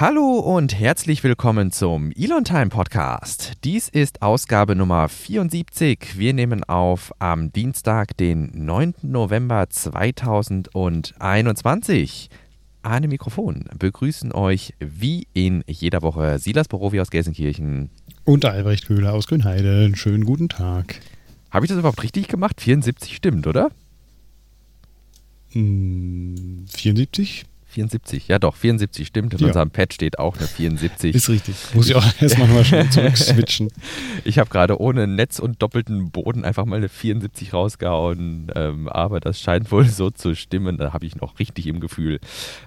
Hallo 0.00 0.38
und 0.38 0.80
herzlich 0.80 1.22
willkommen 1.24 1.72
zum 1.72 2.12
Elon 2.12 2.44
Time 2.44 2.70
Podcast. 2.70 3.52
Dies 3.64 3.90
ist 3.90 4.22
Ausgabe 4.22 4.74
Nummer 4.74 5.10
74. 5.10 6.16
Wir 6.16 6.32
nehmen 6.32 6.64
auf 6.64 7.12
am 7.18 7.52
Dienstag, 7.52 8.16
den 8.16 8.50
9. 8.54 8.94
November 9.02 9.68
2021. 9.68 12.30
An 12.80 13.02
dem 13.02 13.10
Mikrofon 13.10 13.66
begrüßen 13.78 14.32
euch 14.32 14.72
wie 14.78 15.26
in 15.34 15.62
jeder 15.66 16.00
Woche 16.00 16.38
Silas 16.38 16.68
Borowi 16.68 17.02
aus 17.02 17.10
Gelsenkirchen. 17.10 17.90
Und 18.24 18.46
Albrecht 18.46 18.86
Köhler 18.86 19.12
aus 19.12 19.26
Grünheide. 19.26 19.92
Schönen 19.96 20.24
guten 20.24 20.48
Tag. 20.48 20.98
Habe 21.50 21.66
ich 21.66 21.68
das 21.68 21.78
überhaupt 21.78 22.02
richtig 22.02 22.26
gemacht? 22.26 22.62
74 22.62 23.16
stimmt, 23.16 23.46
oder? 23.46 23.70
74? 25.50 27.44
74, 27.70 28.28
ja 28.28 28.38
doch, 28.38 28.56
74 28.56 29.06
stimmt. 29.06 29.32
In 29.34 29.40
Ja. 29.40 29.46
unserem 29.48 29.70
Pad 29.70 29.94
steht 29.94 30.18
auch 30.18 30.36
eine 30.36 30.46
74. 30.46 31.14
Ist 31.14 31.28
richtig. 31.28 31.54
Muss 31.74 31.88
ich 31.88 31.94
auch 31.96 32.04
erstmal 32.20 32.46
nochmal 32.48 32.64
schnell 32.64 32.88
zurückswitchen. 32.90 33.68
Ich 34.24 34.38
habe 34.38 34.50
gerade 34.50 34.78
ohne 34.80 35.06
Netz 35.06 35.38
und 35.38 35.62
doppelten 35.62 36.10
Boden 36.10 36.44
einfach 36.44 36.66
mal 36.66 36.76
eine 36.76 36.88
74 36.90 37.54
rausgehauen, 37.54 38.52
ähm, 38.54 38.88
aber 38.88 39.18
das 39.20 39.40
scheint 39.40 39.70
wohl 39.72 39.86
so 39.86 40.10
zu 40.10 40.34
stimmen. 40.34 40.76
Da 40.76 40.92
habe 40.92 41.06
ich 41.06 41.16
noch 41.16 41.38
richtig 41.38 41.66
im 41.66 41.80
Gefühl. 41.80 42.20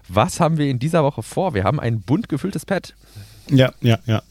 Was 0.08 0.40
haben 0.40 0.58
wir 0.58 0.68
in 0.70 0.80
dieser 0.80 1.04
Woche 1.04 1.22
vor? 1.22 1.54
Wir 1.54 1.64
haben 1.64 1.80
ein 1.80 2.02
bunt 2.02 2.30
gefülltes 2.30 2.66
Pad. 2.66 2.96
Ja, 3.52 3.74
ja, 3.82 4.00
ja. 4.06 4.22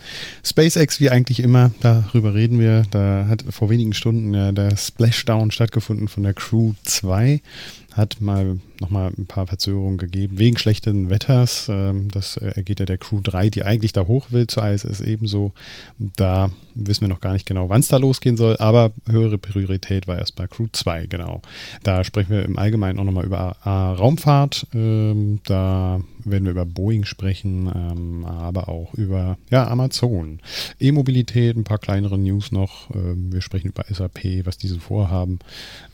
SpaceX, 0.43 0.99
wie 0.99 1.11
eigentlich 1.11 1.41
immer, 1.41 1.71
darüber 1.81 2.35
reden 2.35 2.59
wir. 2.59 2.85
Da 2.91 3.27
hat 3.29 3.45
vor 3.51 3.69
wenigen 3.69 3.93
Stunden 3.93 4.33
ja 4.33 4.53
der 4.53 4.75
Splashdown 4.77 5.51
stattgefunden 5.51 6.09
von 6.09 6.23
der 6.23 6.33
Crew 6.33 6.73
2. 6.85 7.43
Hat 7.95 8.21
mal 8.21 8.59
nochmal 8.81 9.13
ein 9.17 9.27
paar 9.27 9.47
Verzögerungen 9.47 9.99
gegeben, 9.99 10.39
wegen 10.39 10.59
schlechten 10.59 11.09
Wetters. 11.11 11.69
Ähm, 11.69 12.09
Das 12.11 12.37
äh, 12.37 12.53
ergeht 12.57 12.81
ja 12.81 12.87
der 12.87 12.99
Crew 12.99 13.21
3, 13.23 13.49
die 13.51 13.63
eigentlich 13.63 13.93
da 13.93 14.07
hoch 14.07 14.27
will, 14.31 14.47
zur 14.47 14.67
ISS 14.67 15.01
ebenso. 15.01 15.53
Da 15.99 16.51
wissen 16.75 17.03
wir 17.03 17.09
noch 17.09 17.21
gar 17.21 17.33
nicht 17.35 17.47
genau, 17.47 17.69
wann 17.69 17.81
es 17.81 17.89
da 17.89 17.99
losgehen 17.99 18.37
soll, 18.37 18.57
aber 18.57 18.93
höhere 19.09 19.39
Priorität 19.39 20.09
war 20.09 20.19
erst 20.19 20.37
bei 20.37 20.47
Crew 20.47 20.67
2, 20.73 21.07
genau. 21.07 21.43
Da 21.83 22.03
sprechen 22.03 22.31
wir 22.31 22.45
im 22.45 22.59
Allgemeinen 22.59 22.99
auch 22.99 23.05
nochmal 23.05 23.25
über 23.27 23.57
Raumfahrt. 23.65 24.67
Ähm, 24.75 25.41
Da 25.45 26.01
werden 26.25 26.45
wir 26.45 26.53
über 26.53 26.65
Boeing 26.65 27.05
sprechen, 27.05 27.71
ähm, 27.75 28.25
aber 28.25 28.69
auch 28.69 28.95
über 28.95 29.37
ja, 29.51 29.69
Amazon. 29.69 30.39
E-Mobilität, 30.79 31.57
ein 31.57 31.65
paar 31.65 31.79
kleinere 31.79 32.17
News 32.19 32.53
noch. 32.53 32.89
Wir 32.93 33.41
sprechen 33.41 33.69
über 33.69 33.85
SAP, 33.89 34.45
was 34.47 34.57
diese 34.57 34.79
vorhaben, 34.81 35.41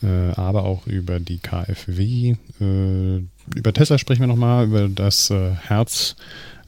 äh, 0.02 0.32
aber 0.34 0.64
auch 0.64 0.86
über 0.86 1.18
die 1.20 1.38
KfW. 1.38 1.87
Äh, 1.88 3.16
Über 3.56 3.72
Tesla 3.72 3.98
sprechen 3.98 4.20
wir 4.20 4.26
nochmal, 4.26 4.66
über 4.66 4.88
das 4.88 5.30
äh, 5.30 5.52
Herz 5.52 6.16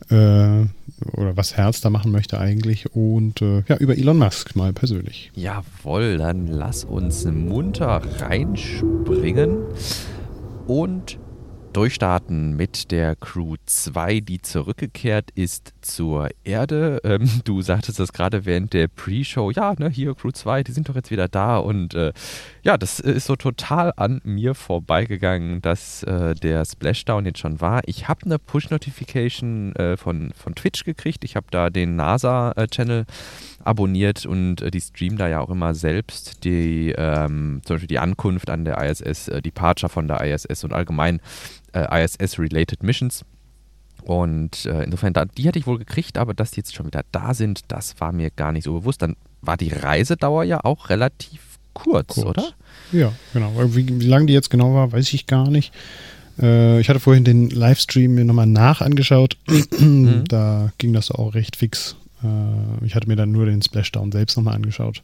äh, 0.08 0.14
oder 0.14 1.36
was 1.36 1.56
Herz 1.56 1.80
da 1.80 1.90
machen 1.90 2.12
möchte 2.12 2.38
eigentlich. 2.38 2.94
Und 2.94 3.42
äh, 3.42 3.62
ja, 3.68 3.76
über 3.76 3.96
Elon 3.96 4.18
Musk 4.18 4.56
mal 4.56 4.72
persönlich. 4.72 5.30
Jawohl, 5.34 6.18
dann 6.18 6.46
lass 6.46 6.84
uns 6.84 7.24
munter 7.24 8.02
reinspringen. 8.18 9.58
Und 10.66 11.18
durchstarten 11.72 12.56
mit 12.56 12.90
der 12.90 13.16
Crew 13.16 13.56
2, 13.64 14.20
die 14.20 14.42
zurückgekehrt 14.42 15.30
ist 15.34 15.72
zur 15.80 16.28
Erde. 16.44 17.00
Ähm, 17.04 17.28
du 17.44 17.62
sagtest 17.62 17.98
das 17.98 18.12
gerade 18.12 18.44
während 18.44 18.72
der 18.72 18.88
Pre-Show. 18.88 19.50
Ja, 19.50 19.74
ne, 19.78 19.88
hier 19.88 20.14
Crew 20.14 20.30
2, 20.30 20.64
die 20.64 20.72
sind 20.72 20.88
doch 20.88 20.94
jetzt 20.94 21.10
wieder 21.10 21.28
da. 21.28 21.58
Und 21.58 21.94
äh, 21.94 22.12
ja, 22.62 22.76
das 22.76 23.00
ist 23.00 23.26
so 23.26 23.36
total 23.36 23.92
an 23.96 24.20
mir 24.24 24.54
vorbeigegangen, 24.54 25.62
dass 25.62 26.02
äh, 26.02 26.34
der 26.34 26.64
Splashdown 26.64 27.26
jetzt 27.26 27.38
schon 27.38 27.60
war. 27.60 27.82
Ich 27.86 28.08
habe 28.08 28.24
eine 28.24 28.38
Push-Notification 28.38 29.74
äh, 29.76 29.96
von, 29.96 30.32
von 30.34 30.54
Twitch 30.54 30.84
gekriegt. 30.84 31.24
Ich 31.24 31.36
habe 31.36 31.46
da 31.50 31.70
den 31.70 31.96
NASA-Channel 31.96 33.06
abonniert 33.62 34.26
und 34.26 34.62
äh, 34.62 34.70
die 34.70 34.80
streamen 34.80 35.18
da 35.18 35.28
ja 35.28 35.40
auch 35.40 35.50
immer 35.50 35.74
selbst 35.74 36.44
die, 36.44 36.94
ähm, 36.96 37.60
zum 37.64 37.74
Beispiel 37.74 37.88
die 37.88 37.98
Ankunft 37.98 38.50
an 38.50 38.64
der 38.64 38.82
ISS, 38.82 39.28
äh, 39.28 39.42
Departure 39.42 39.90
von 39.90 40.08
der 40.08 40.24
ISS 40.24 40.64
und 40.64 40.72
allgemein 40.72 41.20
äh, 41.72 42.04
ISS-related 42.04 42.82
Missions. 42.82 43.24
Und 44.02 44.66
äh, 44.66 44.84
insofern, 44.84 45.12
da, 45.12 45.24
die 45.24 45.46
hatte 45.46 45.58
ich 45.58 45.66
wohl 45.66 45.78
gekriegt, 45.78 46.18
aber 46.18 46.34
dass 46.34 46.52
die 46.52 46.58
jetzt 46.58 46.74
schon 46.74 46.86
wieder 46.86 47.02
da 47.12 47.34
sind, 47.34 47.62
das 47.68 48.00
war 48.00 48.12
mir 48.12 48.30
gar 48.30 48.52
nicht 48.52 48.64
so 48.64 48.72
bewusst. 48.72 49.02
Dann 49.02 49.16
war 49.42 49.56
die 49.56 49.68
Reisedauer 49.68 50.44
ja 50.44 50.64
auch 50.64 50.88
relativ 50.88 51.58
kurz, 51.74 52.14
Kurz. 52.14 52.26
oder? 52.26 52.48
Ja, 52.92 53.12
genau. 53.32 53.52
Wie, 53.74 54.00
wie 54.00 54.06
lange 54.06 54.26
die 54.26 54.32
jetzt 54.32 54.50
genau 54.50 54.74
war, 54.74 54.92
weiß 54.92 55.12
ich 55.12 55.26
gar 55.26 55.50
nicht. 55.50 55.72
Äh, 56.40 56.80
ich 56.80 56.88
hatte 56.88 57.00
vorhin 57.00 57.24
den 57.24 57.50
Livestream 57.50 58.14
mir 58.14 58.24
nochmal 58.24 58.46
nach 58.46 58.80
angeschaut. 58.80 59.36
Da 60.28 60.72
ging 60.78 60.92
das 60.92 61.10
auch 61.10 61.34
recht 61.34 61.56
fix. 61.56 61.96
Äh, 62.22 62.84
ich 62.84 62.94
hatte 62.94 63.08
mir 63.08 63.16
dann 63.16 63.32
nur 63.32 63.46
den 63.46 63.62
Splashdown 63.62 64.12
selbst 64.12 64.36
nochmal 64.36 64.54
angeschaut. 64.54 65.02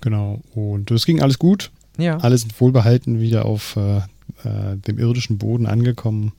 Genau. 0.00 0.42
Und 0.54 0.90
es 0.90 1.06
ging 1.06 1.20
alles 1.20 1.38
gut. 1.38 1.70
Ja. 1.98 2.18
Alle 2.18 2.36
sind 2.36 2.58
wohlbehalten 2.60 3.20
wieder 3.20 3.46
auf 3.46 3.76
äh, 4.44 4.76
dem 4.76 4.98
irdischen 4.98 5.38
Boden 5.38 5.66
angekommen, 5.66 6.32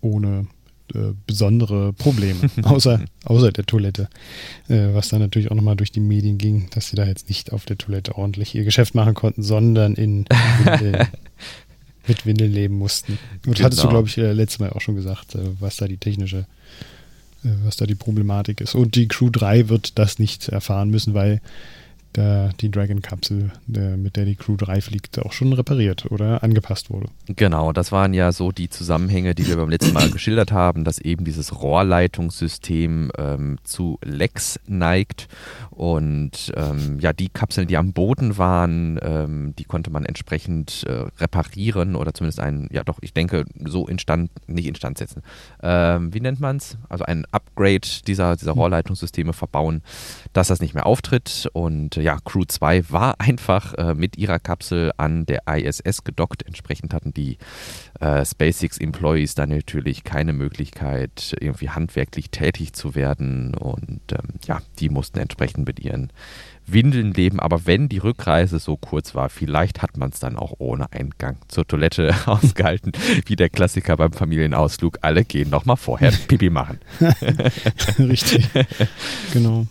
ohne 0.00 0.46
äh, 0.94 1.12
besondere 1.26 1.92
Probleme, 1.92 2.40
außer, 2.62 3.00
außer 3.24 3.52
der 3.52 3.64
Toilette. 3.66 4.08
Äh, 4.68 4.94
was 4.94 5.08
dann 5.08 5.20
natürlich 5.20 5.50
auch 5.50 5.54
nochmal 5.56 5.76
durch 5.76 5.92
die 5.92 6.00
Medien 6.00 6.38
ging, 6.38 6.68
dass 6.70 6.88
sie 6.88 6.96
da 6.96 7.04
jetzt 7.06 7.28
nicht 7.28 7.52
auf 7.52 7.64
der 7.64 7.78
Toilette 7.78 8.16
ordentlich 8.16 8.54
ihr 8.54 8.64
Geschäft 8.64 8.94
machen 8.94 9.14
konnten, 9.14 9.42
sondern 9.42 9.94
in 9.94 10.24
Windeln, 10.64 11.06
mit 12.08 12.26
Windeln 12.26 12.52
leben 12.52 12.76
mussten. 12.76 13.18
Und 13.46 13.58
das 13.58 13.64
hattest 13.64 13.80
du, 13.82 13.86
Genau. 13.88 13.98
glaube 14.00 14.08
ich, 14.08 14.18
äh, 14.18 14.32
letztes 14.32 14.58
Mal 14.58 14.70
auch 14.70 14.80
schon 14.80 14.96
gesagt, 14.96 15.34
äh, 15.34 15.38
was 15.60 15.76
da 15.76 15.86
die 15.86 15.98
technische, 15.98 16.46
äh, 17.44 17.48
was 17.64 17.76
da 17.76 17.86
die 17.86 17.94
Problematik 17.94 18.60
ist. 18.60 18.74
Und 18.74 18.94
die 18.96 19.08
Crew 19.08 19.30
3 19.30 19.68
wird 19.68 19.98
das 19.98 20.18
nicht 20.18 20.48
erfahren 20.48 20.90
müssen, 20.90 21.14
weil 21.14 21.40
da 22.12 22.50
die 22.60 22.70
Dragon-Kapsel, 22.70 23.50
mit 23.66 24.16
der 24.16 24.24
die 24.24 24.36
Crew 24.36 24.56
3 24.56 24.80
fliegt, 24.80 25.18
auch 25.18 25.32
schon 25.32 25.52
repariert 25.52 26.10
oder 26.10 26.42
angepasst 26.42 26.90
wurde. 26.90 27.08
Genau, 27.26 27.72
das 27.72 27.92
waren 27.92 28.14
ja 28.14 28.32
so 28.32 28.52
die 28.52 28.68
Zusammenhänge, 28.68 29.34
die 29.34 29.46
wir 29.46 29.56
beim 29.56 29.70
letzten 29.70 29.92
Mal 29.92 30.10
geschildert 30.12 30.52
haben, 30.52 30.84
dass 30.84 30.98
eben 30.98 31.24
dieses 31.24 31.60
Rohrleitungssystem 31.60 33.10
ähm, 33.16 33.58
zu 33.64 33.98
Lecks 34.04 34.60
neigt 34.66 35.28
und 35.70 36.52
ähm, 36.54 36.98
ja, 37.00 37.12
die 37.12 37.28
Kapseln, 37.28 37.66
die 37.66 37.76
am 37.76 37.92
Boden 37.92 38.36
waren, 38.38 38.98
ähm, 39.02 39.54
die 39.58 39.64
konnte 39.64 39.90
man 39.90 40.04
entsprechend 40.04 40.84
äh, 40.86 41.06
reparieren 41.18 41.96
oder 41.96 42.12
zumindest 42.12 42.40
ein, 42.40 42.68
ja 42.70 42.84
doch, 42.84 42.98
ich 43.00 43.14
denke, 43.14 43.44
so 43.64 43.86
instand, 43.86 44.30
nicht 44.46 44.66
instand 44.66 44.98
setzen. 44.98 45.22
Ähm, 45.62 46.12
wie 46.12 46.20
nennt 46.20 46.40
man 46.40 46.56
es? 46.56 46.76
Also 46.88 47.04
ein 47.04 47.24
Upgrade 47.32 47.88
dieser, 48.06 48.36
dieser 48.36 48.52
Rohrleitungssysteme 48.52 49.32
verbauen, 49.32 49.82
dass 50.32 50.48
das 50.48 50.60
nicht 50.60 50.74
mehr 50.74 50.86
auftritt 50.86 51.48
und 51.52 51.96
äh, 51.96 52.01
ja, 52.02 52.18
Crew 52.24 52.44
2 52.46 52.90
war 52.90 53.14
einfach 53.20 53.74
äh, 53.74 53.94
mit 53.94 54.18
ihrer 54.18 54.38
Kapsel 54.38 54.92
an 54.96 55.26
der 55.26 55.42
ISS 55.46 56.04
gedockt. 56.04 56.46
Entsprechend 56.46 56.92
hatten 56.94 57.14
die 57.14 57.38
äh, 58.00 58.24
SpaceX 58.24 58.78
Employees 58.78 59.34
dann 59.34 59.50
natürlich 59.50 60.04
keine 60.04 60.32
Möglichkeit, 60.32 61.34
irgendwie 61.40 61.70
handwerklich 61.70 62.30
tätig 62.30 62.72
zu 62.72 62.94
werden. 62.94 63.54
Und 63.54 64.00
ähm, 64.12 64.34
ja, 64.44 64.60
die 64.78 64.88
mussten 64.88 65.18
entsprechend 65.18 65.66
mit 65.66 65.80
ihren 65.80 66.12
Windeln 66.66 67.12
leben. 67.12 67.40
Aber 67.40 67.66
wenn 67.66 67.88
die 67.88 67.98
Rückreise 67.98 68.58
so 68.58 68.76
kurz 68.76 69.14
war, 69.14 69.28
vielleicht 69.28 69.82
hat 69.82 69.96
man 69.96 70.10
es 70.10 70.20
dann 70.20 70.36
auch 70.36 70.54
ohne 70.58 70.92
Eingang 70.92 71.36
zur 71.48 71.66
Toilette 71.66 72.14
ausgehalten, 72.26 72.92
wie 73.26 73.36
der 73.36 73.50
Klassiker 73.50 73.96
beim 73.96 74.12
Familienausflug. 74.12 74.98
Alle 75.02 75.24
gehen 75.24 75.50
nochmal 75.50 75.76
vorher 75.76 76.12
Pipi 76.28 76.50
machen. 76.50 76.78
Richtig. 77.98 78.48
genau. 79.32 79.66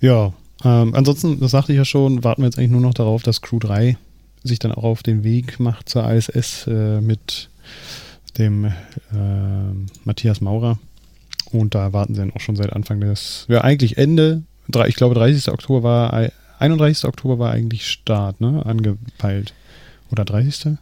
Ja, 0.00 0.32
ähm, 0.64 0.94
ansonsten, 0.94 1.38
das 1.40 1.50
sagte 1.50 1.72
ich 1.72 1.78
ja 1.78 1.84
schon, 1.84 2.24
warten 2.24 2.42
wir 2.42 2.46
jetzt 2.46 2.58
eigentlich 2.58 2.70
nur 2.70 2.80
noch 2.80 2.94
darauf, 2.94 3.22
dass 3.22 3.42
Crew 3.42 3.58
3 3.58 3.96
sich 4.42 4.58
dann 4.58 4.72
auch 4.72 4.84
auf 4.84 5.02
den 5.02 5.24
Weg 5.24 5.58
macht 5.60 5.88
zur 5.88 6.10
ISS 6.10 6.66
äh, 6.66 7.00
mit 7.00 7.48
dem 8.38 8.64
äh, 8.66 8.72
Matthias 10.04 10.40
Maurer. 10.40 10.78
Und 11.52 11.74
da 11.74 11.92
warten 11.92 12.14
sie 12.14 12.20
dann 12.20 12.32
auch 12.32 12.40
schon 12.40 12.56
seit 12.56 12.72
Anfang 12.72 13.00
des, 13.00 13.46
ja 13.48 13.62
eigentlich 13.62 13.98
Ende, 13.98 14.42
drei- 14.68 14.88
ich 14.88 14.96
glaube 14.96 15.14
30. 15.14 15.48
Oktober 15.48 15.82
war, 15.82 16.12
ei- 16.12 16.32
31. 16.58 17.04
Oktober 17.06 17.38
war 17.38 17.52
eigentlich 17.52 17.86
Start, 17.88 18.40
ne, 18.40 18.64
angepeilt. 18.64 19.54
Oder 20.10 20.24
30. 20.24 20.76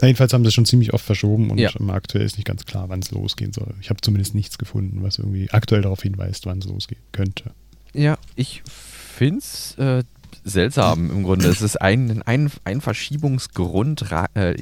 Na, 0.00 0.06
jedenfalls 0.06 0.32
haben 0.32 0.44
sie 0.44 0.48
es 0.48 0.54
schon 0.54 0.64
ziemlich 0.66 0.92
oft 0.94 1.04
verschoben 1.04 1.50
und 1.50 1.58
Ja. 1.58 1.70
aktuell 1.88 2.24
ist 2.24 2.36
nicht 2.36 2.46
ganz 2.46 2.64
klar, 2.64 2.88
wann 2.88 3.00
es 3.00 3.10
losgehen 3.10 3.52
soll. 3.52 3.74
Ich 3.80 3.90
habe 3.90 4.00
zumindest 4.00 4.34
nichts 4.34 4.56
gefunden, 4.58 5.02
was 5.02 5.18
irgendwie 5.18 5.50
aktuell 5.50 5.82
darauf 5.82 6.02
hinweist, 6.02 6.46
wann 6.46 6.58
es 6.58 6.66
losgehen 6.66 7.00
könnte. 7.12 7.50
Ja, 7.92 8.18
ich 8.36 8.62
finde 9.20 9.40
es 9.40 9.74
äh, 9.76 10.02
seltsam 10.44 11.10
im 11.14 11.22
Grunde. 11.24 11.46
Es 11.46 11.60
ist 11.60 11.76
ein, 11.76 12.22
ein, 12.22 12.50
ein 12.64 12.80
Verschiebungsgrund, 12.80 14.06
äh, 14.32 14.54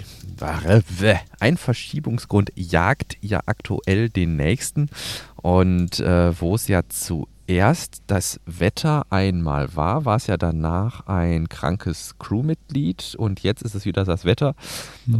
ein 1.38 1.56
Verschiebungsgrund 1.56 2.50
jagt 2.56 3.16
ja 3.20 3.40
aktuell 3.46 4.08
den 4.08 4.34
nächsten. 4.34 4.88
Und 5.36 6.00
äh, 6.00 6.40
wo 6.40 6.56
es 6.56 6.66
ja 6.66 6.80
zuerst 6.88 8.02
das 8.08 8.40
Wetter 8.46 9.06
einmal 9.10 9.76
war, 9.76 10.04
war 10.04 10.16
es 10.16 10.26
ja 10.26 10.36
danach 10.36 11.06
ein 11.06 11.48
krankes 11.48 12.16
Crewmitglied 12.18 13.14
und 13.16 13.44
jetzt 13.44 13.62
ist 13.62 13.76
es 13.76 13.84
wieder 13.84 14.04
das 14.04 14.24
Wetter. 14.24 14.56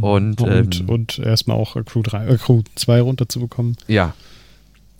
Und, 0.01 0.41
Und, 0.41 0.81
ähm, 0.81 0.89
und 0.89 1.19
erstmal 1.19 1.55
auch 1.55 1.77
äh, 1.77 1.83
Crew, 1.85 2.01
3, 2.01 2.27
äh, 2.27 2.37
Crew 2.37 2.63
2 2.75 2.99
runterzubekommen. 2.99 3.77
ja, 3.87 4.13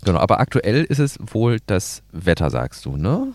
Genau, 0.06 0.20
aber 0.20 0.40
aktuell 0.40 0.86
ist 0.86 1.00
es 1.00 1.20
wohl 1.20 1.58
das 1.66 2.04
Wetter, 2.14 2.50
sagst 2.50 2.86
du, 2.86 2.96
ne? 2.96 3.34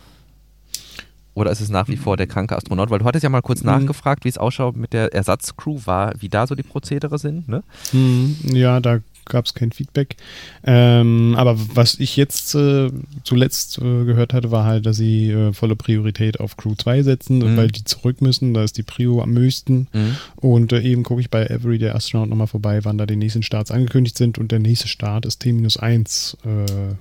Oder 1.35 1.51
ist 1.51 1.61
es 1.61 1.69
nach 1.69 1.89
wie 1.89 1.97
vor 1.97 2.17
der 2.17 2.27
kranke 2.27 2.57
Astronaut? 2.57 2.91
Weil 2.91 3.01
du 3.01 3.05
hattest 3.05 3.25
ja 3.25 3.29
mal 3.29 3.43
kurz 3.43 3.61
mhm. 3.61 3.67
nachgefragt, 3.67 4.25
wie 4.25 4.29
es 4.29 4.39
ausschaut 4.39 4.77
mit 4.77 4.93
der 4.93 5.13
Ersatzcrew, 5.13 5.81
war, 5.85 6.15
wie 6.19 6.29
da 6.29 6.47
so 6.47 6.55
die 6.55 6.63
Prozedere 6.63 7.19
sind, 7.19 7.49
ne? 7.49 7.63
Mhm. 7.93 8.37
Ja, 8.53 8.81
da 8.81 9.01
gab 9.27 9.47
es 9.47 9.55
kein 9.55 9.73
Feedback. 9.73 10.17
Ähm, 10.65 11.35
aber 11.37 11.57
was 11.75 11.99
ich 11.99 12.17
jetzt 12.17 12.55
äh, 12.55 12.91
zuletzt 13.25 13.79
äh, 13.79 14.05
gehört 14.05 14.33
hatte, 14.33 14.51
war 14.51 14.65
halt, 14.65 14.87
dass 14.87 14.97
sie 14.97 15.31
äh, 15.31 15.53
volle 15.53 15.77
Priorität 15.77 16.41
auf 16.41 16.57
Crew 16.57 16.75
2 16.75 17.03
setzen, 17.03 17.39
mhm. 17.39 17.57
weil 17.57 17.69
die 17.69 17.85
zurück 17.85 18.21
müssen. 18.21 18.55
Da 18.55 18.63
ist 18.63 18.77
die 18.77 18.83
Prio 18.83 19.23
am 19.23 19.37
höchsten. 19.37 19.89
Mhm. 19.93 20.17
Und 20.37 20.73
äh, 20.73 20.81
eben 20.81 21.03
gucke 21.03 21.21
ich 21.21 21.31
bei 21.31 21.47
Everyday 21.47 21.91
Astronaut 21.91 22.29
nochmal 22.29 22.47
vorbei, 22.47 22.85
wann 22.85 22.99
da 22.99 23.07
die 23.07 23.17
nächsten 23.17 23.43
Starts 23.43 23.71
angekündigt 23.71 24.17
sind. 24.17 24.39
Und 24.39 24.53
der 24.53 24.59
nächste 24.59 24.89
Start 24.89 25.27
ist 25.27 25.41
T-1, 25.41 26.37
äh, 26.45 26.95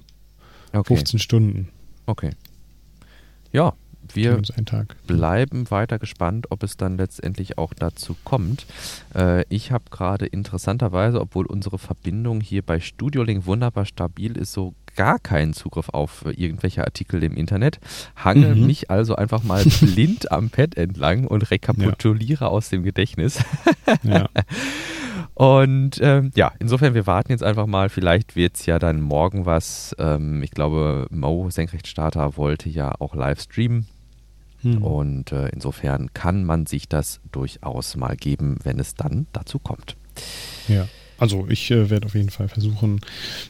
okay. 0.78 0.96
15 0.96 1.20
Stunden. 1.20 1.70
Okay. 2.06 2.32
Ja, 3.52 3.74
wir 4.16 4.42
bleiben 5.08 5.70
weiter 5.72 6.00
gespannt, 6.00 6.48
ob 6.50 6.64
es 6.64 6.78
dann 6.78 6.98
letztendlich 6.98 7.58
auch 7.58 7.74
dazu 7.74 8.16
kommt. 8.24 8.66
Äh, 9.16 9.44
ich 9.50 9.72
habe 9.72 9.86
gerade 9.90 10.26
interessanterweise, 10.26 11.20
obwohl 11.22 11.46
unsere 11.46 11.78
Verbindung 11.78 12.42
hier 12.42 12.62
bei 12.62 12.80
Studiolink 12.80 13.46
wunderbar 13.46 13.86
stabil 13.86 14.38
ist, 14.38 14.54
so 14.54 14.74
gar 14.96 15.20
keinen 15.20 15.54
Zugriff 15.54 15.90
auf 15.90 16.24
irgendwelche 16.26 16.84
Artikel 16.84 17.24
im 17.24 17.36
Internet, 17.36 17.80
hange 18.16 18.56
mhm. 18.56 18.68
mich 18.68 18.92
also 18.92 19.16
einfach 19.16 19.44
mal 19.44 19.64
blind 19.82 20.32
am 20.32 20.50
Pad 20.50 20.76
entlang 20.76 21.26
und 21.26 21.50
rekapituliere 21.52 22.46
ja. 22.46 22.52
aus 22.52 22.70
dem 22.70 22.84
Gedächtnis. 22.84 23.44
ja. 24.04 24.30
Und 25.36 26.00
ähm, 26.02 26.32
ja, 26.36 26.52
insofern, 26.60 26.94
wir 26.94 27.08
warten 27.08 27.32
jetzt 27.32 27.44
einfach 27.44 27.66
mal. 27.66 27.90
Vielleicht 27.90 28.36
wird 28.36 28.56
es 28.56 28.66
ja 28.66 28.78
dann 28.78 29.02
morgen 29.02 29.46
was. 29.46 29.96
Ähm, 29.98 30.44
ich 30.44 30.52
glaube, 30.52 31.08
Mo 31.10 31.50
Senkrechtstarter 31.50 32.38
wollte 32.38 32.70
ja 32.70 32.94
auch 33.00 33.16
live 33.16 33.42
streamen. 33.42 33.88
Hm. 34.64 34.82
Und 34.82 35.32
äh, 35.32 35.50
insofern 35.50 36.14
kann 36.14 36.44
man 36.44 36.66
sich 36.66 36.88
das 36.90 37.20
durchaus 37.32 37.96
mal 37.96 38.16
geben, 38.16 38.58
wenn 38.64 38.80
es 38.80 38.96
dann 38.96 39.28
dazu 39.34 39.60
kommt. 39.60 39.96
Ja. 40.68 40.88
Also 41.18 41.46
ich 41.48 41.70
äh, 41.72 41.90
werde 41.90 42.08
auf 42.08 42.16
jeden 42.16 42.32
Fall 42.32 42.50
versuchen, 42.50 43.00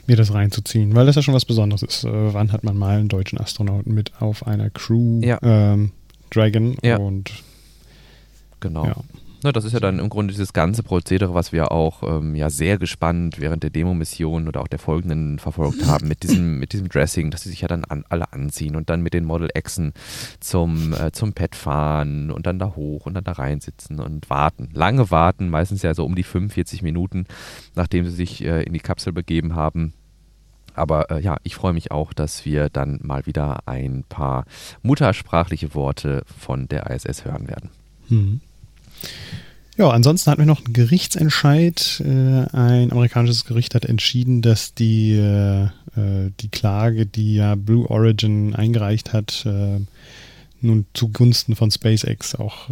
mir 0.06 0.16
das 0.16 0.34
reinzuziehen, 0.34 0.94
weil 0.96 1.06
das 1.06 1.16
ja 1.16 1.22
schon 1.22 1.34
was 1.34 1.46
Besonderes 1.46 1.82
ist. 1.82 2.04
Äh, 2.04 2.34
wann 2.34 2.52
hat 2.52 2.64
man 2.64 2.78
mal 2.78 3.00
einen 3.00 3.08
deutschen 3.08 3.40
Astronauten 3.40 3.94
mit 3.94 4.12
auf 4.22 4.46
einer 4.46 4.70
Crew 4.70 5.22
ja. 5.24 5.40
ähm, 5.42 5.92
Dragon 6.30 6.76
ja. 6.84 6.98
und 6.98 7.32
genau. 8.60 8.86
Ja. 8.86 8.96
Ne, 9.44 9.52
das 9.52 9.66
ist 9.66 9.74
ja 9.74 9.82
dann 9.82 10.00
im 10.00 10.08
Grunde 10.08 10.32
dieses 10.32 10.54
ganze 10.54 10.84
Prozedere, 10.84 11.34
was 11.34 11.52
wir 11.52 11.74
auch 11.74 12.02
ähm, 12.04 12.34
ja 12.34 12.50
sehr 12.50 12.78
gespannt 12.78 13.42
während 13.42 13.64
der 13.64 13.72
Demo-Mission 13.72 14.48
oder 14.48 14.62
auch 14.62 14.70
der 14.70 14.80
folgenden 14.80 15.38
verfolgt 15.38 15.86
haben, 15.86 16.08
mit 16.08 16.24
diesem, 16.24 16.60
mit 16.60 16.72
diesem 16.72 16.88
Dressing, 16.88 17.30
dass 17.30 17.42
sie 17.44 17.50
sich 17.50 17.60
ja 17.60 17.68
dann 17.68 17.84
an, 17.84 18.06
alle 18.08 18.32
anziehen 18.32 18.78
und 18.78 18.90
dann 18.90 19.02
mit 19.02 19.14
den 19.14 19.26
Model 19.26 19.50
Xen 19.50 19.92
zum, 20.40 20.94
äh, 20.94 21.12
zum 21.12 21.34
Pad 21.34 21.56
fahren 21.56 22.32
und 22.32 22.48
dann 22.48 22.58
da 22.58 22.74
hoch 22.78 23.06
und 23.06 23.16
dann 23.16 23.26
da 23.26 23.34
reinsitzen 23.34 24.00
und 24.00 24.30
warten. 24.30 24.70
Lange 24.74 25.12
warten, 25.12 25.50
meistens 25.50 25.82
ja 25.82 25.94
so 25.94 26.06
um 26.06 26.16
die 26.16 26.24
45 26.24 26.82
Minuten, 26.82 27.26
nachdem 27.76 28.06
sie 28.06 28.12
sich 28.12 28.46
äh, 28.46 28.64
in 28.64 28.72
die 28.72 28.80
Kapsel 28.80 29.12
begeben 29.12 29.56
haben. 29.56 29.94
Aber 30.74 31.12
äh, 31.12 31.20
ja, 31.20 31.36
ich 31.44 31.56
freue 31.56 31.74
mich 31.74 31.92
auch, 31.92 32.14
dass 32.14 32.46
wir 32.46 32.70
dann 32.70 33.00
mal 33.04 33.26
wieder 33.26 33.68
ein 33.68 34.06
paar 34.08 34.46
muttersprachliche 34.84 35.76
Worte 35.76 36.24
von 36.40 36.70
der 36.70 36.90
ISS 36.90 37.26
hören 37.26 37.50
werden. 37.50 37.70
Mhm. 38.08 38.42
Ja, 39.76 39.90
ansonsten 39.90 40.30
hatten 40.30 40.42
wir 40.42 40.46
noch 40.46 40.64
einen 40.64 40.74
Gerichtsentscheid. 40.74 42.04
Äh, 42.06 42.56
ein 42.56 42.92
amerikanisches 42.92 43.46
Gericht 43.46 43.74
hat 43.74 43.86
entschieden, 43.86 44.44
dass 44.44 44.76
die, 44.76 45.14
äh, 45.14 45.64
äh, 45.64 46.32
die 46.42 46.50
Klage, 46.50 47.08
die 47.08 47.36
ja 47.36 47.56
Blue 47.56 47.90
Origin 47.90 48.56
eingereicht 48.56 49.14
hat, 49.14 49.48
nun 50.66 50.86
zugunsten 50.94 51.58
von 51.58 51.72
SpaceX 51.72 52.36
auch 52.36 52.70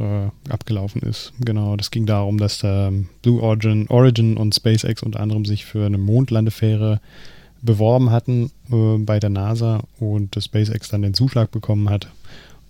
abgelaufen 0.47 1.01
ist. 1.01 1.33
Genau, 1.41 1.75
das 1.75 1.91
ging 1.91 2.05
darum, 2.05 2.37
dass 2.37 2.59
da 2.59 2.89
Blue 3.21 3.41
Origin, 3.41 3.87
Origin 3.89 4.37
und 4.37 4.55
SpaceX 4.55 5.03
unter 5.03 5.19
anderem 5.19 5.43
sich 5.43 5.65
für 5.65 5.85
eine 5.85 5.97
Mondlandefähre 5.97 7.01
beworben 7.61 8.11
hatten 8.11 8.49
bei 8.69 9.19
der 9.19 9.29
NASA 9.29 9.83
und 9.99 10.37
SpaceX 10.41 10.87
dann 10.87 11.01
den 11.01 11.13
Zuschlag 11.13 11.51
bekommen 11.51 11.89
hat 11.89 12.07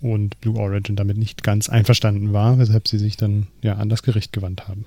und 0.02 0.40
Blue 0.42 0.60
Origin 0.60 0.96
damit 0.96 1.18
nicht 1.18 1.44
ganz 1.44 1.70
einverstanden 1.70 2.34
war, 2.34 2.58
weshalb 2.58 2.88
sie 2.88 2.98
sich 2.98 3.18
dann 3.18 3.48
ja 3.62 3.76
an 3.76 3.90
das 3.90 4.04
Gericht 4.04 4.34
gewandt 4.34 4.68
haben. 4.68 4.86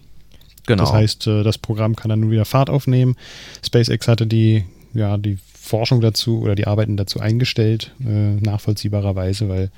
Genau. 0.67 0.83
Das 0.83 0.93
heißt, 0.93 1.27
äh, 1.27 1.43
das 1.43 1.59
Programm 1.59 1.97
kann 1.97 2.09
dann 2.09 2.21
nun 2.21 2.31
wieder 2.31 2.45
Fahrt 2.45 2.71
aufnehmen. 2.71 3.17
SpaceX 3.65 4.09
hatte 4.09 4.27
die, 4.27 4.65
ja, 4.95 5.17
die 5.19 5.39
Forschung 5.65 6.01
dazu 6.01 6.41
oder 6.43 6.55
die 6.55 6.67
Arbeiten 6.67 6.97
dazu 6.97 7.21
eingestellt, 7.21 7.93
äh, 8.05 8.35
nachvollziehbarerweise, 8.35 9.49
weil 9.49 9.71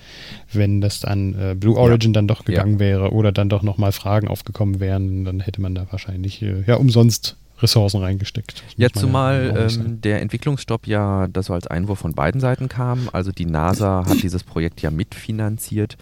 wenn 0.52 0.80
das 0.80 1.00
dann 1.00 1.34
äh, 1.34 1.54
Blue 1.54 1.76
Origin 1.76 2.10
ja. 2.10 2.14
dann 2.14 2.28
doch 2.28 2.44
gegangen 2.44 2.74
ja. 2.74 2.80
wäre 2.80 3.12
oder 3.12 3.30
dann 3.30 3.48
doch 3.48 3.62
nochmal 3.62 3.92
Fragen 3.92 4.26
aufgekommen 4.26 4.80
wären, 4.80 5.24
dann 5.24 5.40
hätte 5.40 5.60
man 5.60 5.74
da 5.74 5.86
wahrscheinlich 5.90 6.42
äh, 6.42 6.62
ja 6.66 6.74
umsonst 6.74 7.36
Ressourcen 7.58 8.02
reingesteckt. 8.02 8.62
Ja, 8.76 8.88
zumal 8.90 9.68
ähm, 9.70 10.00
der 10.00 10.20
Entwicklungsstopp 10.20 10.86
ja 10.86 11.26
das 11.28 11.46
so 11.46 11.54
als 11.54 11.66
Einwurf 11.66 11.98
von 11.98 12.12
beiden 12.12 12.40
Seiten 12.40 12.68
kam. 12.68 13.08
Also 13.12 13.32
die 13.32 13.46
NASA 13.46 14.04
hat 14.06 14.22
dieses 14.22 14.44
Projekt 14.44 14.82
ja 14.82 14.90
mitfinanziert. 14.90 15.96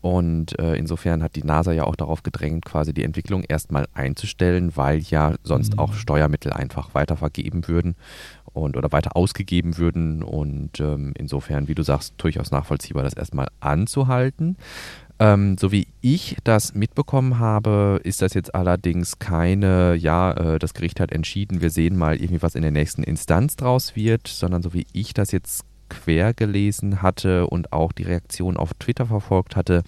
Und 0.00 0.58
äh, 0.58 0.76
insofern 0.76 1.22
hat 1.22 1.34
die 1.34 1.42
NASA 1.42 1.72
ja 1.72 1.84
auch 1.84 1.96
darauf 1.96 2.22
gedrängt, 2.22 2.64
quasi 2.64 2.92
die 2.92 3.04
Entwicklung 3.04 3.42
erstmal 3.42 3.86
einzustellen, 3.94 4.76
weil 4.76 5.00
ja 5.00 5.34
sonst 5.42 5.74
mhm. 5.74 5.78
auch 5.80 5.94
Steuermittel 5.94 6.52
einfach 6.52 6.94
weiter 6.94 7.16
vergeben 7.16 7.66
würden 7.66 7.96
und 8.52 8.76
oder 8.76 8.92
weiter 8.92 9.16
ausgegeben 9.16 9.76
würden. 9.76 10.22
Und 10.22 10.78
ähm, 10.80 11.14
insofern, 11.16 11.68
wie 11.68 11.74
du 11.74 11.82
sagst, 11.82 12.14
durchaus 12.18 12.50
nachvollziehbar, 12.50 13.02
das 13.02 13.14
erstmal 13.14 13.48
anzuhalten. 13.60 14.56
Ähm, 15.20 15.58
so 15.58 15.72
wie 15.72 15.88
ich 16.00 16.36
das 16.44 16.74
mitbekommen 16.74 17.38
habe, 17.38 18.00
ist 18.04 18.22
das 18.22 18.34
jetzt 18.34 18.54
allerdings 18.54 19.18
keine, 19.18 19.94
ja, 19.96 20.32
äh, 20.32 20.58
das 20.58 20.74
Gericht 20.74 21.00
hat 21.00 21.10
entschieden, 21.10 21.60
wir 21.60 21.70
sehen 21.70 21.96
mal 21.96 22.16
irgendwie, 22.16 22.42
was 22.42 22.54
in 22.54 22.62
der 22.62 22.70
nächsten 22.70 23.02
Instanz 23.02 23.56
draus 23.56 23.96
wird, 23.96 24.28
sondern 24.28 24.62
so 24.62 24.72
wie 24.74 24.86
ich 24.92 25.14
das 25.14 25.32
jetzt 25.32 25.64
quer 25.88 26.34
gelesen 26.34 27.02
hatte 27.02 27.46
und 27.46 27.72
auch 27.72 27.92
die 27.92 28.02
Reaktion 28.04 28.56
auf 28.56 28.74
Twitter 28.74 29.06
verfolgt 29.06 29.56
hatte, 29.56 29.82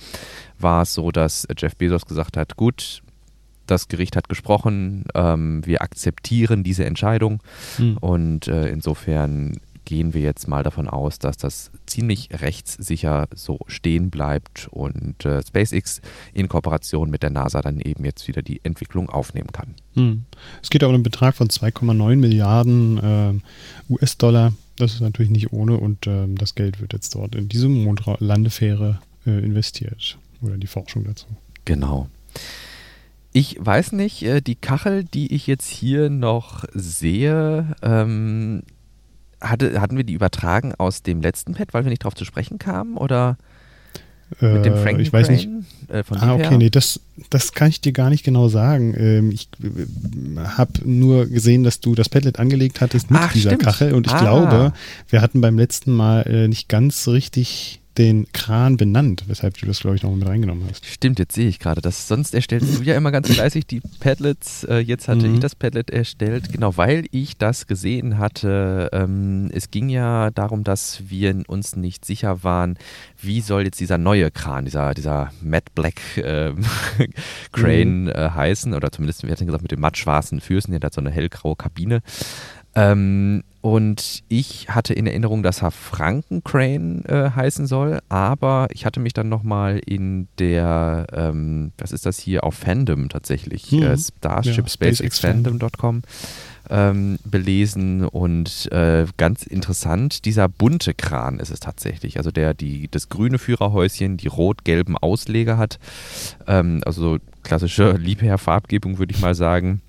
war 0.59 0.83
es 0.83 0.95
so, 0.95 1.11
dass 1.11 1.47
Jeff 1.57 1.77
Bezos 1.77 2.07
gesagt 2.07 2.37
hat, 2.37 2.57
gut, 2.57 3.03
das 3.67 3.87
Gericht 3.87 4.17
hat 4.17 4.29
gesprochen, 4.29 5.05
ähm, 5.15 5.65
wir 5.65 5.83
akzeptieren 5.83 6.65
diese 6.65 6.85
Entscheidung 6.85 7.41
hm. 7.77 7.99
und 7.99 8.49
äh, 8.49 8.69
insofern 8.69 9.61
gehen 9.91 10.15
wir 10.15 10.21
jetzt 10.21 10.47
mal 10.47 10.63
davon 10.63 10.89
aus, 10.89 11.19
dass 11.19 11.37
das 11.37 11.73
ziemlich 11.85 12.29
rechtssicher 12.31 13.27
so 13.35 13.59
stehen 13.67 14.09
bleibt 14.09 14.69
und 14.71 15.25
äh, 15.25 15.43
SpaceX 15.43 16.01
in 16.33 16.47
Kooperation 16.47 17.11
mit 17.11 17.25
der 17.25 17.31
NASA 17.31 17.61
dann 17.61 17.81
eben 17.81 18.05
jetzt 18.05 18.29
wieder 18.29 18.41
die 18.41 18.61
Entwicklung 18.63 19.11
aufnehmen 19.11 19.51
kann. 19.51 19.75
Hm. 19.95 20.27
Es 20.63 20.71
geht 20.71 20.85
aber 20.85 20.91
um 20.91 20.95
einen 20.95 21.03
Betrag 21.03 21.35
von 21.35 21.49
2,9 21.49 22.15
Milliarden 22.15 23.43
äh, 23.91 23.93
US-Dollar. 23.93 24.53
Das 24.77 24.95
ist 24.95 25.01
natürlich 25.01 25.33
nicht 25.33 25.53
ohne 25.53 25.77
und 25.77 26.07
äh, 26.07 26.29
das 26.29 26.55
Geld 26.55 26.81
wird 26.81 26.93
jetzt 26.93 27.17
dort 27.17 27.35
in 27.35 27.49
diese 27.49 27.69
Mondlandefähre 27.69 29.01
äh, 29.27 29.45
investiert 29.45 30.19
oder 30.41 30.57
die 30.57 30.69
Forschung 30.69 31.03
dazu. 31.03 31.27
Genau. 31.65 32.09
Ich 33.33 33.57
weiß 33.59 33.91
nicht, 33.91 34.23
äh, 34.23 34.41
die 34.41 34.55
Kachel, 34.55 35.03
die 35.03 35.35
ich 35.35 35.49
jetzt 35.49 35.69
hier 35.69 36.11
noch 36.11 36.65
sehe, 36.75 37.75
ähm, 37.83 38.63
hatte, 39.41 39.81
hatten 39.81 39.97
wir 39.97 40.05
die 40.05 40.15
übertragen 40.15 40.75
aus 40.77 41.03
dem 41.03 41.21
letzten 41.21 41.55
Pad, 41.55 41.73
weil 41.73 41.85
wir 41.85 41.91
nicht 41.91 42.03
darauf 42.03 42.15
zu 42.15 42.25
sprechen 42.25 42.59
kamen? 42.59 42.97
Oder 42.97 43.37
mit 44.41 44.65
dem 44.65 44.77
Franken 44.77 45.01
Ich 45.01 45.13
weiß 45.13 45.29
nicht. 45.29 45.49
Äh, 45.89 46.05
ah, 46.11 46.35
okay, 46.35 46.57
nee, 46.57 46.71
das, 46.71 47.01
das 47.31 47.53
kann 47.53 47.69
ich 47.69 47.81
dir 47.81 47.93
gar 47.93 48.11
nicht 48.11 48.25
genau 48.25 48.49
sagen. 48.49 48.95
Ähm, 48.97 49.31
ich 49.33 49.49
äh, 49.63 50.39
habe 50.39 50.73
nur 50.85 51.27
gesehen, 51.27 51.65
dass 51.65 51.81
du 51.81 51.97
das 51.97 52.09
Padlet 52.09 52.39
angelegt 52.39 52.81
hattest 52.81 53.11
mit 53.11 53.21
Ach, 53.21 53.33
dieser 53.33 53.51
stimmt. 53.51 53.65
Kachel 53.65 53.93
und 53.93 54.07
ich 54.07 54.13
ah. 54.13 54.21
glaube, 54.21 54.73
wir 55.09 55.21
hatten 55.21 55.41
beim 55.41 55.59
letzten 55.59 55.93
Mal 55.93 56.23
äh, 56.23 56.49
nicht 56.49 56.69
ganz 56.69 57.09
richtig 57.09 57.80
den 57.99 58.27
Kran 58.33 58.77
benannt, 58.77 59.25
weshalb 59.27 59.59
du 59.59 59.67
das, 59.67 59.81
glaube 59.81 59.97
ich, 59.97 60.03
noch 60.03 60.15
mit 60.15 60.27
reingenommen 60.27 60.65
hast. 60.69 60.87
Stimmt, 60.87 61.19
jetzt 61.19 61.35
sehe 61.35 61.49
ich 61.49 61.59
gerade. 61.59 61.81
Das, 61.81 62.07
sonst 62.07 62.35
erstellst 62.35 62.79
du 62.79 62.83
ja 62.83 62.97
immer 62.97 63.11
ganz 63.11 63.31
fleißig 63.31 63.67
die 63.67 63.81
Padlets. 63.99 64.65
Äh, 64.65 64.79
jetzt 64.79 65.09
hatte 65.09 65.29
mhm. 65.29 65.35
ich 65.35 65.41
das 65.41 65.55
Padlet 65.55 65.91
erstellt, 65.91 66.53
genau, 66.53 66.77
weil 66.77 67.07
ich 67.11 67.37
das 67.37 67.67
gesehen 67.67 68.19
hatte. 68.19 68.91
Ähm, 68.93 69.51
es 69.53 69.71
ging 69.71 69.89
ja 69.89 70.31
darum, 70.31 70.63
dass 70.63 71.11
wir 71.11 71.43
uns 71.49 71.77
nicht 71.77 72.05
sicher 72.05 72.45
waren, 72.45 72.79
wie 73.21 73.41
soll 73.41 73.65
jetzt 73.65 73.81
dieser 73.81 73.99
neue 73.99 74.31
Kran, 74.31 74.65
dieser, 74.65 74.95
dieser 74.95 75.33
Matte 75.43 75.73
Black 75.75 76.17
äh, 76.17 76.53
Crane 77.53 78.03
mhm. 78.05 78.09
äh, 78.09 78.31
heißen, 78.31 78.73
oder 78.73 78.93
zumindest, 78.93 79.25
wir 79.25 79.33
hatten 79.33 79.47
gesagt, 79.47 79.63
mit 79.63 79.73
den 79.73 79.81
matt 79.81 79.99
schwarzen 79.99 80.41
Füßen, 80.41 80.73
der 80.73 80.81
hat 80.87 80.95
so 80.95 81.01
eine 81.01 81.11
hellgraue 81.11 81.57
Kabine. 81.57 82.03
Ähm, 82.75 83.43
und 83.63 84.23
ich 84.29 84.71
hatte 84.71 84.95
in 84.95 85.07
Erinnerung, 85.07 85.43
dass 85.43 85.63
er 85.63 85.71
Frankencrane 85.71 87.03
äh, 87.07 87.31
heißen 87.37 87.67
soll, 87.67 87.99
aber 88.09 88.69
ich 88.73 88.87
hatte 88.87 89.01
mich 89.01 89.13
dann 89.13 89.29
nochmal 89.29 89.81
in 89.85 90.29
der, 90.39 91.07
ähm, 91.13 91.73
was 91.77 91.93
ist 91.93 92.07
das 92.07 92.19
hier, 92.19 92.45
auf 92.45 92.55
Fandom 92.55 93.09
tatsächlich, 93.11 93.71
Mhm. 93.73 93.83
äh, 93.83 93.99
Starship 93.99 94.57
Ja, 94.65 94.69
SpaceX 94.69 94.73
SpaceX 94.73 95.19
Fandom. 95.19 95.59
Fandom.com 95.61 96.03
ähm, 96.71 97.19
belesen 97.25 98.05
und 98.07 98.71
äh, 98.73 99.05
ganz 99.17 99.43
interessant, 99.43 100.25
dieser 100.25 100.49
bunte 100.49 100.95
Kran 100.95 101.39
ist 101.41 101.51
es 101.51 101.59
tatsächlich. 101.61 102.17
Also 102.17 102.31
der, 102.31 102.55
die, 102.55 102.89
das 102.89 103.09
grüne 103.09 103.39
Führerhäuschen, 103.39 104.17
die 104.17 104.29
rot-gelben 104.29 104.97
Ausleger 104.97 105.59
hat, 105.59 105.79
ähm, 106.47 106.81
also 106.87 107.03
so 107.03 107.19
klassische 107.43 107.91
Liebherr-Farbgebung 107.99 108.99
würde 108.99 109.13
ich 109.13 109.21
mal 109.21 109.35
sagen. 109.35 109.83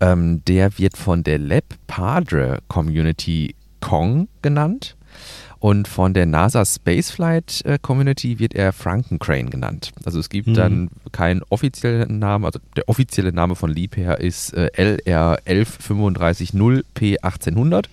Ähm, 0.00 0.42
der 0.46 0.78
wird 0.78 0.96
von 0.96 1.24
der 1.24 1.38
Lab 1.38 1.64
Padre 1.86 2.58
Community 2.68 3.54
Kong 3.80 4.28
genannt 4.42 4.96
und 5.60 5.88
von 5.88 6.14
der 6.14 6.26
NASA 6.26 6.64
Spaceflight 6.64 7.64
äh, 7.64 7.78
Community 7.82 8.38
wird 8.38 8.54
er 8.54 8.72
Frankencrane 8.72 9.50
genannt. 9.50 9.90
Also 10.04 10.20
es 10.20 10.28
gibt 10.28 10.48
Mhm. 10.48 10.54
dann 10.54 10.90
keinen 11.10 11.42
offiziellen 11.48 12.18
Namen, 12.20 12.44
also 12.44 12.60
der 12.76 12.88
offizielle 12.88 13.32
Name 13.32 13.56
von 13.56 13.70
Liebherr 13.70 14.20
ist 14.20 14.52
äh, 14.54 14.68
LR 14.76 15.38
11350 15.46 16.52
P1800 16.94 17.86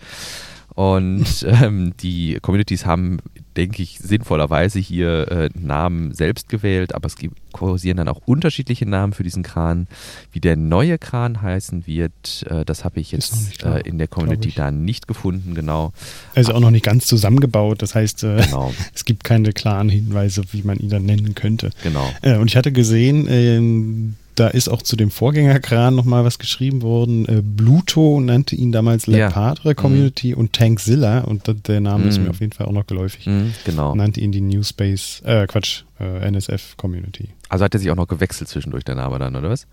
und 0.76 1.26
ähm, 1.48 1.94
die 2.02 2.38
Communities 2.42 2.86
haben, 2.86 3.18
denke 3.58 3.82
ich, 3.82 4.00
sinnvollerweise 4.00 4.80
hier 4.80 5.32
äh, 5.32 5.50
Namen 5.58 6.14
selbst 6.14 6.50
gewählt, 6.50 6.94
aber 6.94 7.08
es 7.08 7.16
gibt, 7.16 7.38
kursieren 7.52 7.98
dann 7.98 8.08
auch 8.10 8.22
unterschiedliche 8.26 8.86
Namen 8.86 9.14
für 9.14 9.24
diesen 9.24 9.44
Kran. 9.44 9.88
Wie 10.32 10.40
der 10.40 10.56
neue 10.58 10.98
Kran 10.98 11.42
heißen 11.42 11.88
wird, 11.88 12.46
äh, 12.50 12.66
das 12.66 12.84
habe 12.84 13.00
ich 13.00 13.12
jetzt 13.12 13.60
klar, 13.60 13.78
äh, 13.78 13.88
in 13.88 13.98
der 13.98 14.08
Community 14.08 14.52
da 14.54 14.72
nicht 14.72 15.08
gefunden, 15.08 15.56
genau. 15.56 15.94
Also 16.34 16.54
auch 16.54 16.60
noch 16.60 16.72
nicht 16.72 16.86
ganz 16.86 17.06
zusammengebaut. 17.08 17.82
Das 17.82 17.96
heißt, 17.96 18.24
äh, 18.24 18.44
Genau, 18.46 18.74
es 18.94 19.06
gibt 19.06 19.24
keine 19.24 19.54
klaren 19.54 19.90
Hinweise, 19.90 20.44
wie 20.52 20.64
man 20.64 20.78
ihn 20.78 20.90
dann 20.90 21.06
nennen 21.06 21.36
könnte. 21.36 21.72
genau. 21.84 22.10
Äh, 22.22 22.38
und 22.38 22.48
ich 22.48 22.58
hatte 22.58 22.72
gesehen, 22.72 23.28
ähm, 23.30 24.16
da 24.36 24.48
ist 24.50 24.68
auch 24.68 24.82
zu 24.82 24.96
dem 24.96 25.12
Vorgängerkran 25.12 25.96
nochmal 25.96 26.26
was 26.26 26.40
geschrieben 26.40 26.82
worden. 26.82 27.26
Äh, 27.28 27.42
Bluto 27.42 28.20
nannte 28.20 28.56
ihn 28.56 28.72
damals 28.72 29.06
Ja. 29.06 29.28
Le 29.28 29.32
Padre 29.34 29.76
Community 29.76 30.34
und 30.34 30.54
Tankzilla, 30.54 31.22
und 31.22 31.44
der 31.68 31.82
Name 31.82 32.06
ist 32.06 32.18
Mhm. 32.18 32.26
mir 32.26 32.30
auf 32.32 32.40
jeden 32.42 32.52
Fall 32.52 32.68
auch 32.68 32.72
noch 32.74 32.86
geläufig, 32.88 33.26
Mhm, 33.28 33.54
genau. 33.66 33.96
nannte 33.96 34.20
ihn 34.22 34.32
die 34.32 34.42
New 34.42 34.62
Space, 34.64 35.22
äh, 35.26 35.48
Quatsch, 35.48 35.84
äh, 36.00 36.28
NSF 36.28 36.76
Community. 36.78 37.30
Also 37.50 37.66
hat 37.66 37.74
er 37.74 37.80
sich 37.80 37.90
auch 37.92 37.96
noch 37.96 38.08
gewechselt 38.08 38.50
zwischendurch, 38.50 38.84
der 38.84 38.96
Name 38.96 39.18
dann, 39.20 39.36
oder 39.36 39.50
was? 39.50 39.68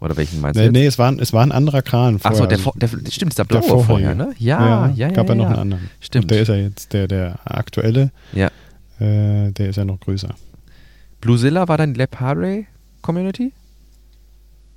Oder 0.00 0.16
welchen 0.16 0.40
meinst 0.40 0.58
du? 0.58 0.64
Nee, 0.64 0.70
nee 0.70 0.86
es, 0.86 0.98
war, 0.98 1.12
es 1.18 1.32
war 1.34 1.42
ein 1.42 1.52
anderer 1.52 1.82
Kran. 1.82 2.16
Achso, 2.22 2.38
vorher. 2.44 2.56
der, 2.56 2.58
Also 2.80 2.96
der, 2.96 3.10
stimmt, 3.10 3.36
der 3.36 3.44
der 3.44 3.58
blaue 3.58 3.62
vorher, 3.84 3.84
vorherige. 3.86 4.16
ne? 4.16 4.34
Ja, 4.38 4.88
ja, 4.88 4.92
ja. 4.94 5.08
gab 5.10 5.28
ja, 5.28 5.34
ja 5.34 5.38
noch 5.38 5.44
ja. 5.44 5.50
einen 5.50 5.58
anderen. 5.58 5.90
Stimmt. 6.00 6.24
Und 6.24 6.30
der 6.30 6.40
ist 6.42 6.48
ja 6.48 6.54
jetzt, 6.56 6.92
der, 6.94 7.06
der 7.06 7.38
aktuelle, 7.44 8.10
Ja. 8.32 8.46
äh, 8.98 9.52
der 9.52 9.68
ist 9.68 9.76
ja 9.76 9.84
noch 9.84 10.00
größer. 10.00 10.34
Bluezilla 11.20 11.68
war 11.68 11.76
dann 11.76 11.92
die 11.94 11.98
Le 11.98 12.06
Padre 12.06 12.64
Community? 13.02 13.52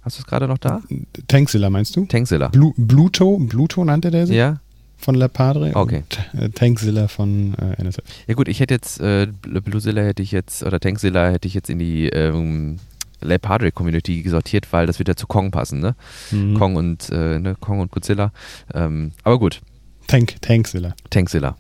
Hast 0.03 0.17
du 0.17 0.21
es 0.21 0.27
gerade 0.27 0.47
noch 0.47 0.57
da? 0.57 0.81
Tankzilla 1.27 1.69
meinst 1.69 1.95
du? 1.95 2.05
Tankzilla. 2.05 2.49
Blu, 2.49 2.73
Bluto, 2.77 3.37
Bluto 3.37 3.83
nannte 3.85 4.11
der 4.11 4.27
sich 4.27 4.35
Ja? 4.35 4.59
von 4.97 5.15
Le 5.15 5.27
Padre 5.29 5.71
Okay. 5.75 6.03
und 6.33 6.41
äh, 6.41 6.49
Tankzilla 6.49 7.07
von 7.07 7.53
äh, 7.55 7.81
NSF. 7.81 8.03
Ja 8.27 8.35
gut, 8.35 8.47
ich 8.47 8.59
hätte 8.59 8.73
jetzt, 8.73 8.99
äh, 9.01 9.27
Bluezilla 9.41 10.01
hätte 10.01 10.21
ich 10.23 10.31
jetzt, 10.31 10.63
oder 10.63 10.79
Tankzilla 10.79 11.29
hätte 11.29 11.47
ich 11.47 11.53
jetzt 11.53 11.69
in 11.69 11.79
die 11.79 12.07
ähm, 12.09 12.79
Le 13.21 13.39
Padre 13.39 13.71
Community 13.71 14.23
sortiert, 14.29 14.71
weil 14.71 14.87
das 14.87 14.99
wird 14.99 15.07
ja 15.09 15.15
zu 15.15 15.27
Kong 15.27 15.51
passen, 15.51 15.79
ne? 15.79 15.95
Mhm. 16.31 16.53
Kong 16.57 16.75
und, 16.77 17.09
äh, 17.09 17.39
ne? 17.39 17.55
Kong 17.59 17.79
und 17.79 17.91
Godzilla. 17.91 18.31
Ähm, 18.73 19.11
aber 19.23 19.39
gut, 19.39 19.61
Tank, 20.07 20.35
Tankzilla. 20.41 20.95
Tankzilla. 21.09 21.55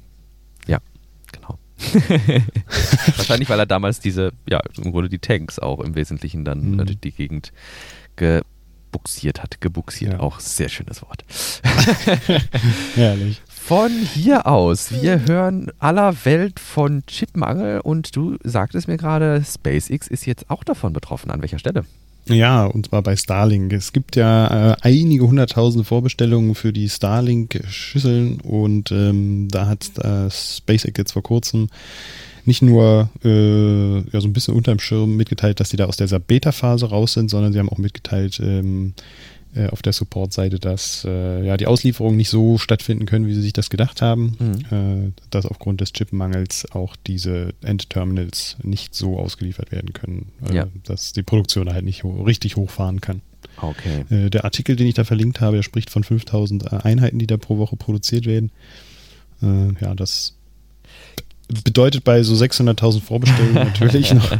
Ja, 0.67 0.79
genau. 1.31 1.57
Wahrscheinlich, 3.17 3.49
weil 3.49 3.59
er 3.59 3.65
damals 3.65 3.99
diese, 3.99 4.31
ja, 4.49 4.59
im 4.81 4.91
Grunde 4.91 5.09
die 5.09 5.19
Tanks 5.19 5.59
auch 5.59 5.79
im 5.79 5.95
Wesentlichen 5.95 6.45
dann 6.45 6.71
Mhm. 6.75 6.99
die 7.01 7.11
Gegend 7.11 7.51
gebuxiert 8.15 9.41
hat. 9.41 9.61
Gebuxiert, 9.61 10.13
Ja. 10.13 10.19
auch 10.19 10.39
sehr 10.39 10.69
schönes 10.69 11.01
Wort. 11.01 11.23
Herrlich. 12.95 13.41
Von 13.47 13.91
hier 13.91 14.45
aus, 14.45 14.91
wir 14.91 15.25
hören 15.25 15.71
aller 15.79 16.13
Welt 16.25 16.59
von 16.59 17.05
Chipmangel 17.07 17.79
und 17.79 18.15
du 18.15 18.37
sagtest 18.43 18.87
mir 18.87 18.97
gerade, 18.97 19.41
SpaceX 19.45 20.07
ist 20.07 20.25
jetzt 20.25 20.49
auch 20.49 20.63
davon 20.65 20.91
betroffen. 20.91 21.31
An 21.31 21.41
welcher 21.41 21.59
Stelle? 21.59 21.85
Ja, 22.27 22.65
und 22.65 22.87
zwar 22.87 23.01
bei 23.01 23.15
Starlink. 23.15 23.71
Es 23.73 23.91
gibt 23.93 24.15
ja 24.15 24.71
äh, 24.73 24.75
einige 24.81 25.25
hunderttausende 25.27 25.83
Vorbestellungen 25.85 26.55
für 26.55 26.71
die 26.73 26.87
Starlink-Schüsseln 26.89 28.39
und 28.41 28.91
ähm, 28.91 29.47
da 29.49 29.67
hat 29.67 29.97
äh, 29.97 30.29
SpaceX 30.29 30.97
jetzt 30.97 31.11
vor 31.13 31.23
kurzem 31.23 31.69
nicht 32.45 32.61
nur 32.61 33.09
äh, 33.23 33.99
ja, 34.11 34.21
so 34.21 34.27
ein 34.27 34.33
bisschen 34.33 34.53
unterm 34.53 34.79
Schirm 34.79 35.15
mitgeteilt, 35.15 35.59
dass 35.59 35.69
die 35.69 35.77
da 35.77 35.85
aus 35.85 35.97
dieser 35.97 36.19
Beta-Phase 36.19 36.87
raus 36.89 37.13
sind, 37.13 37.29
sondern 37.29 37.53
sie 37.53 37.59
haben 37.59 37.69
auch 37.69 37.77
mitgeteilt 37.77 38.39
ähm, 38.43 38.93
äh, 39.55 39.67
auf 39.67 39.81
der 39.81 39.93
Support-Seite, 39.93 40.59
dass 40.59 41.05
äh, 41.07 41.45
ja, 41.45 41.57
die 41.57 41.67
Auslieferungen 41.67 42.17
nicht 42.17 42.29
so 42.29 42.57
stattfinden 42.57 43.05
können, 43.05 43.27
wie 43.27 43.33
sie 43.35 43.41
sich 43.41 43.53
das 43.53 43.69
gedacht 43.69 44.01
haben, 44.01 44.35
äh, 44.71 45.11
dass 45.29 45.45
aufgrund 45.45 45.79
des 45.81 45.93
Chipmangels 45.93 46.65
auch 46.71 46.95
diese 47.07 47.53
Endterminals 47.61 48.57
nicht 48.63 48.95
so 48.95 49.17
ausgeliefert 49.19 49.71
werden 49.71 49.93
können, 49.93 50.31
äh, 50.49 50.55
Ja. 50.55 50.67
dass 50.85 51.13
die 51.13 51.23
Produktion 51.23 51.71
halt 51.71 51.85
nicht 51.85 52.03
ho 52.03 52.23
richtig 52.23 52.55
hochfahren 52.55 52.99
kann. 52.99 53.21
Okay. 53.61 54.05
Äh, 54.09 54.29
der 54.31 54.43
Artikel, 54.45 54.75
den 54.75 54.87
ich 54.87 54.95
da 54.95 55.03
verlinkt 55.03 55.39
habe, 55.39 55.57
der 55.57 55.63
spricht 55.63 55.91
von 55.91 56.03
5000 56.03 56.73
Einheiten, 56.85 57.19
die 57.19 57.27
da 57.27 57.37
pro 57.37 57.57
Woche 57.57 57.75
produziert 57.75 58.25
werden. 58.25 58.51
Ja, 59.41 59.93
das 59.93 60.35
bedeutet 61.63 62.03
bei 62.03 62.23
so 62.23 62.33
600.000 62.33 63.01
Vorbestellungen 63.01 63.53
natürlich 63.55 64.13
noch, 64.13 64.31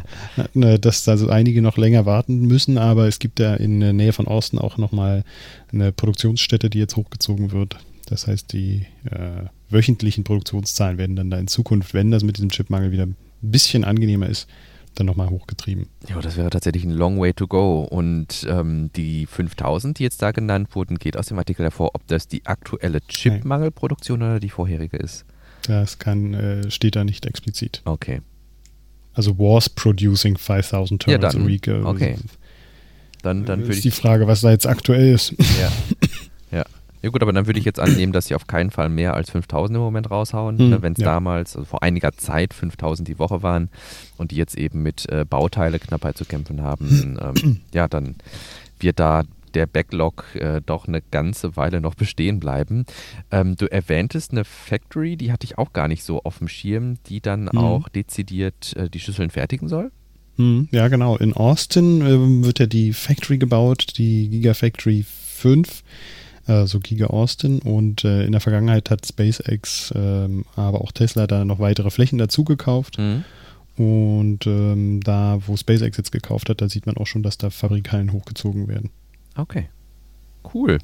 äh, 0.56 0.80
dass 0.80 1.04
da 1.04 1.18
so 1.18 1.30
einige 1.30 1.62
noch 1.62 1.78
länger 1.78 2.06
warten 2.06 2.42
müssen, 2.42 2.78
aber 2.78 3.08
es 3.08 3.20
gibt 3.20 3.40
ja 3.40 3.56
in 3.56 3.80
der 3.80 3.94
Nähe 3.94 4.14
von 4.14 4.28
Austin 4.28 4.60
auch 4.60 4.78
nochmal 4.78 5.24
eine 5.72 5.92
Produktionsstätte, 5.92 6.70
die 6.70 6.80
jetzt 6.80 6.96
hochgezogen 6.96 7.52
wird. 7.52 7.78
Das 8.08 8.28
heißt, 8.28 8.52
die 8.54 8.86
äh, 9.10 9.48
wöchentlichen 9.70 10.24
Produktionszahlen 10.24 10.98
werden 10.98 11.16
dann 11.16 11.30
da 11.30 11.38
in 11.38 11.48
Zukunft, 11.48 11.94
wenn 11.94 12.12
das 12.12 12.24
mit 12.24 12.38
diesem 12.38 12.50
Chipmangel 12.50 12.92
wieder 12.92 13.06
ein 13.06 13.16
bisschen 13.42 13.84
angenehmer 13.84 14.28
ist, 14.28 14.48
dann 14.96 15.08
nochmal 15.08 15.30
hochgetrieben. 15.30 15.88
Ja, 16.08 16.20
das 16.22 16.38
wäre 16.38 16.50
tatsächlich 16.50 16.84
ein 16.84 16.92
long 16.92 17.20
way 17.20 17.34
to 17.34 17.48
go. 17.48 17.82
Und 17.82 18.46
ähm, 18.48 18.92
die 18.96 19.26
5000, 19.26 19.98
die 19.98 20.04
jetzt 20.04 20.22
da 20.22 20.32
genannt 20.32 20.76
wurden, 20.76 21.00
geht 21.00 21.18
aus 21.18 21.28
dem 21.28 21.40
Artikel 21.40 21.64
hervor, 21.64 21.92
ob 21.94 22.06
das 22.08 22.28
die 22.28 22.46
aktuelle 22.46 23.02
Chipmangelproduktion 23.02 24.22
oder 24.22 24.40
die 24.40 24.50
vorherige 24.50 24.98
ist. 24.98 25.26
Das 25.68 26.00
kann, 26.00 26.34
äh, 26.34 26.70
steht 26.72 26.96
da 26.96 27.04
nicht 27.04 27.26
explizit. 27.26 27.82
Okay. 27.86 28.22
Also 29.14 29.38
was 29.38 29.70
producing 29.70 30.38
5000 30.38 31.04
Ja, 31.04 31.06
Terminals 31.18 31.34
dann. 31.34 31.44
a 31.44 31.48
week. 31.48 31.68
äh, 31.68 31.82
Okay. 31.82 32.16
Dann, 33.22 33.46
dann 33.46 33.62
würde 33.62 33.72
ist 33.72 33.78
ich 33.78 33.84
die 33.84 33.92
Frage, 33.92 34.28
was 34.28 34.42
da 34.42 34.52
jetzt 34.52 34.68
aktuell 34.68 35.14
ist. 35.14 35.34
Ja. 35.62 35.72
ja. 36.58 36.64
Ja 37.02 37.10
gut, 37.10 37.22
aber 37.22 37.34
dann 37.34 37.48
würde 37.48 37.60
ich 37.60 37.66
jetzt 37.66 37.80
annehmen, 37.82 38.14
dass 38.14 38.28
sie 38.28 38.36
auf 38.36 38.48
keinen 38.48 38.72
Fall 38.72 38.88
mehr 38.90 39.14
als 39.14 39.30
5000 39.30 39.76
im 39.76 39.82
Moment 39.82 40.10
raushauen. 40.10 40.58
Hm, 40.58 40.70
ne, 40.70 40.82
Wenn 40.82 40.94
es 40.94 41.00
ja. 41.00 41.06
damals, 41.06 41.56
also 41.56 41.66
vor 41.66 41.84
einiger 41.84 42.14
Zeit 42.14 42.54
5000 42.54 43.08
die 43.08 43.20
Woche 43.20 43.44
waren 43.44 43.70
und 44.18 44.32
die 44.32 44.36
jetzt 44.38 44.58
eben 44.58 44.84
mit 44.84 45.10
äh, 45.10 45.26
Bauteileknappheit 45.30 46.18
zu 46.18 46.24
kämpfen 46.26 46.62
haben, 46.62 47.18
ähm, 47.22 47.60
ja, 47.74 47.88
dann 47.90 48.16
wird 48.80 49.00
da 49.00 49.24
der 49.54 49.66
Backlog 49.68 50.26
äh, 50.36 50.62
doch 50.66 50.88
eine 50.88 51.02
ganze 51.02 51.56
Weile 51.56 51.82
noch 51.82 51.96
bestehen 51.96 52.40
bleiben. 52.40 52.86
Ähm, 53.32 53.56
du 53.56 53.72
erwähntest 53.72 54.32
eine 54.32 54.46
Factory, 54.46 55.18
die 55.18 55.32
hatte 55.32 55.46
ich 55.46 55.58
auch 55.58 55.74
gar 55.74 55.88
nicht 55.88 56.04
so 56.04 56.22
auf 56.24 56.40
dem 56.40 56.48
Schirm, 56.48 56.98
die 57.08 57.22
dann 57.22 57.44
Mhm. 57.52 57.58
auch 57.58 57.90
dezidiert 57.90 58.76
äh, 58.76 58.90
die 58.90 59.00
Schüsseln 59.00 59.30
fertigen 59.30 59.68
soll. 59.68 59.92
Hm, 60.38 60.68
ja, 60.72 60.88
genau. 60.88 61.16
In 61.18 61.34
Austin 61.34 62.02
ähm, 62.02 62.44
wird 62.44 62.60
ja 62.60 62.66
die 62.66 62.94
Factory 62.94 63.38
gebaut, 63.38 63.98
die 63.98 64.30
Gigafactory 64.30 65.06
5, 65.06 65.84
also 66.48 66.80
Giga 66.80 67.08
Austin. 67.08 67.60
Und 67.60 68.04
äh, 68.04 68.26
in 68.26 68.32
der 68.32 68.42
Vergangenheit 68.42 68.90
hat 68.90 69.06
SpaceX, 69.06 69.94
ähm, 69.96 70.46
aber 70.56 70.82
auch 70.82 70.92
Tesla 70.92 71.28
da 71.28 71.46
noch 71.46 71.60
weitere 71.60 71.92
Flächen 71.92 72.18
dazu 72.18 72.44
gekauft. 72.44 72.98
Mhm. 72.98 73.24
Und 73.78 74.46
ähm, 74.46 75.02
da, 75.04 75.40
wo 75.46 75.56
SpaceX 75.58 75.98
jetzt 75.98 76.12
gekauft 76.12 76.50
hat, 76.50 76.62
da 76.62 76.70
sieht 76.70 76.86
man 76.86 76.98
auch 76.98 77.08
schon, 77.08 77.24
dass 77.24 77.38
da 77.38 77.50
Fabrikhallen 77.50 78.12
hochgezogen 78.12 78.68
werden. 78.68 78.90
Okay. 79.36 79.70
Cool. 80.54 80.80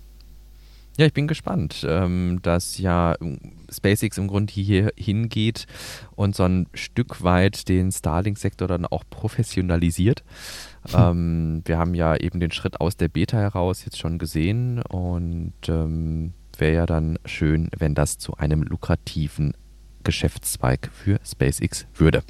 Ja, 0.97 1.05
ich 1.05 1.13
bin 1.13 1.27
gespannt, 1.27 1.85
ähm, 1.87 2.39
dass 2.41 2.77
ja 2.77 3.15
ähm, 3.21 3.39
SpaceX 3.71 4.17
im 4.17 4.27
Grunde 4.27 4.51
hier 4.51 4.91
hingeht 4.97 5.65
und 6.17 6.35
so 6.35 6.43
ein 6.43 6.67
Stück 6.73 7.23
weit 7.23 7.69
den 7.69 7.89
Starlink-Sektor 7.91 8.67
dann 8.67 8.85
auch 8.85 9.05
professionalisiert. 9.09 10.25
Ähm, 10.93 11.61
wir 11.63 11.77
haben 11.77 11.93
ja 11.93 12.17
eben 12.17 12.41
den 12.41 12.51
Schritt 12.51 12.81
aus 12.81 12.97
der 12.97 13.07
Beta 13.07 13.37
heraus 13.37 13.85
jetzt 13.85 13.97
schon 13.97 14.17
gesehen 14.17 14.81
und 14.81 15.53
ähm, 15.69 16.33
wäre 16.57 16.75
ja 16.75 16.85
dann 16.85 17.17
schön, 17.23 17.69
wenn 17.77 17.95
das 17.95 18.17
zu 18.17 18.35
einem 18.35 18.63
lukrativen 18.63 19.53
Geschäftszweig 20.03 20.89
für 20.91 21.19
SpaceX 21.23 21.87
würde. 21.95 22.23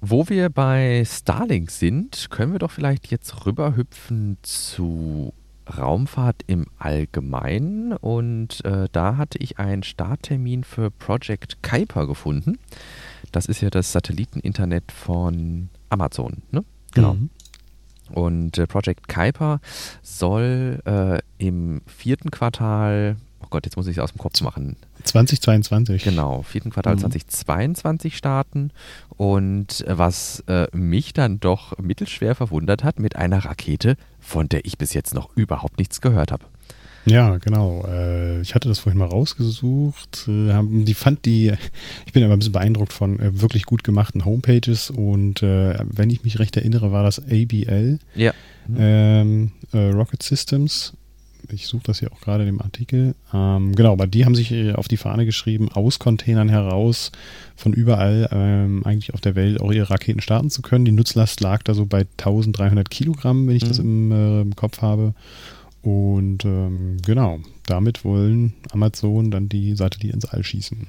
Wo 0.00 0.28
wir 0.28 0.48
bei 0.48 1.02
Starlink 1.04 1.70
sind, 1.70 2.30
können 2.30 2.52
wir 2.52 2.60
doch 2.60 2.70
vielleicht 2.70 3.10
jetzt 3.10 3.46
rüberhüpfen 3.46 4.38
zu 4.42 5.32
Raumfahrt 5.76 6.42
im 6.46 6.66
Allgemeinen 6.78 7.92
und 7.92 8.64
äh, 8.64 8.88
da 8.90 9.16
hatte 9.16 9.38
ich 9.38 9.58
einen 9.58 9.82
Starttermin 9.82 10.64
für 10.64 10.90
Project 10.90 11.62
Kuiper 11.62 12.06
gefunden. 12.06 12.58
Das 13.32 13.46
ist 13.46 13.60
ja 13.60 13.70
das 13.70 13.92
Satelliteninternet 13.92 14.90
von 14.92 15.68
Amazon, 15.90 16.42
ne? 16.52 16.64
Genau. 16.94 17.14
Mhm. 17.14 17.30
Und 18.10 18.56
äh, 18.56 18.66
Project 18.66 19.08
Kuiper 19.08 19.60
soll 20.02 20.80
äh, 20.86 21.18
im 21.36 21.82
vierten 21.86 22.30
Quartal, 22.30 23.16
Gott, 23.50 23.64
jetzt 23.64 23.76
muss 23.76 23.86
ich 23.86 23.96
es 23.96 24.02
aus 24.02 24.12
dem 24.12 24.18
Kopf 24.18 24.40
machen. 24.40 24.76
2022. 25.04 26.04
Genau, 26.04 26.42
vierten 26.42 26.70
Quartal 26.70 26.94
mhm. 26.94 27.00
2022 27.00 28.16
starten. 28.16 28.70
Und 29.16 29.86
äh, 29.86 29.98
was 29.98 30.44
äh, 30.48 30.66
mich 30.76 31.12
dann 31.12 31.40
doch 31.40 31.78
mittelschwer 31.78 32.34
verwundert 32.34 32.84
hat, 32.84 32.98
mit 32.98 33.16
einer 33.16 33.44
Rakete, 33.44 33.96
von 34.20 34.48
der 34.48 34.64
ich 34.64 34.78
bis 34.78 34.94
jetzt 34.94 35.14
noch 35.14 35.36
überhaupt 35.36 35.78
nichts 35.78 36.00
gehört 36.00 36.32
habe. 36.32 36.44
Ja, 37.04 37.38
genau. 37.38 37.86
Äh, 37.88 38.40
ich 38.42 38.54
hatte 38.54 38.68
das 38.68 38.80
vorhin 38.80 38.98
mal 38.98 39.08
rausgesucht. 39.08 40.28
Äh, 40.28 40.60
die 40.62 40.94
fand 40.94 41.24
die, 41.24 41.54
ich 42.06 42.12
bin 42.12 42.22
aber 42.24 42.34
ein 42.34 42.38
bisschen 42.38 42.52
beeindruckt 42.52 42.92
von 42.92 43.18
wirklich 43.40 43.64
gut 43.64 43.82
gemachten 43.82 44.24
Homepages 44.24 44.90
und 44.90 45.42
wenn 45.42 46.10
ich 46.10 46.24
mich 46.24 46.38
recht 46.38 46.56
erinnere, 46.56 46.92
war 46.92 47.02
das 47.02 47.20
ABL. 47.20 47.98
Ja. 48.14 48.32
Ähm, 48.76 49.52
Rocket 49.72 50.22
Systems. 50.22 50.92
Ich 51.50 51.66
suche 51.66 51.84
das 51.84 52.00
hier 52.00 52.12
auch 52.12 52.20
gerade 52.20 52.44
in 52.44 52.48
dem 52.48 52.60
Artikel. 52.60 53.14
Ähm, 53.32 53.74
genau, 53.74 53.92
aber 53.92 54.06
die 54.06 54.24
haben 54.24 54.34
sich 54.34 54.52
auf 54.74 54.88
die 54.88 54.96
Fahne 54.96 55.24
geschrieben, 55.24 55.70
aus 55.72 55.98
Containern 55.98 56.48
heraus 56.48 57.10
von 57.56 57.72
überall 57.72 58.28
ähm, 58.32 58.82
eigentlich 58.84 59.14
auf 59.14 59.20
der 59.20 59.34
Welt 59.34 59.60
auch 59.60 59.72
ihre 59.72 59.90
Raketen 59.90 60.20
starten 60.20 60.50
zu 60.50 60.62
können. 60.62 60.84
Die 60.84 60.92
Nutzlast 60.92 61.40
lag 61.40 61.62
da 61.62 61.74
so 61.74 61.86
bei 61.86 62.06
1300 62.18 62.90
Kilogramm, 62.90 63.46
wenn 63.46 63.56
ich 63.56 63.64
mhm. 63.64 63.68
das 63.68 63.78
im, 63.78 64.12
äh, 64.12 64.40
im 64.42 64.56
Kopf 64.56 64.82
habe. 64.82 65.14
Und 65.82 66.44
ähm, 66.44 66.98
genau, 67.04 67.40
damit 67.66 68.04
wollen 68.04 68.54
Amazon 68.70 69.30
dann 69.30 69.48
die 69.48 69.74
Satelliten 69.74 70.14
ins 70.14 70.26
All 70.26 70.42
schießen. 70.42 70.88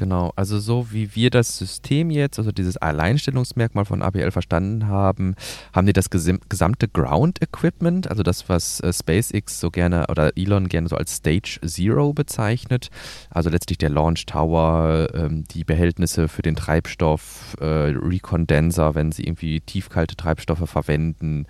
Genau, 0.00 0.32
also 0.34 0.58
so 0.58 0.92
wie 0.92 1.14
wir 1.14 1.28
das 1.28 1.58
System 1.58 2.10
jetzt, 2.10 2.38
also 2.38 2.52
dieses 2.52 2.78
Alleinstellungsmerkmal 2.78 3.84
von 3.84 4.00
ABL 4.00 4.30
verstanden 4.30 4.86
haben, 4.86 5.34
haben 5.74 5.86
die 5.86 5.92
das 5.92 6.08
gesamte 6.08 6.88
Ground 6.88 7.42
Equipment, 7.42 8.08
also 8.08 8.22
das, 8.22 8.48
was 8.48 8.80
äh, 8.80 8.94
SpaceX 8.94 9.60
so 9.60 9.70
gerne 9.70 10.06
oder 10.08 10.38
Elon 10.38 10.70
gerne 10.70 10.88
so 10.88 10.96
als 10.96 11.16
Stage 11.16 11.60
Zero 11.66 12.14
bezeichnet, 12.14 12.88
also 13.28 13.50
letztlich 13.50 13.76
der 13.76 13.90
Launch 13.90 14.24
Tower, 14.24 15.08
ähm, 15.12 15.44
die 15.50 15.64
Behältnisse 15.64 16.28
für 16.28 16.40
den 16.40 16.56
Treibstoff, 16.56 17.58
äh, 17.60 17.66
Recondenser, 17.66 18.94
wenn 18.94 19.12
sie 19.12 19.24
irgendwie 19.24 19.60
tiefkalte 19.60 20.16
Treibstoffe 20.16 20.66
verwenden, 20.66 21.44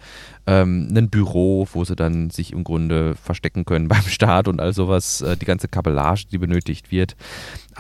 ähm, 0.49 0.89
ein 0.93 1.09
Büro, 1.09 1.69
wo 1.73 1.85
sie 1.85 1.95
dann 1.95 2.31
sich 2.31 2.53
im 2.53 2.65
Grunde 2.65 3.15
verstecken 3.15 3.65
können 3.65 3.87
beim 3.89 4.03
Start 4.03 4.49
und 4.49 4.61
all 4.61 4.73
sowas, 4.73 5.21
äh, 5.21 5.37
die 5.37 5.47
ganze 5.47 5.69
Kabellage, 5.69 6.27
die 6.33 6.39
benötigt 6.39 6.91
wird. 6.91 7.15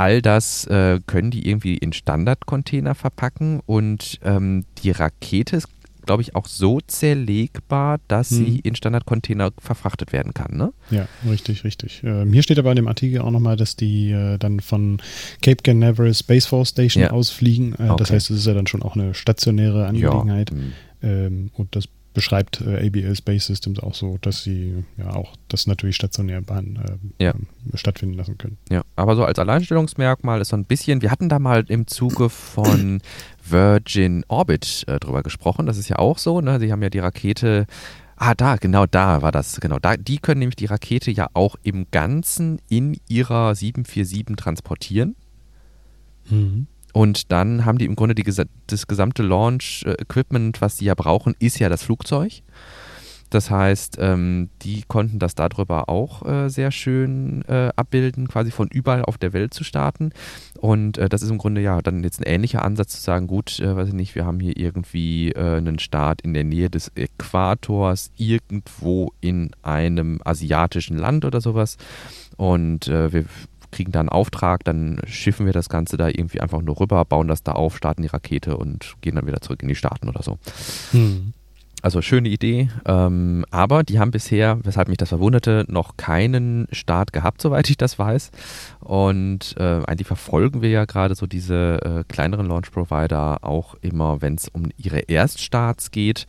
All 0.01 0.23
das 0.23 0.65
äh, 0.69 0.99
können 1.07 1.31
die 1.31 1.47
irgendwie 1.47 1.77
in 1.77 1.93
Standardcontainer 1.93 2.95
verpacken 2.95 3.61
und 3.67 4.19
ähm, 4.25 4.65
die 4.83 4.93
Rakete 4.93 5.57
ist, 5.57 5.69
glaube 6.07 6.23
ich, 6.23 6.35
auch 6.35 6.47
so 6.47 6.81
zerlegbar, 6.81 7.99
dass 8.09 8.31
hm. 8.31 8.37
sie 8.39 8.61
in 8.61 8.75
Standardcontainer 8.77 9.51
verfrachtet 9.59 10.15
werden 10.15 10.33
kann, 10.33 10.57
ne? 10.57 10.73
Ja, 10.91 11.07
richtig, 11.29 11.65
richtig. 11.65 12.01
Ähm, 12.03 12.33
hier 12.33 12.43
steht 12.43 12.59
aber 12.59 12.71
in 12.71 12.77
dem 12.77 12.89
Artikel 12.89 13.21
auch 13.21 13.31
nochmal, 13.31 13.57
dass 13.57 13.77
die 13.77 14.11
äh, 14.11 14.39
dann 14.39 14.61
von 14.61 15.03
Cape 15.43 15.63
Canaveral 15.63 16.15
Space 16.15 16.47
Force 16.47 16.71
Station 16.71 17.03
ja. 17.03 17.11
ausfliegen. 17.11 17.75
Äh, 17.75 17.91
okay. 17.91 17.97
Das 17.99 18.11
heißt, 18.11 18.31
es 18.31 18.39
ist 18.39 18.47
ja 18.47 18.55
dann 18.55 18.67
schon 18.67 18.83
auch 18.83 18.97
eine 18.97 19.13
stationäre 19.13 19.87
Angelegenheit. 19.87 20.51
Ja. 20.51 20.57
Hm. 20.57 20.73
Ähm, 21.03 21.51
und 21.53 21.77
das 21.77 21.89
beschreibt 22.13 22.61
äh, 22.61 22.87
ABL 22.87 23.15
Space 23.15 23.47
Systems 23.47 23.79
auch 23.81 23.95
so, 23.95 24.19
dass 24.21 24.43
sie 24.43 24.85
ja 24.97 25.15
auch 25.15 25.37
das 25.49 25.67
natürlich 25.67 25.97
stationär 25.97 26.41
Bahn, 26.41 26.81
äh, 27.19 27.25
ja. 27.25 27.35
stattfinden 27.75 28.17
lassen 28.17 28.37
können. 28.37 28.59
Ja, 28.69 28.83
aber 28.97 29.17
so 29.17 29.25
als 29.25 29.39
Alleinstellungsmerkmal 29.39 30.41
ist 30.41 30.49
so 30.49 30.57
ein 30.57 30.65
bisschen, 30.65 31.03
wir 31.03 31.11
hatten 31.11 31.29
da 31.29 31.39
mal 31.39 31.65
im 31.69 31.87
Zuge 31.87 32.29
von 32.29 33.01
Virgin 33.49 34.25
Orbit 34.29 34.85
äh, 34.89 34.99
drüber 34.99 35.23
gesprochen, 35.23 35.67
das 35.67 35.79
ist 35.79 35.89
ja 35.89 35.99
auch 35.99 36.19
so, 36.19 36.41
ne? 36.41 36.59
Sie 36.59 36.73
haben 36.73 36.83
ja 36.83 36.91
die 36.91 36.99
Rakete 36.99 37.67
Ah, 38.23 38.35
da, 38.35 38.57
genau 38.57 38.85
da 38.85 39.23
war 39.23 39.33
das. 39.33 39.61
Genau, 39.61 39.79
da, 39.79 39.97
die 39.97 40.19
können 40.19 40.41
nämlich 40.41 40.57
die 40.57 40.67
Rakete 40.67 41.11
ja 41.11 41.29
auch 41.33 41.57
im 41.63 41.87
Ganzen 41.91 42.61
in 42.69 43.01
ihrer 43.09 43.55
747 43.55 44.37
transportieren. 44.37 45.17
Mhm. 46.29 46.67
Und 46.93 47.33
dann 47.33 47.65
haben 47.65 47.79
die 47.79 47.87
im 47.87 47.97
Grunde 47.97 48.15
die, 48.15 48.25
das 48.25 48.87
gesamte 48.87 49.23
Launch-Equipment, 49.23 50.61
was 50.61 50.77
die 50.77 50.87
ja 50.87 50.95
brauchen, 50.95 51.35
ist 51.39 51.59
ja 51.59 51.69
das 51.69 51.83
Flugzeug. 51.83 52.43
Das 53.31 53.49
heißt, 53.49 53.99
ähm, 54.01 54.51
die 54.63 54.83
konnten 54.87 55.21
das 55.21 55.37
darüber 55.37 55.89
auch 55.89 56.27
äh, 56.27 56.49
sehr 56.49 56.73
schön 56.73 57.43
äh, 57.47 57.71
abbilden, 57.77 58.27
quasi 58.27 58.51
von 58.51 58.69
überall 58.69 59.05
auf 59.05 59.19
der 59.19 59.33
Welt 59.33 59.55
zu 59.55 59.63
starten. 59.63 60.11
Und 60.59 60.99
äh, 60.99 61.09
das 61.09 61.23
ist 61.23 61.31
im 61.31 61.39
Grunde 61.39 61.61
ja 61.61 61.81
dann 61.81 62.03
jetzt 62.03 62.21
ein 62.21 62.27
ähnlicher 62.27 62.65
Ansatz 62.65 62.97
zu 62.97 63.01
sagen, 63.01 63.29
gut, 63.29 63.61
äh, 63.61 63.77
weiß 63.77 63.89
ich 63.89 63.95
nicht, 63.95 64.17
wir 64.17 64.27
haben 64.27 64.41
hier 64.41 64.57
irgendwie 64.57 65.31
äh, 65.31 65.57
einen 65.57 65.79
Start 65.79 66.23
in 66.23 66.35
der 66.35 66.43
Nähe 66.43 66.71
des 66.71 66.91
Äquators, 66.97 68.11
irgendwo 68.17 69.13
in 69.21 69.53
einem 69.63 70.21
asiatischen 70.25 70.99
Land 70.99 71.25
oder 71.25 71.41
sowas. 71.41 71.77
Und 72.37 72.89
äh, 72.89 73.13
wir 73.13 73.25
kriegen 73.71 73.93
da 73.93 74.01
einen 74.01 74.09
Auftrag, 74.09 74.65
dann 74.65 75.01
schiffen 75.07 75.47
wir 75.47 75.53
das 75.53 75.69
Ganze 75.69 75.97
da 75.97 76.09
irgendwie 76.09 76.41
einfach 76.41 76.63
nur 76.63 76.81
rüber, 76.81 77.05
bauen 77.05 77.29
das 77.29 77.43
da 77.43 77.53
auf, 77.53 77.77
starten 77.77 78.03
die 78.03 78.09
Rakete 78.09 78.57
und 78.57 78.95
gehen 79.01 79.17
dann 79.17 79.27
wieder 79.27 79.41
zurück 79.41 79.63
in 79.63 79.69
die 79.69 79.75
Staaten 79.75 80.09
oder 80.09 80.23
so. 80.23 80.39
Hm. 80.93 81.33
Also 81.83 82.03
schöne 82.03 82.29
Idee, 82.29 82.69
ähm, 82.85 83.47
aber 83.51 83.85
die 83.85 83.99
haben 83.99 84.11
bisher, 84.11 84.59
weshalb 84.65 84.89
mich 84.89 84.99
das 84.99 85.09
verwunderte, 85.09 85.65
noch 85.69 85.97
keinen 85.97 86.67
Start 86.73 87.13
gehabt, 87.13 87.41
soweit 87.43 87.71
ich 87.71 87.79
das 87.79 87.99
weiß. 87.99 88.31
Und 88.81 89.55
äh, 89.59 89.81
eigentlich 89.87 90.07
verfolgen 90.07 90.61
wir 90.61 90.69
ja 90.69 90.85
gerade 90.85 91.15
so 91.15 91.27
diese 91.27 91.81
äh, 91.83 92.05
kleineren 92.13 92.47
Launch-Provider 92.47 93.45
auch 93.45 93.77
immer, 93.81 94.21
wenn 94.21 94.35
es 94.35 94.49
um 94.49 94.69
ihre 94.77 94.99
Erststarts 95.01 95.91
geht. 95.91 96.27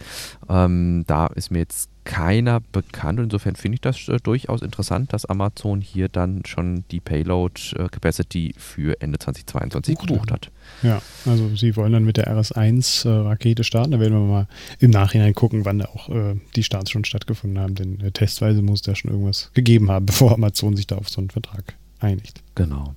Ähm, 0.47 1.03
da 1.07 1.27
ist 1.27 1.51
mir 1.51 1.59
jetzt 1.59 1.89
keiner 2.03 2.59
bekannt. 2.71 3.19
Insofern 3.19 3.55
finde 3.55 3.75
ich 3.75 3.81
das 3.81 4.07
äh, 4.07 4.17
durchaus 4.23 4.61
interessant, 4.61 5.13
dass 5.13 5.25
Amazon 5.25 5.81
hier 5.81 6.09
dann 6.09 6.43
schon 6.45 6.83
die 6.91 6.99
Payload 6.99 7.61
äh, 7.75 7.87
Capacity 7.89 8.53
für 8.57 8.99
Ende 9.01 9.19
2022 9.19 9.95
Buch, 9.95 10.07
gebucht 10.07 10.31
hat. 10.31 10.51
Ja, 10.83 11.01
also 11.25 11.55
sie 11.55 11.75
wollen 11.75 11.93
dann 11.93 12.03
mit 12.03 12.17
der 12.17 12.27
RS-1 12.27 13.07
äh, 13.07 13.27
Rakete 13.27 13.63
starten. 13.63 13.91
Da 13.91 13.99
werden 13.99 14.13
wir 14.13 14.25
mal 14.25 14.47
im 14.79 14.91
Nachhinein 14.91 15.33
gucken, 15.33 15.65
wann 15.65 15.79
da 15.79 15.85
auch 15.85 16.09
äh, 16.09 16.35
die 16.55 16.63
Starts 16.63 16.91
schon 16.91 17.05
stattgefunden 17.05 17.59
haben. 17.59 17.75
Denn 17.75 17.99
äh, 18.01 18.11
testweise 18.11 18.61
muss 18.61 18.81
da 18.81 18.95
schon 18.95 19.11
irgendwas 19.11 19.51
gegeben 19.53 19.91
haben, 19.91 20.05
bevor 20.07 20.33
Amazon 20.33 20.75
sich 20.75 20.87
da 20.87 20.97
auf 20.97 21.09
so 21.09 21.21
einen 21.21 21.29
Vertrag 21.29 21.75
einigt. 21.99 22.40
Genau. 22.55 22.95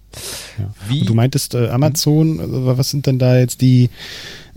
Ja. 0.59 1.05
Du 1.05 1.14
meintest 1.14 1.55
äh, 1.55 1.69
Amazon, 1.69 2.40
also 2.40 2.67
was 2.67 2.90
sind 2.90 3.07
denn 3.07 3.19
da 3.19 3.38
jetzt 3.38 3.61
die, 3.61 3.90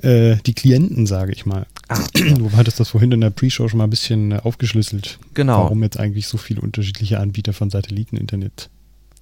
die 0.03 0.53
Klienten, 0.53 1.07
sage 1.07 1.31
ich 1.31 1.47
mal? 1.47 1.65
Ah, 1.87 2.05
du 2.13 2.51
hattest 2.53 2.79
das 2.79 2.89
vorhin 2.89 3.11
in 3.13 3.21
der 3.21 3.29
Pre-Show 3.29 3.69
schon 3.69 3.77
mal 3.77 3.85
ein 3.85 3.89
bisschen 3.89 4.31
äh, 4.31 4.39
aufgeschlüsselt. 4.43 5.19
Genau. 5.33 5.63
Warum 5.63 5.83
jetzt 5.83 5.99
eigentlich 5.99 6.27
so 6.27 6.37
viele 6.37 6.61
unterschiedliche 6.61 7.19
Anbieter 7.19 7.53
von 7.53 7.69
Satelliteninternet 7.69 8.69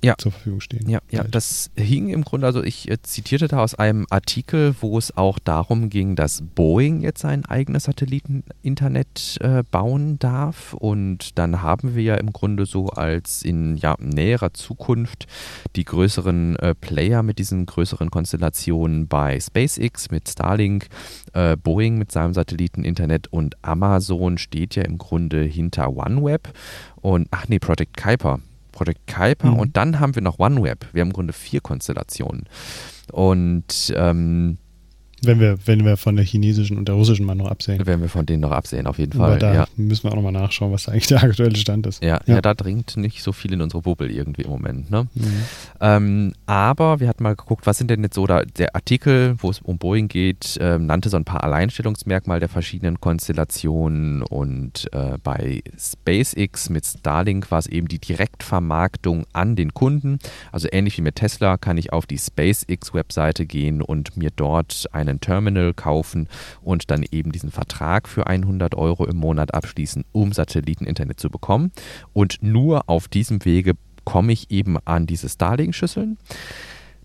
ja. 0.04 0.16
zur 0.18 0.32
Verfügung 0.32 0.62
stehen. 0.62 0.90
Ja, 0.90 1.00
ja, 1.10 1.24
das 1.24 1.72
hing 1.76 2.10
im 2.10 2.24
Grunde, 2.24 2.48
also 2.48 2.64
ich 2.64 2.90
äh, 2.90 3.02
zitierte 3.02 3.48
da 3.48 3.60
aus 3.60 3.76
einem 3.76 4.06
Artikel, 4.10 4.76
wo 4.82 4.98
es 4.98 5.16
auch 5.16 5.40
darum 5.40 5.90
ging, 5.90 6.16
dass 6.16 6.44
Boeing 6.56 7.02
jetzt 7.02 7.22
sein 7.22 7.46
eigenes 7.46 7.86
Satelliteninternet 7.86 9.38
äh, 9.42 9.64
bauen 9.70 10.20
darf. 10.20 10.74
Und 10.74 11.38
dann 11.38 11.62
haben 11.62 11.96
wir 11.96 12.04
ja 12.04 12.16
im 12.16 12.34
Grunde 12.34 12.66
so 12.66 12.88
als 12.88 13.42
in 13.44 13.78
ja, 13.78 13.96
näherer 14.00 14.54
Zukunft 14.54 15.28
die 15.76 15.86
größeren 15.86 16.56
äh, 16.58 16.76
Player 16.76 17.24
mit 17.24 17.40
diesen 17.40 17.66
größeren 17.66 18.12
Konstellationen 18.12 19.08
bei 19.08 19.40
SpaceX 19.40 20.12
mit 20.12 20.30
Starlink, 20.30 20.88
äh, 21.34 21.56
Boeing 21.58 21.98
mit 21.98 22.12
seinem 22.12 22.34
Satelliteninternet 22.34 23.28
und 23.28 23.56
Amazon 23.64 24.38
steht 24.38 24.76
ja 24.76 24.84
im 24.84 24.98
Grunde 24.98 25.44
hinter 25.44 25.96
OneWeb 25.96 26.50
und 27.02 27.28
ach 27.32 27.48
nee, 27.48 27.60
Project 27.60 27.98
Kuiper 27.98 28.40
Project 28.76 29.08
Kuiper 29.08 29.52
mhm. 29.52 29.60
und 29.60 29.78
dann 29.78 30.00
haben 30.00 30.14
wir 30.14 30.22
noch 30.22 30.38
OneWeb. 30.38 30.86
Wir 30.94 31.02
haben 31.02 31.10
im 31.10 31.14
Grunde 31.14 31.34
vier 31.34 31.62
Konstellationen. 31.62 32.44
Und 33.12 33.94
ähm, 33.96 34.58
wenn 35.24 35.40
wir, 35.40 35.58
wenn 35.66 35.86
wir 35.86 35.98
von 35.98 36.16
der 36.16 36.26
chinesischen 36.26 36.78
und 36.78 36.88
der 36.88 36.96
russischen 36.96 37.26
mal 37.26 37.36
noch 37.36 37.50
absehen. 37.50 37.82
Wenn 37.86 38.02
wir 38.02 38.10
von 38.10 38.26
denen 38.26 38.42
noch 38.42 38.52
absehen, 38.52 38.88
auf 38.88 39.00
jeden 39.00 39.14
Fall. 39.14 39.32
Aber 39.32 39.40
da 39.40 39.54
ja. 39.54 39.68
müssen 39.76 40.04
wir 40.04 40.12
auch 40.12 40.16
nochmal 40.16 40.32
nachschauen, 40.32 40.72
was 40.72 40.88
eigentlich 40.88 41.08
der 41.08 41.24
aktuelle 41.24 41.56
Stand 41.56 41.88
ist. 41.88 42.04
Ja, 42.04 42.20
ja. 42.26 42.36
ja 42.36 42.42
da 42.42 42.54
dringt 42.54 42.98
nicht 42.98 43.24
so 43.24 43.32
viel 43.32 43.54
in 43.54 43.62
unsere 43.62 43.82
Bubble 43.82 44.12
irgendwie 44.12 44.44
im 44.44 44.50
Moment. 44.50 44.92
Ne? 44.92 45.08
Mhm. 45.14 45.44
Ähm, 45.82 46.34
aber 46.46 47.00
wir 47.00 47.08
hatten 47.08 47.24
mal 47.24 47.36
geguckt, 47.36 47.66
was 47.66 47.78
sind 47.78 47.90
denn 47.90 48.04
jetzt 48.04 48.16
so 48.16 48.28
da, 48.28 48.44
der 48.44 48.76
Artikel, 48.76 49.36
wo 49.40 49.50
es 49.50 49.60
um 49.60 49.78
Boeing 49.78 50.08
geht, 50.08 50.58
äh, 50.58 50.78
nannte 50.78 51.10
so 51.10 51.18
ein 51.18 51.26
paar 51.26 51.44
Alleinstellungsmerkmale 51.44 52.42
der 52.42 52.50
verschiedenen 52.50 53.00
Konstellationen 53.00 54.22
und 54.22 54.88
äh, 54.94 55.18
bei 55.24 55.62
SpaceX 55.78 56.70
mit 56.70 56.86
Starlink 56.86 57.52
war 57.52 57.60
es 57.60 57.68
eben 57.68 57.88
die 57.88 58.00
Direktvermarktung 58.00 59.26
an 59.34 59.56
den 59.56 59.74
Kunden. 59.74 60.20
Also 60.52 60.68
ähnlich 60.72 60.98
wie 60.98 61.02
mit 61.02 61.16
Tesla 61.16 61.58
kann 61.58 61.78
ich 61.78 61.94
auf 61.94 62.06
die 62.06 62.18
SpaceX-Webseite 62.18 63.46
gehen 63.46 63.82
und 63.82 64.18
mir 64.18 64.30
dort 64.36 64.88
ein 64.92 65.05
einen 65.08 65.22
Terminal 65.22 65.74
kaufen 65.74 66.28
und 66.62 66.92
dann 66.92 67.04
eben 67.10 67.32
diesen 67.32 67.52
Vertrag 67.52 68.08
für 68.08 68.28
100 68.28 68.76
Euro 68.76 69.06
im 69.06 69.18
Monat 69.18 69.54
abschließen, 69.54 70.06
um 70.12 70.32
Satelliteninternet 70.32 71.20
zu 71.20 71.30
bekommen. 71.30 71.72
Und 72.14 72.42
nur 72.42 72.90
auf 72.90 73.08
diesem 73.08 73.44
Wege 73.46 73.74
komme 74.04 74.32
ich 74.32 74.52
eben 74.52 74.78
an 74.86 75.08
diese 75.08 75.30
Starlink-Schüsseln. 75.30 76.18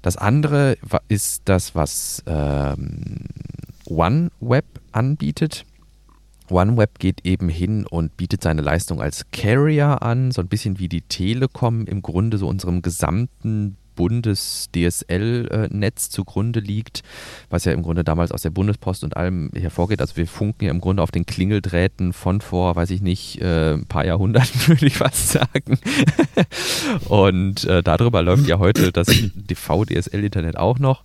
Das 0.02 0.16
andere 0.16 0.78
ist 1.08 1.42
das, 1.44 1.74
was 1.74 2.22
ähm, 2.26 3.26
OneWeb 3.86 4.64
anbietet. 4.92 5.64
OneWeb 6.48 6.98
geht 6.98 7.24
eben 7.24 7.48
hin 7.48 7.86
und 7.86 8.16
bietet 8.16 8.42
seine 8.42 8.62
Leistung 8.62 9.00
als 9.00 9.26
Carrier 9.30 10.02
an, 10.02 10.30
so 10.32 10.40
ein 10.40 10.48
bisschen 10.48 10.78
wie 10.78 10.88
die 10.88 11.02
Telekom 11.02 11.86
im 11.86 12.02
Grunde 12.02 12.38
so 12.38 12.48
unserem 12.48 12.82
gesamten 12.82 13.76
Bundes-DSL-Netz 14.00 16.08
zugrunde 16.08 16.60
liegt, 16.60 17.02
was 17.50 17.66
ja 17.66 17.72
im 17.72 17.82
Grunde 17.82 18.02
damals 18.02 18.32
aus 18.32 18.40
der 18.40 18.48
Bundespost 18.48 19.04
und 19.04 19.14
allem 19.14 19.50
hervorgeht. 19.54 20.00
Also 20.00 20.16
wir 20.16 20.26
funken 20.26 20.64
ja 20.64 20.70
im 20.70 20.80
Grunde 20.80 21.02
auf 21.02 21.10
den 21.10 21.26
Klingeldrähten 21.26 22.14
von 22.14 22.40
vor, 22.40 22.76
weiß 22.76 22.92
ich 22.92 23.02
nicht, 23.02 23.42
äh, 23.42 23.74
ein 23.74 23.84
paar 23.84 24.06
Jahrhunderten, 24.06 24.58
würde 24.68 24.86
ich 24.86 24.96
fast 24.96 25.32
sagen. 25.32 25.78
und 27.10 27.64
äh, 27.64 27.82
darüber 27.82 28.22
läuft 28.22 28.46
ja 28.46 28.58
heute 28.58 28.90
das 28.90 29.08
DV-DSL-Internet 29.08 30.56
auch 30.56 30.78
noch. 30.78 31.04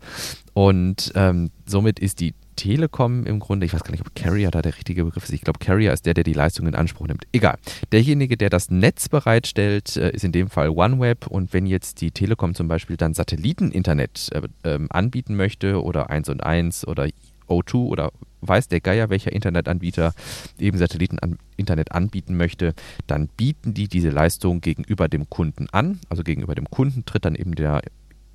Und 0.54 1.12
ähm, 1.16 1.52
somit 1.66 2.00
ist 2.00 2.22
die 2.22 2.34
Telekom 2.56 3.26
im 3.26 3.40
Grunde, 3.40 3.66
ich 3.66 3.74
weiß 3.74 3.84
gar 3.84 3.92
nicht, 3.92 4.02
ob 4.02 4.16
Carrier 4.16 4.52
da 4.52 4.62
der 4.62 4.76
richtige 4.76 5.06
Begriff 5.06 5.24
ist. 5.24 5.34
Ich 5.34 5.42
glaube, 5.42 5.60
Carrier 5.60 5.94
ist 5.94 6.06
der, 6.06 6.14
der 6.14 6.24
die 6.24 6.34
Leistung 6.34 6.68
in 6.68 6.76
Anspruch 6.76 7.08
nimmt. 7.08 7.26
Egal. 7.32 7.58
Derjenige, 7.92 8.38
der 8.38 8.50
das 8.50 8.70
Netz 8.72 9.10
bereitstellt, 9.10 9.98
äh, 9.98 10.12
ist 10.12 10.24
in 10.24 10.32
dem 10.32 10.50
Fall 10.50 10.70
OneWeb. 10.70 11.28
Und 11.28 11.54
wenn 11.54 11.66
jetzt 11.66 12.02
die 12.02 12.12
Telekom 12.12 12.56
zum 12.56 12.68
Beispiel 12.68 12.98
dann 12.98 13.14
Satelliteninternet 13.14 14.30
äh, 14.34 14.42
ähm, 14.64 14.88
anbieten 14.90 15.36
möchte 15.36 15.84
oder 15.84 16.10
1 16.10 16.30
und 16.30 16.44
1 16.44 16.88
oder 16.88 17.08
O2 17.48 17.76
oder 17.76 18.12
weiß 18.42 18.68
der 18.68 18.82
Geier, 18.82 19.10
welcher 19.10 19.32
Internetanbieter 19.32 20.14
eben 20.60 20.78
Satelliteninternet 20.78 21.92
anbieten 21.92 22.38
möchte, 22.38 22.74
dann 23.08 23.28
bieten 23.28 23.74
die 23.74 23.88
diese 23.88 24.10
Leistung 24.10 24.62
gegenüber 24.62 25.08
dem 25.08 25.30
Kunden 25.30 25.68
an. 25.72 26.00
Also 26.10 26.24
gegenüber 26.24 26.56
dem 26.56 26.70
Kunden 26.70 27.06
tritt 27.06 27.26
dann 27.26 27.36
eben 27.36 27.56
der 27.56 27.82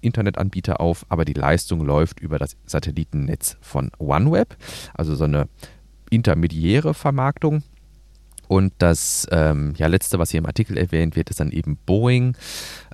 Internetanbieter 0.00 0.80
auf, 0.80 1.04
aber 1.08 1.24
die 1.24 1.32
Leistung 1.32 1.84
läuft 1.84 2.20
über 2.20 2.38
das 2.38 2.56
Satellitennetz 2.66 3.56
von 3.60 3.90
OneWeb, 3.98 4.56
also 4.94 5.14
so 5.14 5.24
eine 5.24 5.48
intermediäre 6.10 6.94
Vermarktung. 6.94 7.62
Und 8.50 8.72
das 8.78 9.28
ähm, 9.30 9.74
ja, 9.76 9.86
letzte, 9.86 10.18
was 10.18 10.32
hier 10.32 10.38
im 10.38 10.46
Artikel 10.46 10.76
erwähnt 10.76 11.14
wird, 11.14 11.30
ist 11.30 11.38
dann 11.38 11.52
eben 11.52 11.78
Boeing. 11.86 12.36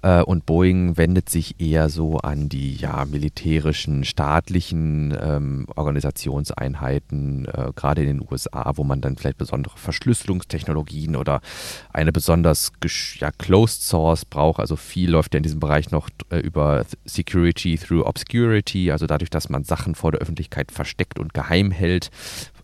Äh, 0.02 0.20
und 0.20 0.44
Boeing 0.44 0.98
wendet 0.98 1.30
sich 1.30 1.58
eher 1.58 1.88
so 1.88 2.18
an 2.18 2.50
die 2.50 2.76
ja, 2.76 3.06
militärischen, 3.06 4.04
staatlichen 4.04 5.16
ähm, 5.18 5.66
Organisationseinheiten, 5.74 7.46
äh, 7.46 7.72
gerade 7.74 8.02
in 8.02 8.18
den 8.18 8.28
USA, 8.30 8.72
wo 8.74 8.84
man 8.84 9.00
dann 9.00 9.16
vielleicht 9.16 9.38
besondere 9.38 9.78
Verschlüsselungstechnologien 9.78 11.16
oder 11.16 11.40
eine 11.90 12.12
besonders 12.12 12.72
ja, 13.18 13.30
Closed 13.30 13.80
Source 13.80 14.26
braucht. 14.26 14.60
Also 14.60 14.76
viel 14.76 15.10
läuft 15.10 15.32
ja 15.32 15.38
in 15.38 15.42
diesem 15.42 15.60
Bereich 15.60 15.90
noch 15.90 16.10
äh, 16.28 16.36
über 16.36 16.84
Security 17.06 17.78
through 17.78 18.06
Obscurity, 18.06 18.90
also 18.90 19.06
dadurch, 19.06 19.30
dass 19.30 19.48
man 19.48 19.64
Sachen 19.64 19.94
vor 19.94 20.12
der 20.12 20.20
Öffentlichkeit 20.20 20.70
versteckt 20.70 21.18
und 21.18 21.32
geheim 21.32 21.70
hält, 21.70 22.10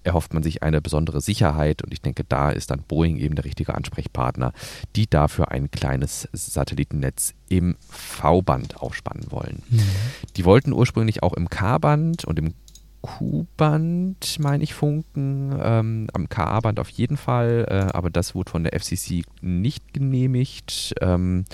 erhofft 0.04 0.34
man 0.34 0.42
sich 0.42 0.62
eine 0.62 0.80
besondere 0.80 1.20
Sicherheit 1.20 1.82
und 1.82 1.92
ich 1.92 2.00
denke, 2.00 2.24
da 2.24 2.50
ist 2.50 2.70
dann 2.70 2.82
Boeing 2.82 3.16
eben 3.16 3.34
der 3.34 3.44
richtige 3.44 3.74
Ansprechpartner, 3.74 4.52
die 4.96 5.08
dafür 5.08 5.50
ein 5.50 5.70
kleines 5.70 6.28
Satellitennetz 6.32 7.34
im 7.48 7.76
V-Band 7.88 8.78
aufspannen 8.78 9.30
wollen. 9.30 9.62
Mhm. 9.68 9.80
Die 10.36 10.44
wollten 10.44 10.72
ursprünglich 10.72 11.22
auch 11.22 11.34
im 11.34 11.48
K-Band 11.48 12.24
und 12.24 12.38
im 12.38 12.54
Q-Band, 13.02 14.38
meine 14.38 14.62
ich, 14.62 14.74
funken, 14.74 15.58
ähm, 15.60 16.06
am 16.12 16.28
KA-Band 16.28 16.78
auf 16.78 16.88
jeden 16.88 17.16
Fall, 17.16 17.66
äh, 17.68 17.92
aber 17.92 18.10
das 18.10 18.34
wurde 18.34 18.50
von 18.50 18.62
der 18.62 18.78
FCC 18.78 19.24
nicht 19.40 19.92
genehmigt. 19.92 20.94
Ähm, 21.00 21.44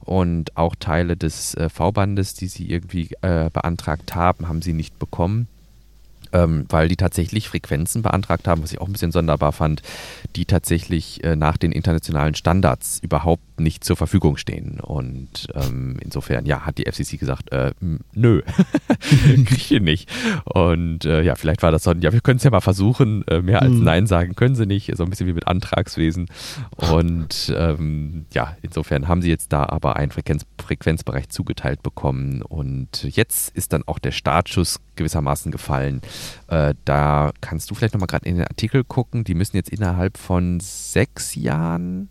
und 0.00 0.56
auch 0.56 0.74
Teile 0.76 1.16
des 1.16 1.54
äh, 1.54 1.68
V-Bandes, 1.68 2.34
die 2.34 2.46
sie 2.46 2.70
irgendwie 2.70 3.10
äh, 3.22 3.50
beantragt 3.52 4.14
haben, 4.14 4.48
haben 4.48 4.62
sie 4.62 4.72
nicht 4.72 4.98
bekommen 4.98 5.48
ähm, 6.34 6.66
weil 6.68 6.88
die 6.88 6.96
tatsächlich 6.96 7.48
Frequenzen 7.48 8.02
beantragt 8.02 8.46
haben, 8.46 8.62
was 8.62 8.72
ich 8.72 8.80
auch 8.80 8.86
ein 8.86 8.92
bisschen 8.92 9.12
sonderbar 9.12 9.52
fand, 9.52 9.82
die 10.36 10.44
tatsächlich 10.44 11.22
äh, 11.24 11.36
nach 11.36 11.56
den 11.56 11.72
internationalen 11.72 12.34
Standards 12.34 12.98
überhaupt 13.02 13.60
nicht 13.60 13.84
zur 13.84 13.96
Verfügung 13.96 14.36
stehen. 14.36 14.80
Und 14.80 15.46
ähm, 15.54 15.96
insofern, 16.00 16.44
ja, 16.44 16.62
hat 16.62 16.78
die 16.78 16.90
FCC 16.90 17.18
gesagt, 17.18 17.52
äh, 17.52 17.72
nö, 18.12 18.42
kriege 19.00 19.76
ich 19.76 19.80
nicht. 19.80 20.10
Und 20.44 21.04
äh, 21.04 21.22
ja, 21.22 21.36
vielleicht 21.36 21.62
war 21.62 21.70
das 21.70 21.84
so, 21.84 21.92
ja, 21.92 22.12
wir 22.12 22.20
können 22.20 22.38
es 22.38 22.44
ja 22.44 22.50
mal 22.50 22.60
versuchen, 22.60 23.26
äh, 23.28 23.40
mehr 23.40 23.62
als 23.62 23.72
hm. 23.72 23.84
Nein 23.84 24.06
sagen 24.06 24.34
können 24.34 24.56
sie 24.56 24.66
nicht, 24.66 24.94
so 24.96 25.04
ein 25.04 25.10
bisschen 25.10 25.28
wie 25.28 25.32
mit 25.32 25.46
Antragswesen. 25.46 26.26
Und 26.76 27.54
ähm, 27.56 28.26
ja, 28.34 28.56
insofern 28.62 29.06
haben 29.06 29.22
sie 29.22 29.30
jetzt 29.30 29.52
da 29.52 29.64
aber 29.64 29.96
einen 29.96 30.10
Frequenz 30.10 30.44
Frequenzbereich 30.64 31.28
zugeteilt 31.28 31.82
bekommen. 31.82 32.42
Und 32.42 33.04
jetzt 33.04 33.54
ist 33.54 33.72
dann 33.72 33.82
auch 33.86 33.98
der 33.98 34.12
Startschuss 34.12 34.80
gewissermaßen 34.96 35.52
gefallen. 35.52 36.00
Äh, 36.48 36.74
da 36.84 37.32
kannst 37.40 37.70
du 37.70 37.74
vielleicht 37.74 37.94
nochmal 37.94 38.06
gerade 38.06 38.26
in 38.26 38.36
den 38.36 38.46
Artikel 38.46 38.84
gucken. 38.84 39.24
Die 39.24 39.34
müssen 39.34 39.56
jetzt 39.56 39.70
innerhalb 39.70 40.18
von 40.18 40.60
sechs 40.60 41.34
Jahren, 41.34 42.08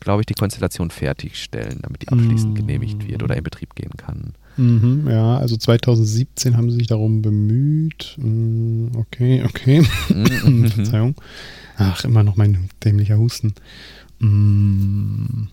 glaube 0.00 0.22
ich, 0.22 0.26
die 0.26 0.34
Konstellation 0.34 0.90
fertigstellen, 0.90 1.80
damit 1.82 2.02
die 2.02 2.08
abschließend 2.08 2.54
mm. 2.54 2.56
genehmigt 2.56 3.08
wird 3.08 3.22
oder 3.22 3.36
in 3.36 3.44
Betrieb 3.44 3.74
gehen 3.74 3.92
kann. 3.96 4.34
Mhm, 4.56 5.08
ja, 5.08 5.36
also 5.38 5.56
2017 5.56 6.56
haben 6.56 6.70
sie 6.70 6.78
sich 6.78 6.86
darum 6.86 7.22
bemüht. 7.22 8.16
Mm, 8.18 8.88
okay, 8.96 9.42
okay. 9.44 9.82
Mhm. 10.08 10.68
Verzeihung. 10.70 11.14
Ach, 11.76 12.04
immer 12.04 12.22
noch 12.22 12.36
mein 12.36 12.68
dämlicher 12.84 13.18
Husten. 13.18 13.54
Mm. 14.20 15.48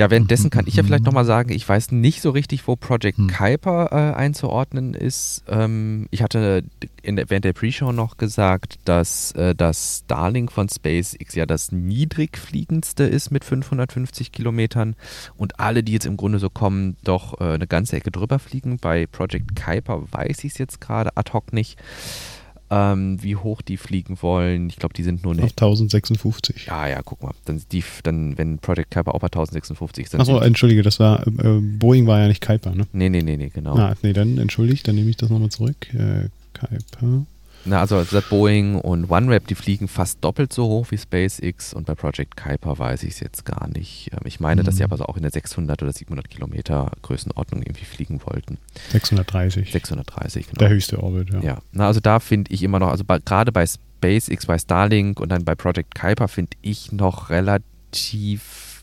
Ja, 0.00 0.10
währenddessen 0.10 0.48
kann 0.48 0.66
ich 0.66 0.76
ja 0.76 0.82
vielleicht 0.82 1.04
nochmal 1.04 1.26
sagen, 1.26 1.52
ich 1.52 1.68
weiß 1.68 1.92
nicht 1.92 2.22
so 2.22 2.30
richtig, 2.30 2.66
wo 2.66 2.74
Project 2.74 3.18
hm. 3.18 3.28
Kuiper 3.28 3.88
äh, 3.92 4.16
einzuordnen 4.16 4.94
ist. 4.94 5.44
Ähm, 5.46 6.06
ich 6.10 6.22
hatte 6.22 6.64
der, 7.04 7.28
während 7.28 7.44
der 7.44 7.52
Pre-Show 7.52 7.92
noch 7.92 8.16
gesagt, 8.16 8.78
dass 8.86 9.32
äh, 9.32 9.54
das 9.54 10.04
Starlink 10.06 10.52
von 10.52 10.70
SpaceX 10.70 11.34
ja 11.34 11.44
das 11.44 11.70
niedrigfliegendste 11.70 13.04
ist 13.04 13.30
mit 13.30 13.44
550 13.44 14.32
Kilometern 14.32 14.96
und 15.36 15.60
alle, 15.60 15.82
die 15.82 15.92
jetzt 15.92 16.06
im 16.06 16.16
Grunde 16.16 16.38
so 16.38 16.48
kommen, 16.48 16.96
doch 17.04 17.38
äh, 17.38 17.52
eine 17.52 17.66
ganze 17.66 17.96
Ecke 17.96 18.10
drüber 18.10 18.38
fliegen. 18.38 18.78
Bei 18.78 19.06
Project 19.06 19.54
Kuiper 19.54 20.04
weiß 20.12 20.44
ich 20.44 20.52
es 20.52 20.56
jetzt 20.56 20.80
gerade 20.80 21.14
ad 21.18 21.30
hoc 21.34 21.52
nicht 21.52 21.78
ähm, 22.70 23.22
wie 23.22 23.36
hoch 23.36 23.62
die 23.62 23.76
fliegen 23.76 24.22
wollen. 24.22 24.68
Ich 24.68 24.76
glaube, 24.76 24.94
die 24.94 25.02
sind 25.02 25.24
nur. 25.24 25.32
Auf 25.34 25.50
1056. 25.50 26.66
Ja, 26.66 26.88
ja, 26.88 27.02
guck 27.04 27.22
mal. 27.22 27.32
Dann, 27.44 27.62
die, 27.72 27.82
dann 28.02 28.38
wenn 28.38 28.58
Project 28.58 28.90
Kuiper 28.92 29.14
auch 29.14 29.20
bei 29.20 29.26
1056 29.26 30.06
ist. 30.06 30.14
Achso, 30.14 30.38
entschuldige, 30.38 30.82
das 30.82 31.00
war, 31.00 31.26
äh, 31.26 31.60
Boeing 31.60 32.06
war 32.06 32.20
ja 32.20 32.28
nicht 32.28 32.40
Kuiper, 32.40 32.74
ne? 32.74 32.86
Nee, 32.92 33.08
nee, 33.08 33.22
nee, 33.22 33.36
nee, 33.36 33.48
genau. 33.48 33.76
Ah, 33.76 33.94
nee, 34.02 34.12
dann 34.12 34.38
entschuldigt, 34.38 34.86
dann 34.86 34.94
nehme 34.94 35.10
ich 35.10 35.16
das 35.16 35.30
nochmal 35.30 35.50
zurück. 35.50 35.92
Äh, 35.94 36.28
Kuiper. 36.54 37.26
Na, 37.64 37.80
also 37.80 38.02
Boeing 38.28 38.76
und 38.76 39.10
OneWeb, 39.10 39.46
die 39.46 39.54
fliegen 39.54 39.88
fast 39.88 40.24
doppelt 40.24 40.52
so 40.52 40.66
hoch 40.66 40.86
wie 40.90 40.98
SpaceX 40.98 41.74
und 41.74 41.86
bei 41.86 41.94
Project 41.94 42.36
Kuiper 42.36 42.78
weiß 42.78 43.02
ich 43.02 43.10
es 43.10 43.20
jetzt 43.20 43.44
gar 43.44 43.68
nicht. 43.68 44.10
Ähm, 44.12 44.20
ich 44.24 44.40
meine, 44.40 44.62
mhm. 44.62 44.66
dass 44.66 44.76
sie 44.76 44.82
mhm. 44.82 44.86
aber 44.86 44.96
so 44.96 45.04
auch 45.04 45.16
in 45.16 45.22
der 45.22 45.30
600 45.30 45.82
oder 45.82 45.92
700 45.92 46.30
Kilometer 46.30 46.90
Größenordnung 47.02 47.62
irgendwie 47.62 47.84
fliegen 47.84 48.20
wollten. 48.24 48.58
630. 48.90 49.72
630, 49.72 50.46
genau. 50.46 50.58
Der 50.58 50.68
höchste 50.70 51.02
Orbit, 51.02 51.32
ja. 51.32 51.40
Ja, 51.40 51.58
na, 51.72 51.86
also 51.86 52.00
da 52.00 52.20
finde 52.20 52.52
ich 52.52 52.62
immer 52.62 52.78
noch, 52.78 52.88
also 52.88 53.04
gerade 53.04 53.52
bei 53.52 53.66
SpaceX, 53.66 54.46
bei 54.46 54.58
Starlink 54.58 55.20
und 55.20 55.28
dann 55.30 55.44
bei 55.44 55.54
Project 55.54 55.94
Kuiper 55.94 56.28
finde 56.28 56.56
ich 56.62 56.92
noch 56.92 57.30
relativ 57.30 58.82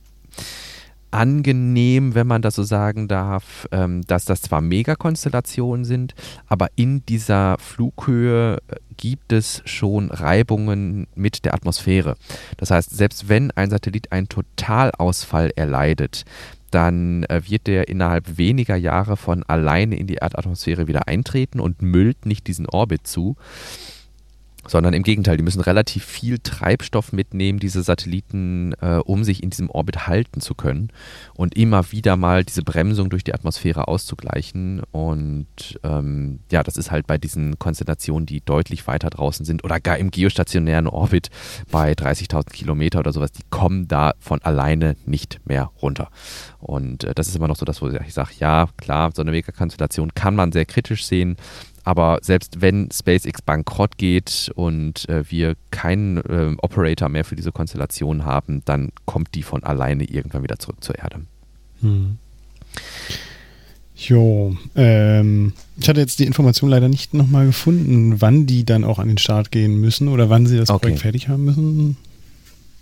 angenehm, 1.11 2.15
wenn 2.15 2.27
man 2.27 2.41
das 2.41 2.55
so 2.55 2.63
sagen 2.63 3.07
darf, 3.07 3.67
ähm, 3.71 4.01
dass 4.07 4.25
das 4.25 4.41
zwar 4.41 4.61
Megakonstellationen 4.61 5.85
sind, 5.85 6.15
aber 6.47 6.67
in 6.75 7.05
dieser 7.05 7.57
Flughöhe 7.59 8.57
äh, 8.67 8.75
gibt 8.97 9.31
es 9.31 9.61
schon 9.65 10.11
Reibungen 10.11 11.07
mit 11.15 11.45
der 11.45 11.53
Atmosphäre. 11.53 12.17
Das 12.57 12.71
heißt, 12.71 12.95
selbst 12.95 13.29
wenn 13.29 13.51
ein 13.51 13.69
Satellit 13.69 14.11
einen 14.11 14.29
Totalausfall 14.29 15.51
erleidet, 15.55 16.25
dann 16.71 17.23
äh, 17.25 17.41
wird 17.47 17.67
der 17.67 17.87
innerhalb 17.87 18.37
weniger 18.37 18.75
Jahre 18.75 19.17
von 19.17 19.43
alleine 19.43 19.95
in 19.95 20.07
die 20.07 20.15
Erdatmosphäre 20.15 20.87
wieder 20.87 21.07
eintreten 21.07 21.59
und 21.59 21.81
müllt 21.81 22.25
nicht 22.25 22.47
diesen 22.47 22.67
Orbit 22.67 23.07
zu 23.07 23.37
sondern 24.67 24.93
im 24.93 25.03
Gegenteil, 25.03 25.37
die 25.37 25.43
müssen 25.43 25.61
relativ 25.61 26.05
viel 26.05 26.39
Treibstoff 26.39 27.13
mitnehmen, 27.13 27.59
diese 27.59 27.81
Satelliten, 27.81 28.73
äh, 28.81 28.97
um 28.97 29.23
sich 29.23 29.43
in 29.43 29.49
diesem 29.49 29.69
Orbit 29.69 30.07
halten 30.07 30.41
zu 30.41 30.55
können 30.55 30.89
und 31.35 31.55
immer 31.55 31.91
wieder 31.91 32.17
mal 32.17 32.43
diese 32.43 32.63
Bremsung 32.63 33.09
durch 33.09 33.23
die 33.23 33.33
Atmosphäre 33.33 33.87
auszugleichen. 33.87 34.81
Und 34.91 35.79
ähm, 35.83 36.39
ja, 36.51 36.63
das 36.63 36.77
ist 36.77 36.91
halt 36.91 37.07
bei 37.07 37.17
diesen 37.17 37.59
Konstellationen, 37.59 38.25
die 38.25 38.41
deutlich 38.41 38.85
weiter 38.87 39.09
draußen 39.09 39.45
sind 39.45 39.63
oder 39.63 39.79
gar 39.79 39.97
im 39.97 40.11
geostationären 40.11 40.87
Orbit 40.87 41.29
bei 41.71 41.93
30.000 41.93 42.51
Kilometer 42.51 42.99
oder 42.99 43.13
sowas, 43.13 43.31
die 43.31 43.43
kommen 43.49 43.87
da 43.87 44.13
von 44.19 44.41
alleine 44.41 44.95
nicht 45.05 45.39
mehr 45.45 45.71
runter. 45.81 46.09
Und 46.59 47.03
äh, 47.03 47.13
das 47.13 47.27
ist 47.27 47.35
immer 47.35 47.47
noch 47.47 47.57
so 47.57 47.65
das, 47.65 47.81
wo 47.81 47.89
ich 47.89 48.13
sage, 48.13 48.31
ja, 48.39 48.67
klar, 48.77 49.11
so 49.13 49.21
eine 49.21 49.31
Megakonstellation 49.31 50.13
kann 50.13 50.35
man 50.35 50.51
sehr 50.51 50.65
kritisch 50.65 51.05
sehen, 51.05 51.37
aber 51.87 52.19
selbst 52.21 52.59
wenn 52.59 52.89
SpaceX 52.91 53.41
bankrott 53.41 53.97
geht 53.97 54.51
und 54.55 55.07
äh, 55.07 55.23
wir 55.31 55.55
keinen 55.71 56.17
äh, 56.17 56.53
Operator 56.61 57.07
mehr 57.07 57.23
für 57.23 57.37
diese 57.37 57.53
Konstellation 57.53 58.25
haben, 58.25 58.61
dann 58.65 58.89
kommt 59.05 59.35
die 59.35 59.41
von 59.41 59.63
alleine 59.63 60.03
irgendwann 60.03 60.43
wieder 60.43 60.59
zurück 60.59 60.83
zur 60.83 60.97
Erde. 60.97 61.21
Hm. 61.79 62.17
Jo, 63.95 64.57
ähm, 64.75 65.53
ich 65.77 65.87
hatte 65.87 66.01
jetzt 66.01 66.19
die 66.19 66.25
Information 66.25 66.69
leider 66.69 66.89
nicht 66.89 67.13
nochmal 67.13 67.45
gefunden, 67.45 68.19
wann 68.19 68.45
die 68.45 68.65
dann 68.65 68.83
auch 68.83 68.99
an 68.99 69.07
den 69.07 69.17
Start 69.17 69.53
gehen 69.53 69.79
müssen 69.79 70.09
oder 70.09 70.29
wann 70.29 70.45
sie 70.45 70.57
das 70.57 70.69
okay. 70.69 70.87
Projekt 70.87 71.01
fertig 71.03 71.29
haben 71.29 71.45
müssen. 71.45 71.95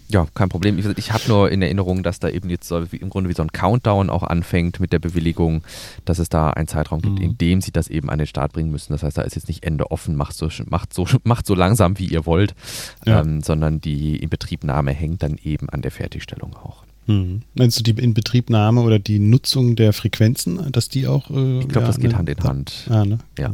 Ja, 0.08 0.28
kein 0.36 0.50
Problem. 0.50 0.78
Ich, 0.78 0.86
ich 0.86 1.12
habe 1.12 1.24
nur 1.28 1.52
in 1.52 1.62
Erinnerung, 1.62 2.04
dass 2.04 2.20
da 2.20 2.30
eben 2.30 2.50
jetzt 2.50 2.68
so, 2.68 2.78
im 2.78 3.10
Grunde 3.10 3.30
wie 3.30 3.34
so 3.34 3.42
ein 3.42 3.52
Countdown 3.52 4.10
auch 4.10 4.24
anfängt 4.24 4.80
mit 4.80 4.94
der 4.94 5.00
Bewilligung, 5.00 5.64
dass 6.06 6.20
es 6.20 6.30
da 6.30 6.52
einen 6.52 6.68
Zeitraum 6.68 7.02
gibt, 7.02 7.16
mhm. 7.16 7.26
in 7.26 7.38
dem 7.38 7.62
sie 7.62 7.72
das 7.72 7.88
eben 7.88 8.10
an 8.10 8.20
den 8.20 8.28
Start 8.28 8.54
bringen 8.54 8.72
müssen. 8.72 8.94
Das 8.94 9.04
heißt, 9.04 9.18
da 9.18 9.24
ist 9.24 9.36
jetzt 9.36 9.48
nicht 9.48 9.64
Ende 9.64 9.90
offen, 9.90 10.16
macht 10.16 10.36
so, 10.36 10.50
macht 10.70 10.94
so, 10.94 11.08
macht 11.24 11.48
so 11.48 11.56
langsam, 11.56 11.98
wie 11.98 12.06
ihr 12.06 12.26
wollt, 12.26 12.54
ja. 13.06 13.22
ähm, 13.22 13.42
sondern 13.42 13.82
die 13.82 14.18
Inbetriebnahme 14.18 14.92
hängt 14.92 15.24
dann 15.24 15.38
eben 15.44 15.70
an 15.70 15.82
der 15.82 15.92
Fertigstellung 15.92 16.56
auch. 16.56 16.84
Mhm. 17.08 17.42
Meinst 17.54 17.80
du 17.80 17.84
die 17.84 18.02
Inbetriebnahme 18.02 18.82
oder 18.82 19.00
die 19.00 19.20
Nutzung 19.20 19.76
der 19.76 19.94
Frequenzen, 19.94 20.72
dass 20.72 20.90
die 20.90 21.08
auch. 21.08 21.30
Äh, 21.30 21.60
ich 21.60 21.68
glaube, 21.68 21.82
ja, 21.82 21.88
das 21.88 22.00
geht 22.00 22.12
ne, 22.12 22.18
Hand 22.18 22.30
in 22.30 22.44
Hand. 22.44 22.88
Ah, 22.90 23.06
ne? 23.06 23.20
Ja. 23.38 23.54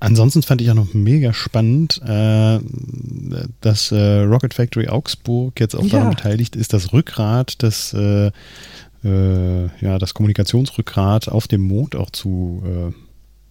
Ansonsten 0.00 0.42
fand 0.42 0.60
ich 0.60 0.70
auch 0.70 0.74
noch 0.74 0.92
mega 0.92 1.32
spannend, 1.32 2.00
äh, 2.04 2.58
dass 3.60 3.90
äh, 3.90 4.20
Rocket 4.20 4.52
Factory 4.52 4.88
Augsburg 4.88 5.58
jetzt 5.60 5.74
auch 5.74 5.84
ja. 5.84 5.90
daran 5.90 6.10
beteiligt 6.10 6.56
ist, 6.56 6.72
das 6.72 6.92
Rückgrat, 6.92 7.62
das, 7.62 7.94
äh, 7.94 8.30
äh, 9.04 9.64
ja, 9.80 9.98
das 9.98 10.14
Kommunikationsrückgrat 10.14 11.28
auf 11.28 11.48
dem 11.48 11.62
Mond 11.62 11.96
auch 11.96 12.10
zu, 12.10 12.62
äh, 12.66 12.92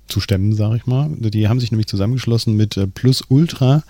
zu 0.07 0.19
stemmen, 0.19 0.53
sage 0.53 0.77
ich 0.77 0.85
mal. 0.85 1.09
Die 1.17 1.47
haben 1.47 1.59
sich 1.59 1.71
nämlich 1.71 1.87
zusammengeschlossen 1.87 2.55
mit 2.55 2.77
äh, 2.77 2.87
Plus 2.87 3.23
Ultra. 3.29 3.83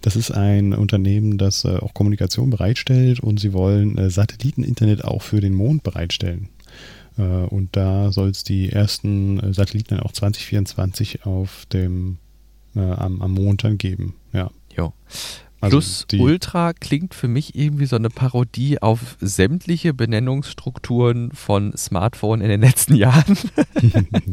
Das 0.00 0.14
ist 0.14 0.30
ein 0.30 0.74
Unternehmen, 0.74 1.38
das 1.38 1.64
auch 1.64 1.94
Kommunikation 1.94 2.50
bereitstellt 2.50 3.18
und 3.18 3.40
sie 3.40 3.52
wollen 3.52 4.10
Satelliteninternet 4.10 5.02
auch 5.02 5.22
für 5.22 5.40
den 5.40 5.54
Mond 5.54 5.82
bereitstellen. 5.82 6.50
Äh, 7.18 7.22
und 7.22 7.76
da 7.76 8.12
soll 8.12 8.30
es 8.30 8.44
die 8.44 8.70
ersten 8.70 9.40
äh, 9.40 9.52
Satelliten 9.54 9.96
dann 9.96 10.00
auch 10.00 10.12
2024 10.12 11.26
auf 11.26 11.66
dem, 11.66 12.18
äh, 12.74 12.80
am, 12.80 13.22
am 13.22 13.32
Mond 13.32 13.64
dann 13.64 13.78
geben. 13.78 14.14
Ja. 14.32 14.50
Jo. 14.76 14.92
Also 15.60 15.78
Plus 15.78 16.06
Ultra 16.18 16.74
klingt 16.74 17.14
für 17.14 17.28
mich 17.28 17.54
irgendwie 17.54 17.86
so 17.86 17.96
eine 17.96 18.10
Parodie 18.10 18.82
auf 18.82 19.16
sämtliche 19.20 19.94
Benennungsstrukturen 19.94 21.32
von 21.32 21.74
Smartphone 21.76 22.42
in 22.42 22.48
den 22.48 22.60
letzten 22.60 22.94
Jahren. 22.96 23.38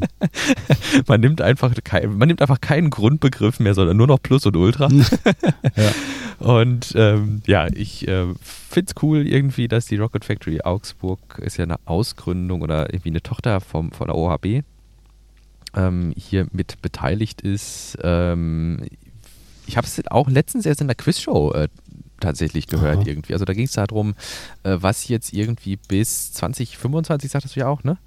man, 1.08 1.22
nimmt 1.22 1.42
einfach 1.42 1.74
kein, 1.84 2.18
man 2.18 2.28
nimmt 2.28 2.42
einfach 2.42 2.60
keinen 2.60 2.90
Grundbegriff 2.90 3.60
mehr, 3.60 3.74
sondern 3.74 3.98
nur 3.98 4.08
noch 4.08 4.22
Plus 4.22 4.46
und 4.46 4.58
Ultra. 4.58 4.90
ja. 4.90 5.92
Und 6.40 6.94
ähm, 6.96 7.42
ja, 7.46 7.68
ich 7.68 8.06
äh, 8.08 8.26
finde 8.42 8.94
es 8.94 9.02
cool 9.02 9.26
irgendwie, 9.26 9.70
dass 9.70 9.86
die 9.86 9.96
Rocket 9.96 10.26
Factory 10.26 10.62
Augsburg 10.62 11.40
ist 11.40 11.56
ja 11.58 11.64
eine 11.64 11.78
Ausgründung 11.86 12.62
oder 12.62 12.92
irgendwie 12.94 13.10
eine 13.10 13.24
Tochter 13.24 13.62
vom, 13.62 13.94
von 13.94 14.08
der 14.08 14.16
OHB 14.16 14.64
ähm, 15.76 16.14
hier 16.18 16.48
mit 16.52 16.82
beteiligt 16.82 17.42
ist. 17.42 17.98
Ähm, 18.04 18.82
ich 19.67 19.78
habe 19.78 19.88
es 19.88 20.02
auch 20.08 20.30
letztens 20.30 20.65
erst 20.65 20.82
in 20.82 20.88
der 20.88 20.95
Quizshow 20.95 21.54
äh, 21.54 21.67
tatsächlich 22.19 22.67
gehört 22.67 22.99
Aha. 22.99 23.08
irgendwie. 23.08 23.34
Also 23.34 23.45
da 23.45 23.54
ging 23.54 23.65
es 23.65 23.73
darum, 23.73 24.15
äh, 24.63 24.78
was 24.80 25.08
jetzt 25.08 25.34
irgendwie 25.34 25.76
bis 25.76 26.34
2025, 26.34 27.32
sagtest 27.32 27.56
du 27.56 27.60
ja 27.60 27.67
auch, 27.67 27.84
ne? 27.84 27.97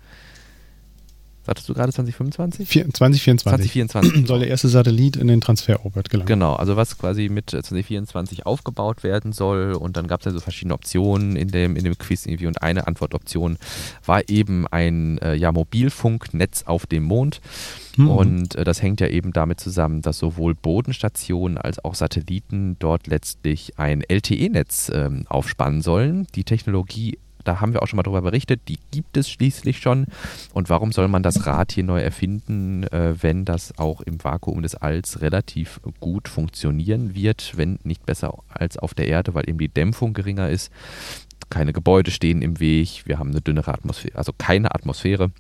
Sagtest 1.47 1.69
du 1.69 1.75
gerade 1.75 1.93
2025? 1.93 2.69
2024. 2.69 3.71
2024. 3.71 4.27
Soll 4.27 4.41
der 4.41 4.49
erste 4.49 4.69
Satellit 4.69 5.15
in 5.15 5.29
den 5.29 5.41
Transferorbit 5.41 6.11
gelangen. 6.11 6.27
Genau, 6.27 6.55
also 6.55 6.75
was 6.75 6.99
quasi 6.99 7.29
mit 7.29 7.51
2024 7.51 8.47
aufgebaut 8.47 9.05
werden 9.05 9.33
soll. 9.33 9.75
Und 9.75 9.97
dann 9.97 10.09
gab 10.09 10.21
es 10.21 10.27
ja 10.27 10.33
so 10.33 10.41
verschiedene 10.41 10.75
Optionen 10.75 11.37
in 11.37 11.47
dem, 11.47 11.77
in 11.77 11.85
dem 11.85 11.97
Quiz 11.97 12.27
irgendwie. 12.27 12.49
Und 12.49 12.63
eine 12.63 12.89
Antwortoption 12.89 13.59
war 14.05 14.29
eben 14.29 14.67
ein 14.67 15.19
äh, 15.19 15.35
ja, 15.35 15.53
Mobilfunknetz 15.53 16.65
auf 16.65 16.85
dem 16.87 17.05
Mond. 17.05 17.41
Mhm. 17.97 18.11
Und 18.11 18.55
äh, 18.55 18.65
das 18.65 18.83
hängt 18.83 19.01
ja 19.01 19.09
eben 19.09 19.33
damit 19.33 19.61
zusammen, 19.61 20.03
dass 20.03 20.19
sowohl 20.19 20.55
Bodenstationen 20.55 21.59
als 21.59 21.85
auch 21.85 21.95
Satelliten 21.95 22.77
dort 22.79 23.07
letztlich 23.07 23.79
ein 23.79 24.03
LTE-Netz 24.03 24.91
ähm, 24.95 25.25
aufspannen 25.29 25.83
sollen. 25.83 26.27
Die 26.35 26.45
Technologie 26.45 27.19
da 27.47 27.61
haben 27.61 27.73
wir 27.73 27.83
auch 27.83 27.87
schon 27.87 27.97
mal 27.97 28.03
darüber 28.03 28.23
berichtet, 28.23 28.63
die 28.69 28.79
gibt 28.91 29.17
es 29.17 29.31
schließlich 29.31 29.79
schon. 29.79 30.07
Und 30.53 30.69
warum 30.69 30.93
soll 30.93 31.09
man 31.09 31.23
das 31.23 31.47
Rad 31.47 31.73
hier 31.73 31.85
neu 31.85 32.01
erfinden, 32.01 32.85
äh, 32.85 33.15
wenn 33.21 33.45
das 33.45 33.79
auch 33.79 34.01
im 34.01 34.23
Vakuum 34.23 34.63
des 34.63 34.75
Alls 34.75 35.21
relativ 35.23 35.81
gut 36.01 36.29
funktionieren 36.29 37.15
wird, 37.15 37.53
wenn 37.57 37.79
nicht 37.85 38.05
besser 38.05 38.35
als 38.49 38.77
auf 38.77 38.95
der 38.95 39.07
Erde, 39.07 39.35
weil 39.35 39.49
eben 39.49 39.59
die 39.59 39.69
Dämpfung 39.69 40.13
geringer 40.13 40.51
ist. 40.51 40.73
Keine 41.49 41.73
Gebäude 41.73 42.11
stehen 42.11 42.43
im 42.43 42.59
Weg, 42.59 43.05
wir 43.07 43.21
haben 43.21 43.31
eine 43.31 43.41
dünnere 43.41 43.73
Atmosphäre, 43.73 44.19
also 44.19 44.33
keine 44.37 44.75
Atmosphäre. 44.75 45.31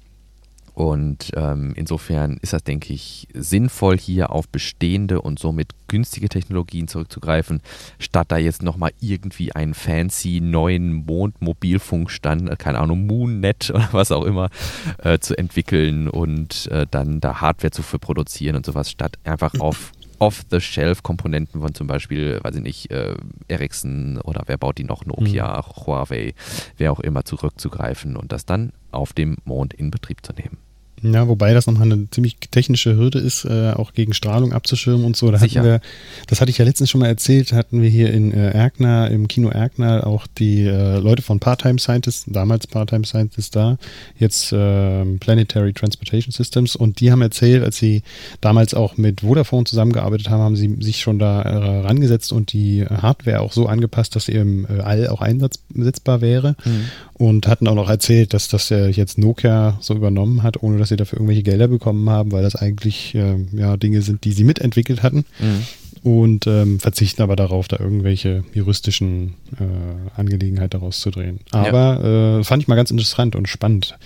Und 0.76 1.32
ähm, 1.34 1.72
insofern 1.74 2.36
ist 2.42 2.52
das, 2.52 2.62
denke 2.62 2.92
ich, 2.92 3.28
sinnvoll, 3.32 3.96
hier 3.96 4.30
auf 4.30 4.46
bestehende 4.46 5.22
und 5.22 5.38
somit 5.38 5.70
günstige 5.88 6.28
Technologien 6.28 6.86
zurückzugreifen, 6.86 7.62
statt 7.98 8.26
da 8.30 8.36
jetzt 8.36 8.62
nochmal 8.62 8.90
irgendwie 9.00 9.52
einen 9.52 9.72
fancy 9.72 10.42
neuen 10.42 10.92
Mondmobilfunkstand, 10.92 12.50
äh, 12.50 12.56
keine 12.56 12.80
Ahnung, 12.80 13.06
Moonnet 13.06 13.70
oder 13.74 13.88
was 13.92 14.12
auch 14.12 14.24
immer, 14.24 14.50
äh, 14.98 15.18
zu 15.18 15.38
entwickeln 15.38 16.10
und 16.10 16.66
äh, 16.70 16.86
dann 16.90 17.20
da 17.20 17.40
Hardware 17.40 17.70
zu 17.70 17.82
für 17.82 17.98
produzieren 17.98 18.56
und 18.56 18.66
sowas, 18.66 18.90
statt 18.90 19.16
einfach 19.24 19.54
auf 19.60 19.92
Off-the-Shelf-Komponenten 20.18 21.62
von 21.62 21.74
zum 21.74 21.86
Beispiel, 21.86 22.38
weiß 22.42 22.56
ich 22.56 22.62
nicht, 22.62 22.90
äh, 22.90 23.14
Ericsson 23.48 24.18
oder 24.18 24.42
wer 24.44 24.58
baut 24.58 24.76
die 24.76 24.84
noch, 24.84 25.06
Nokia, 25.06 25.56
mhm. 25.56 25.86
Huawei, 25.86 26.34
wer 26.76 26.92
auch 26.92 27.00
immer 27.00 27.24
zurückzugreifen 27.24 28.14
und 28.18 28.30
das 28.32 28.44
dann 28.44 28.72
auf 28.92 29.14
dem 29.14 29.36
Mond 29.46 29.72
in 29.72 29.90
Betrieb 29.90 30.24
zu 30.24 30.34
nehmen. 30.34 30.65
Ja, 31.02 31.28
wobei 31.28 31.52
das 31.52 31.66
nochmal 31.66 31.92
eine 31.92 32.08
ziemlich 32.10 32.38
technische 32.50 32.96
Hürde 32.96 33.18
ist, 33.18 33.44
äh, 33.44 33.72
auch 33.72 33.92
gegen 33.92 34.14
Strahlung 34.14 34.52
abzuschirmen 34.52 35.04
und 35.04 35.16
so. 35.16 35.30
Da 35.30 35.38
Sicher. 35.38 35.60
hatten 35.60 35.68
wir, 35.68 35.80
das 36.26 36.40
hatte 36.40 36.50
ich 36.50 36.58
ja 36.58 36.64
letztens 36.64 36.90
schon 36.90 37.00
mal 37.00 37.08
erzählt, 37.08 37.52
hatten 37.52 37.82
wir 37.82 37.90
hier 37.90 38.12
in 38.12 38.32
äh, 38.32 38.50
Erkner, 38.50 39.10
im 39.10 39.28
Kino 39.28 39.50
Erkner 39.50 40.06
auch 40.06 40.26
die 40.26 40.62
äh, 40.62 40.98
Leute 40.98 41.22
von 41.22 41.38
Part-Time 41.38 41.78
Scientists, 41.78 42.24
damals 42.26 42.66
Part-Time 42.66 43.04
Scientists 43.04 43.50
da, 43.50 43.76
jetzt 44.18 44.52
äh, 44.52 45.04
Planetary 45.18 45.74
Transportation 45.74 46.32
Systems 46.32 46.76
und 46.76 47.00
die 47.00 47.12
haben 47.12 47.20
erzählt, 47.20 47.62
als 47.62 47.76
sie 47.76 48.02
damals 48.40 48.72
auch 48.72 48.96
mit 48.96 49.20
Vodafone 49.20 49.64
zusammengearbeitet 49.64 50.30
haben, 50.30 50.40
haben 50.40 50.56
sie 50.56 50.76
sich 50.80 51.00
schon 51.00 51.18
da 51.18 51.42
äh, 51.42 51.80
rangesetzt 51.80 52.32
und 52.32 52.52
die 52.54 52.86
Hardware 52.86 53.40
auch 53.42 53.52
so 53.52 53.66
angepasst, 53.66 54.16
dass 54.16 54.26
sie 54.26 54.32
im 54.32 54.64
äh, 54.64 54.80
All 54.80 55.08
auch 55.08 55.20
einsetzbar 55.20 56.22
wäre 56.22 56.56
mhm. 56.64 56.84
und 57.14 57.48
hatten 57.48 57.68
auch 57.68 57.74
noch 57.74 57.90
erzählt, 57.90 58.32
dass 58.32 58.48
das 58.48 58.70
ja 58.70 58.86
jetzt 58.86 59.18
Nokia 59.18 59.76
so 59.80 59.94
übernommen 59.94 60.42
hat, 60.42 60.62
ohne 60.62 60.78
dass 60.78 60.85
dass 60.86 60.90
sie 60.90 60.96
dafür 60.96 61.18
irgendwelche 61.18 61.42
Gelder 61.42 61.68
bekommen 61.68 62.08
haben, 62.08 62.32
weil 62.32 62.42
das 62.42 62.54
eigentlich 62.54 63.14
äh, 63.14 63.36
ja 63.52 63.76
Dinge 63.76 64.02
sind, 64.02 64.24
die 64.24 64.32
sie 64.32 64.44
mitentwickelt 64.44 65.02
hatten. 65.02 65.24
Mhm. 65.40 65.62
Und 66.02 66.46
ähm, 66.46 66.78
verzichten 66.78 67.22
aber 67.22 67.34
darauf, 67.34 67.66
da 67.66 67.80
irgendwelche 67.80 68.44
juristischen 68.54 69.34
äh, 69.58 70.20
Angelegenheiten 70.20 70.78
daraus 70.78 71.00
zu 71.00 71.10
drehen. 71.10 71.40
Aber 71.50 72.00
ja. 72.00 72.38
äh, 72.38 72.44
fand 72.44 72.62
ich 72.62 72.68
mal 72.68 72.76
ganz 72.76 72.92
interessant 72.92 73.34
und 73.34 73.48
spannend. 73.48 73.98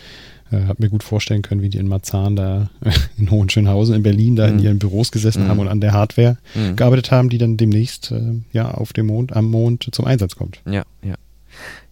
Äh, 0.50 0.62
hab 0.66 0.80
mir 0.80 0.88
gut 0.88 1.02
vorstellen 1.02 1.42
können, 1.42 1.60
wie 1.60 1.68
die 1.68 1.76
in 1.76 1.88
Marzahn 1.88 2.36
da 2.36 2.70
in 3.18 3.30
Hohenschönhausen 3.30 3.94
in 3.94 4.02
Berlin 4.02 4.34
da 4.34 4.46
mhm. 4.46 4.58
in 4.58 4.64
ihren 4.64 4.78
Büros 4.78 5.12
gesessen 5.12 5.44
mhm. 5.44 5.48
haben 5.48 5.58
und 5.58 5.68
an 5.68 5.82
der 5.82 5.92
Hardware 5.92 6.38
mhm. 6.54 6.76
gearbeitet 6.76 7.10
haben, 7.10 7.28
die 7.28 7.38
dann 7.38 7.58
demnächst 7.58 8.12
äh, 8.12 8.40
ja 8.52 8.70
auf 8.70 8.94
dem 8.94 9.06
Mond, 9.06 9.36
am 9.36 9.44
Mond 9.50 9.90
zum 9.92 10.06
Einsatz 10.06 10.36
kommt. 10.36 10.62
Ja, 10.64 10.84
ja. 11.04 11.16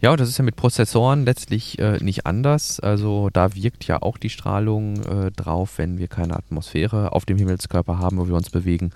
Ja, 0.00 0.12
und 0.12 0.20
das 0.20 0.28
ist 0.28 0.38
ja 0.38 0.44
mit 0.44 0.54
Prozessoren 0.54 1.24
letztlich 1.24 1.78
äh, 1.80 1.98
nicht 2.02 2.24
anders. 2.24 2.78
Also 2.78 3.30
da 3.32 3.54
wirkt 3.56 3.87
ja 3.87 4.00
auch 4.00 4.16
die 4.16 4.30
Strahlung 4.30 5.02
äh, 5.02 5.30
drauf, 5.32 5.78
wenn 5.78 5.98
wir 5.98 6.06
keine 6.06 6.37
Atmosphäre 6.37 7.12
auf 7.12 7.24
dem 7.24 7.37
Himmelskörper 7.37 7.98
haben, 7.98 8.18
wo 8.18 8.28
wir 8.28 8.37
uns 8.37 8.50
bewegen. 8.50 8.92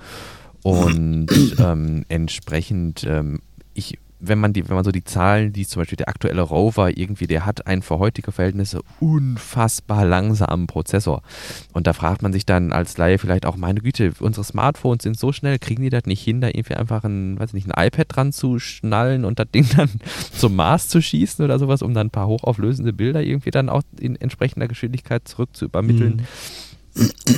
Und 0.63 1.27
ähm, 1.59 2.05
entsprechend, 2.09 3.05
ähm, 3.05 3.41
ich 3.75 3.99
wenn 4.25 4.39
man 4.39 4.53
die, 4.53 4.69
wenn 4.69 4.77
man 4.77 4.85
so 4.85 4.93
die 4.93 5.03
Zahlen, 5.03 5.53
die 5.53 5.67
zum 5.67 5.83
Beispiel 5.83 5.97
der 5.97 6.09
aktuelle 6.09 6.43
Rover 6.43 6.97
irgendwie, 6.97 7.27
der 7.27 7.45
hat 7.45 7.67
einen 7.67 7.83
für 7.83 7.99
heutige 7.99 8.31
Verhältnisse 8.31 8.81
unfassbar 9.01 10.05
langsamen 10.05 10.69
Prozessor. 10.69 11.23
Und 11.73 11.89
da 11.89 11.93
fragt 11.93 12.23
man 12.23 12.33
sich 12.33 12.47
dann 12.47 12.73
als 12.73 12.97
Laie 12.97 13.19
vielleicht 13.19 13.45
auch, 13.45 13.57
meine 13.57 13.81
Güte, 13.81 14.13
unsere 14.21 14.45
Smartphones 14.45 15.03
sind 15.03 15.19
so 15.19 15.33
schnell, 15.33 15.59
kriegen 15.59 15.83
die 15.83 15.91
das 15.91 16.07
nicht 16.07 16.23
hin, 16.23 16.41
da 16.41 16.47
irgendwie 16.49 16.77
einfach 16.77 17.03
ein, 17.03 17.39
weiß 17.39 17.53
nicht, 17.53 17.69
ein 17.69 17.87
iPad 17.87 18.07
dran 18.09 18.33
zu 18.33 18.61
schnallen 18.61 19.25
und 19.25 19.41
das 19.41 19.51
Ding 19.51 19.67
dann 19.77 19.91
zum 20.33 20.55
Mars 20.55 20.89
zu 20.89 21.03
schießen 21.03 21.45
oder 21.45 21.59
sowas, 21.59 21.83
um 21.83 21.93
dann 21.93 22.07
ein 22.07 22.11
paar 22.11 22.29
hochauflösende 22.29 22.93
Bilder 22.93 23.23
irgendwie 23.23 23.51
dann 23.51 23.69
auch 23.69 23.83
in 23.99 24.15
entsprechender 24.15 24.69
Geschwindigkeit 24.69 25.27
zurück 25.27 25.51
zu 25.53 25.65
übermitteln. 25.65 26.17
Mhm. 26.17 26.27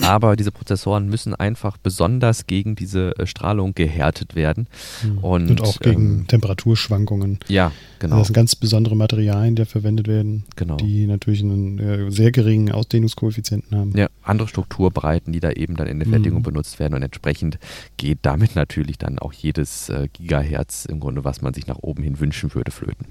Aber 0.03 0.37
diese 0.37 0.51
Prozessoren 0.51 1.09
müssen 1.09 1.35
einfach 1.35 1.77
besonders 1.77 2.47
gegen 2.47 2.75
diese 2.75 3.17
äh, 3.19 3.27
Strahlung 3.27 3.75
gehärtet 3.75 4.35
werden. 4.35 4.67
Mhm. 5.03 5.19
Und, 5.19 5.51
und, 5.51 5.61
auch 5.63 5.79
gegen 5.79 6.21
ähm, 6.21 6.27
Temperaturschwankungen. 6.27 7.39
Ja, 7.49 7.73
genau. 7.99 8.19
Das 8.19 8.29
sind 8.29 8.35
ganz 8.35 8.57
besondere 8.57 8.97
Materialien, 8.97 9.55
die 9.55 9.65
verwendet 9.65 10.09
werden, 10.09 10.45
genau. 10.57 10.77
die 10.77 11.07
natürlich 11.07 11.43
einen 11.43 11.79
äh, 11.79 12.11
sehr 12.11 12.33
geringen 12.33 12.73
Ausdehnungskoeffizienten 12.73 13.77
haben. 13.77 13.97
Ja, 13.97 14.09
andere 14.23 14.49
Strukturbreiten, 14.49 15.33
die 15.33 15.41
da 15.41 15.53
eben 15.53 15.77
dann 15.77 15.87
in 15.87 15.99
der 15.99 16.09
Fertigung 16.09 16.41
mhm. 16.41 16.45
benutzt 16.45 16.79
werden 16.79 16.95
und 16.95 17.03
entsprechend 17.03 17.59
geht 17.97 18.19
damit 18.23 18.57
natürlich 18.57 18.99
dann 18.99 19.19
auch 19.19 19.33
jedes 19.33 19.89
äh, 19.89 20.09
Gigahertz 20.13 20.85
im 20.85 21.01
Grunde, 21.01 21.25
was 21.25 21.43
man 21.43 21.55
sich 21.55 21.67
nach 21.67 21.79
oben 21.79 22.03
hin 22.03 22.19
wünschen 22.19 22.53
würde, 22.55 22.71
flöten. 22.71 23.07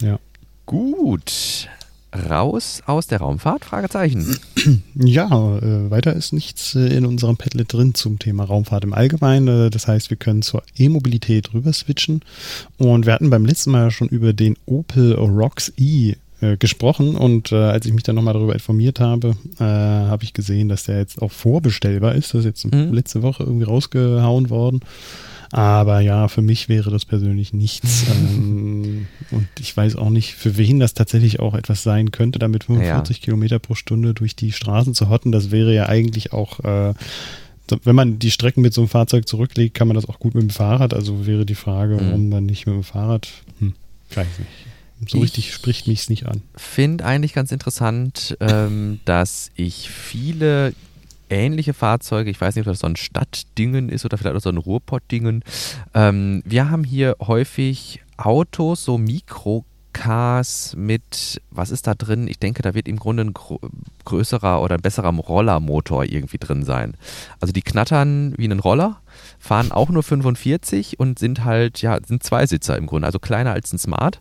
Ja. 0.00 0.18
Gut 0.66 1.68
raus 2.14 2.82
aus 2.86 3.06
der 3.06 3.18
Raumfahrt? 3.18 3.64
Fragezeichen. 3.64 4.38
Ja, 4.94 5.26
äh, 5.58 5.90
weiter 5.90 6.14
ist 6.14 6.32
nichts 6.32 6.74
äh, 6.74 6.86
in 6.96 7.04
unserem 7.04 7.36
Padlet 7.36 7.72
drin 7.72 7.94
zum 7.94 8.18
Thema 8.18 8.44
Raumfahrt 8.44 8.84
im 8.84 8.94
Allgemeinen. 8.94 9.66
Äh, 9.66 9.70
das 9.70 9.88
heißt, 9.88 10.08
wir 10.08 10.16
können 10.16 10.42
zur 10.42 10.62
E-Mobilität 10.78 11.52
rüber 11.52 11.72
switchen. 11.72 12.22
Und 12.78 13.04
wir 13.04 13.12
hatten 13.12 13.28
beim 13.28 13.44
letzten 13.44 13.72
Mal 13.72 13.90
schon 13.90 14.08
über 14.08 14.32
den 14.32 14.56
Opel 14.66 15.14
Rocks 15.14 15.72
E 15.76 16.14
äh, 16.44 16.56
gesprochen 16.56 17.16
und 17.16 17.52
äh, 17.52 17.56
als 17.56 17.86
ich 17.86 17.92
mich 17.92 18.02
dann 18.02 18.16
nochmal 18.16 18.34
darüber 18.34 18.54
informiert 18.54 19.00
habe, 19.00 19.36
äh, 19.58 19.62
habe 19.64 20.24
ich 20.24 20.32
gesehen, 20.32 20.68
dass 20.68 20.84
der 20.84 20.98
jetzt 20.98 21.22
auch 21.22 21.30
vorbestellbar 21.32 22.14
ist. 22.16 22.34
Das 22.34 22.40
ist 22.40 22.44
jetzt 22.44 22.74
mhm. 22.74 22.92
letzte 22.92 23.22
Woche 23.22 23.44
irgendwie 23.44 23.64
rausgehauen 23.64 24.50
worden. 24.50 24.80
Aber 25.54 26.00
ja, 26.00 26.26
für 26.26 26.42
mich 26.42 26.68
wäre 26.68 26.90
das 26.90 27.04
persönlich 27.04 27.52
nichts. 27.52 28.06
ähm, 28.10 29.06
und 29.30 29.46
ich 29.60 29.76
weiß 29.76 29.94
auch 29.94 30.10
nicht, 30.10 30.34
für 30.34 30.56
wen 30.56 30.80
das 30.80 30.94
tatsächlich 30.94 31.38
auch 31.38 31.54
etwas 31.54 31.84
sein 31.84 32.10
könnte, 32.10 32.40
damit 32.40 32.64
45 32.64 33.18
ja. 33.18 33.24
Kilometer 33.24 33.60
pro 33.60 33.76
Stunde 33.76 34.14
durch 34.14 34.34
die 34.34 34.50
Straßen 34.50 34.94
zu 34.94 35.08
hotten. 35.08 35.30
Das 35.30 35.52
wäre 35.52 35.72
ja 35.72 35.86
eigentlich 35.86 36.32
auch, 36.32 36.58
äh, 36.64 36.94
wenn 37.84 37.94
man 37.94 38.18
die 38.18 38.32
Strecken 38.32 38.62
mit 38.62 38.74
so 38.74 38.80
einem 38.80 38.88
Fahrzeug 38.88 39.28
zurücklegt, 39.28 39.74
kann 39.74 39.86
man 39.86 39.94
das 39.94 40.08
auch 40.08 40.18
gut 40.18 40.34
mit 40.34 40.42
dem 40.42 40.50
Fahrrad. 40.50 40.92
Also 40.92 41.24
wäre 41.24 41.46
die 41.46 41.54
Frage, 41.54 41.94
mhm. 41.94 42.06
warum 42.08 42.30
dann 42.32 42.46
nicht 42.46 42.66
mit 42.66 42.74
dem 42.74 42.82
Fahrrad? 42.82 43.28
Hm, 43.60 43.74
weiß 44.12 44.26
nicht. 44.40 45.08
So 45.08 45.18
ich 45.18 45.22
richtig 45.22 45.54
spricht 45.54 45.86
mich 45.86 46.00
es 46.00 46.10
nicht 46.10 46.26
an. 46.26 46.42
Finde 46.56 47.04
eigentlich 47.04 47.32
ganz 47.32 47.52
interessant, 47.52 48.36
ähm, 48.40 48.98
dass 49.04 49.52
ich 49.54 49.88
viele 49.88 50.74
ähnliche 51.30 51.74
Fahrzeuge. 51.74 52.30
Ich 52.30 52.40
weiß 52.40 52.56
nicht, 52.56 52.66
ob 52.66 52.72
das 52.72 52.80
so 52.80 52.86
ein 52.86 52.96
Stadtdingen 52.96 53.88
ist 53.88 54.04
oder 54.04 54.18
vielleicht 54.18 54.36
auch 54.36 54.40
so 54.40 54.50
ein 54.50 54.58
Ruhrpottdingen. 54.58 55.42
Ähm, 55.94 56.42
wir 56.44 56.70
haben 56.70 56.84
hier 56.84 57.16
häufig 57.20 58.02
Autos, 58.16 58.84
so 58.84 58.98
Mikrocars 58.98 60.74
mit, 60.76 61.40
was 61.50 61.70
ist 61.70 61.86
da 61.86 61.94
drin? 61.94 62.28
Ich 62.28 62.38
denke, 62.38 62.62
da 62.62 62.74
wird 62.74 62.88
im 62.88 62.98
Grunde 62.98 63.24
ein 63.24 63.34
größerer 64.04 64.62
oder 64.62 64.76
ein 64.76 64.82
besserer 64.82 65.12
Rollermotor 65.14 66.04
irgendwie 66.04 66.38
drin 66.38 66.64
sein. 66.64 66.96
Also 67.40 67.52
die 67.52 67.62
knattern 67.62 68.34
wie 68.36 68.46
ein 68.46 68.60
Roller, 68.60 69.00
fahren 69.44 69.72
auch 69.72 69.90
nur 69.90 70.02
45 70.02 70.98
und 70.98 71.18
sind 71.18 71.44
halt, 71.44 71.82
ja, 71.82 71.98
sind 72.02 72.22
Zweisitzer 72.22 72.78
im 72.78 72.86
Grunde, 72.86 73.06
also 73.06 73.18
kleiner 73.18 73.52
als 73.52 73.74
ein 73.74 73.78
Smart. 73.78 74.20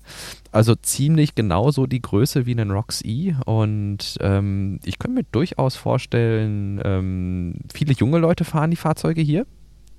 Also 0.52 0.76
ziemlich 0.76 1.34
genauso 1.34 1.88
die 1.88 2.02
Größe 2.02 2.46
wie 2.46 2.60
ein 2.60 2.72
Rox 2.72 3.02
E. 3.06 3.34
Und 3.46 4.18
ähm, 4.20 4.82
ich 4.84 5.00
könnte 5.00 5.16
mir 5.16 5.26
durchaus 5.32 5.78
vorstellen, 5.78 6.82
ähm, 6.84 7.56
viele 7.74 7.94
junge 7.94 8.18
Leute 8.18 8.44
fahren 8.44 8.72
die 8.72 8.78
Fahrzeuge 8.78 9.22
hier. 9.22 9.48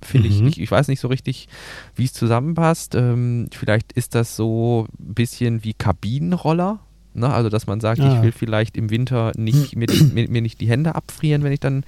Finde 0.03 0.29
mhm. 0.29 0.35
ich, 0.35 0.57
ich, 0.57 0.61
ich 0.61 0.71
weiß 0.71 0.89
nicht 0.89 0.99
so 0.99 1.07
richtig, 1.07 1.47
wie 1.95 2.05
es 2.05 2.13
zusammenpasst. 2.13 2.93
Ähm, 2.93 3.47
vielleicht 3.51 3.93
ist 3.93 4.13
das 4.13 4.35
so 4.35 4.87
ein 4.99 5.15
bisschen 5.15 5.63
wie 5.63 5.73
Kabinenroller. 5.73 6.81
Ne? 7.15 7.33
Also, 7.33 7.49
dass 7.49 7.65
man 7.65 7.79
sagt, 7.79 8.01
ah. 8.01 8.15
ich 8.15 8.21
will 8.21 8.31
vielleicht 8.31 8.77
im 8.77 8.91
Winter 8.91 9.31
nicht 9.35 9.75
mir, 9.75 9.87
mir, 10.13 10.29
mir, 10.29 10.41
nicht 10.41 10.61
die 10.61 10.69
Hände 10.69 10.93
abfrieren, 10.93 11.43
wenn 11.43 11.51
ich 11.51 11.61
dann 11.61 11.83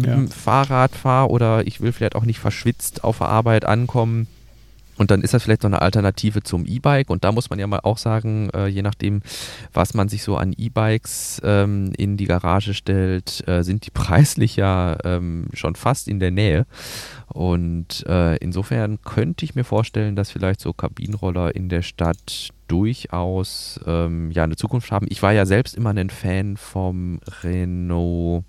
mit 0.00 0.10
ja. 0.10 0.14
dem 0.14 0.28
Fahrrad 0.28 0.94
fahre 0.94 1.30
oder 1.30 1.66
ich 1.66 1.80
will 1.80 1.92
vielleicht 1.92 2.16
auch 2.16 2.24
nicht 2.24 2.38
verschwitzt 2.38 3.04
auf 3.04 3.18
der 3.18 3.28
Arbeit 3.28 3.64
ankommen. 3.64 4.26
Und 5.00 5.10
dann 5.10 5.22
ist 5.22 5.32
das 5.32 5.42
vielleicht 5.42 5.62
so 5.62 5.68
eine 5.68 5.80
Alternative 5.80 6.42
zum 6.42 6.66
E-Bike. 6.66 7.08
Und 7.08 7.24
da 7.24 7.32
muss 7.32 7.48
man 7.48 7.58
ja 7.58 7.66
mal 7.66 7.80
auch 7.84 7.96
sagen, 7.96 8.50
äh, 8.50 8.66
je 8.66 8.82
nachdem, 8.82 9.22
was 9.72 9.94
man 9.94 10.10
sich 10.10 10.22
so 10.22 10.36
an 10.36 10.52
E-Bikes 10.54 11.40
ähm, 11.42 11.92
in 11.96 12.18
die 12.18 12.26
Garage 12.26 12.74
stellt, 12.74 13.42
äh, 13.48 13.62
sind 13.62 13.86
die 13.86 13.90
preislich 13.94 14.56
ja 14.56 14.98
ähm, 15.04 15.46
schon 15.54 15.74
fast 15.74 16.06
in 16.06 16.20
der 16.20 16.30
Nähe. 16.30 16.66
Und 17.28 18.04
äh, 18.08 18.36
insofern 18.36 19.00
könnte 19.00 19.46
ich 19.46 19.54
mir 19.54 19.64
vorstellen, 19.64 20.16
dass 20.16 20.30
vielleicht 20.30 20.60
so 20.60 20.74
Kabinenroller 20.74 21.54
in 21.54 21.70
der 21.70 21.80
Stadt 21.80 22.50
durchaus 22.68 23.80
ähm, 23.86 24.30
ja 24.32 24.44
eine 24.44 24.56
Zukunft 24.56 24.92
haben. 24.92 25.06
Ich 25.08 25.22
war 25.22 25.32
ja 25.32 25.46
selbst 25.46 25.76
immer 25.76 25.94
ein 25.94 26.10
Fan 26.10 26.58
vom 26.58 27.20
Renault 27.42 28.44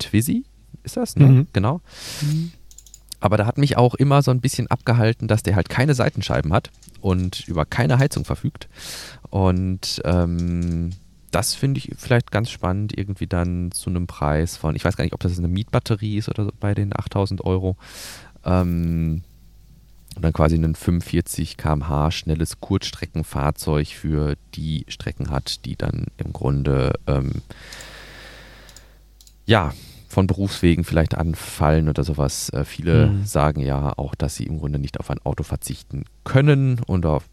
Twizy, 0.00 0.44
ist 0.82 0.96
das? 0.96 1.16
Ne? 1.16 1.26
Mhm. 1.26 1.46
Genau. 1.52 1.80
Mhm. 2.20 2.52
Aber 3.20 3.36
da 3.36 3.46
hat 3.46 3.56
mich 3.56 3.76
auch 3.76 3.94
immer 3.94 4.20
so 4.22 4.32
ein 4.32 4.40
bisschen 4.40 4.66
abgehalten, 4.66 5.28
dass 5.28 5.44
der 5.44 5.54
halt 5.54 5.68
keine 5.68 5.94
Seitenscheiben 5.94 6.52
hat 6.52 6.70
und 7.00 7.46
über 7.46 7.64
keine 7.64 7.98
Heizung 7.98 8.24
verfügt. 8.24 8.68
Und 9.30 10.02
ähm, 10.04 10.90
das 11.30 11.54
finde 11.54 11.78
ich 11.78 11.92
vielleicht 11.96 12.32
ganz 12.32 12.50
spannend, 12.50 12.98
irgendwie 12.98 13.28
dann 13.28 13.70
zu 13.70 13.90
einem 13.90 14.06
Preis 14.06 14.56
von, 14.56 14.74
ich 14.74 14.84
weiß 14.84 14.96
gar 14.96 15.04
nicht, 15.04 15.14
ob 15.14 15.20
das 15.20 15.38
eine 15.38 15.48
Mietbatterie 15.48 16.18
ist 16.18 16.28
oder 16.28 16.44
so 16.44 16.50
bei 16.58 16.74
den 16.74 16.92
8000 16.94 17.44
Euro. 17.44 17.76
Ähm, 18.44 19.22
und 20.14 20.22
dann 20.22 20.32
quasi 20.32 20.56
ein 20.56 20.74
45 20.74 21.56
km/h 21.56 22.10
schnelles 22.10 22.60
Kurzstreckenfahrzeug 22.60 23.88
für 23.88 24.34
die 24.54 24.84
Strecken 24.88 25.30
hat, 25.30 25.64
die 25.64 25.76
dann 25.76 26.06
im 26.18 26.32
Grunde 26.32 26.92
ähm, 27.06 27.42
ja 29.46 29.72
von 30.12 30.26
Berufswegen 30.26 30.84
vielleicht 30.84 31.16
anfallen 31.16 31.88
oder 31.88 32.04
sowas. 32.04 32.50
Äh, 32.50 32.64
viele 32.64 33.06
mhm. 33.06 33.24
sagen 33.24 33.60
ja 33.62 33.94
auch, 33.96 34.14
dass 34.14 34.36
sie 34.36 34.44
im 34.44 34.58
Grunde 34.58 34.78
nicht 34.78 35.00
auf 35.00 35.10
ein 35.10 35.18
Auto 35.24 35.42
verzichten 35.42 36.04
können 36.22 36.80
und 36.86 37.06
auf 37.06 37.24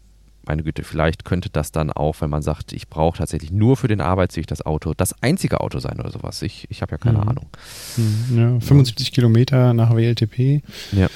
meine 0.46 0.62
Güte, 0.62 0.82
vielleicht 0.82 1.26
könnte 1.26 1.50
das 1.50 1.70
dann 1.70 1.92
auch, 1.92 2.22
wenn 2.22 2.30
man 2.30 2.40
sagt, 2.40 2.72
ich 2.72 2.88
brauche 2.88 3.18
tatsächlich 3.18 3.52
nur 3.52 3.76
für 3.76 3.88
den 3.88 4.00
Arbeitsweg 4.00 4.46
das 4.46 4.64
Auto, 4.64 4.94
das 4.94 5.14
einzige 5.22 5.60
Auto 5.60 5.78
sein 5.78 6.00
oder 6.00 6.10
sowas. 6.10 6.40
Ich, 6.40 6.66
ich 6.70 6.80
habe 6.80 6.92
ja 6.92 6.98
keine 6.98 7.18
mhm. 7.18 7.28
Ahnung. 7.28 7.46
Mhm. 7.98 8.38
Ja, 8.38 8.60
75 8.60 9.08
ja. 9.08 9.14
Kilometer 9.14 9.74
nach 9.74 9.94
WLTP. 9.94 10.62
Ja. 10.92 11.08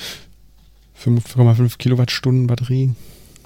5,5 1.02 1.78
Kilowattstunden 1.78 2.46
Batterie. 2.46 2.94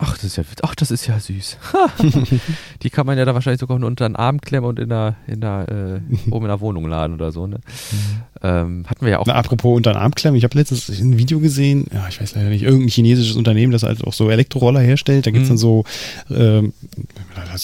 Ach, 0.01 0.15
das 0.15 0.25
ist 0.25 0.37
ja, 0.37 0.45
ach, 0.63 0.77
das 0.77 0.93
ist 0.93 1.07
ja 1.09 1.19
süß. 1.19 1.59
die 2.83 2.91
kann 2.91 3.05
man 3.05 3.19
ja 3.19 3.25
da 3.25 3.35
wahrscheinlich 3.35 3.59
sogar 3.59 3.79
nur 3.81 3.89
unter 3.89 4.09
den 4.09 4.15
Arm 4.15 4.41
klemmen 4.41 4.69
und 4.69 4.79
in 4.79 4.89
der, 4.89 5.17
in 5.27 5.41
der, 5.41 5.67
äh, 5.69 6.31
oben 6.31 6.45
in 6.45 6.49
der 6.49 6.61
Wohnung 6.61 6.89
laden 6.89 7.15
oder 7.15 7.33
so. 7.33 7.49
Ne? 7.49 7.57
Mhm. 7.91 8.23
Ähm, 8.41 8.85
hatten 8.87 9.05
wir 9.05 9.11
ja 9.11 9.19
auch. 9.19 9.27
Na, 9.27 9.35
apropos 9.35 9.77
unter 9.77 9.93
den 9.93 9.97
Arm 9.97 10.15
klemmen, 10.15 10.39
ich 10.39 10.45
habe 10.45 10.57
letztens 10.57 10.89
ein 10.89 11.19
Video 11.19 11.41
gesehen, 11.41 11.87
ja, 11.93 12.07
ich 12.09 12.21
weiß 12.21 12.37
leider 12.37 12.49
nicht, 12.49 12.63
irgendein 12.63 12.89
chinesisches 12.89 13.37
Unternehmen, 13.37 13.73
das 13.73 13.83
halt 13.83 14.05
auch 14.05 14.13
so 14.13 14.31
Elektroroller 14.31 14.81
herstellt. 14.81 15.27
Da 15.27 15.33
gibt 15.33 15.43
es 15.43 15.49
mhm. 15.49 15.55
dann 15.55 15.59
so, 15.59 15.85
ähm, 16.31 16.73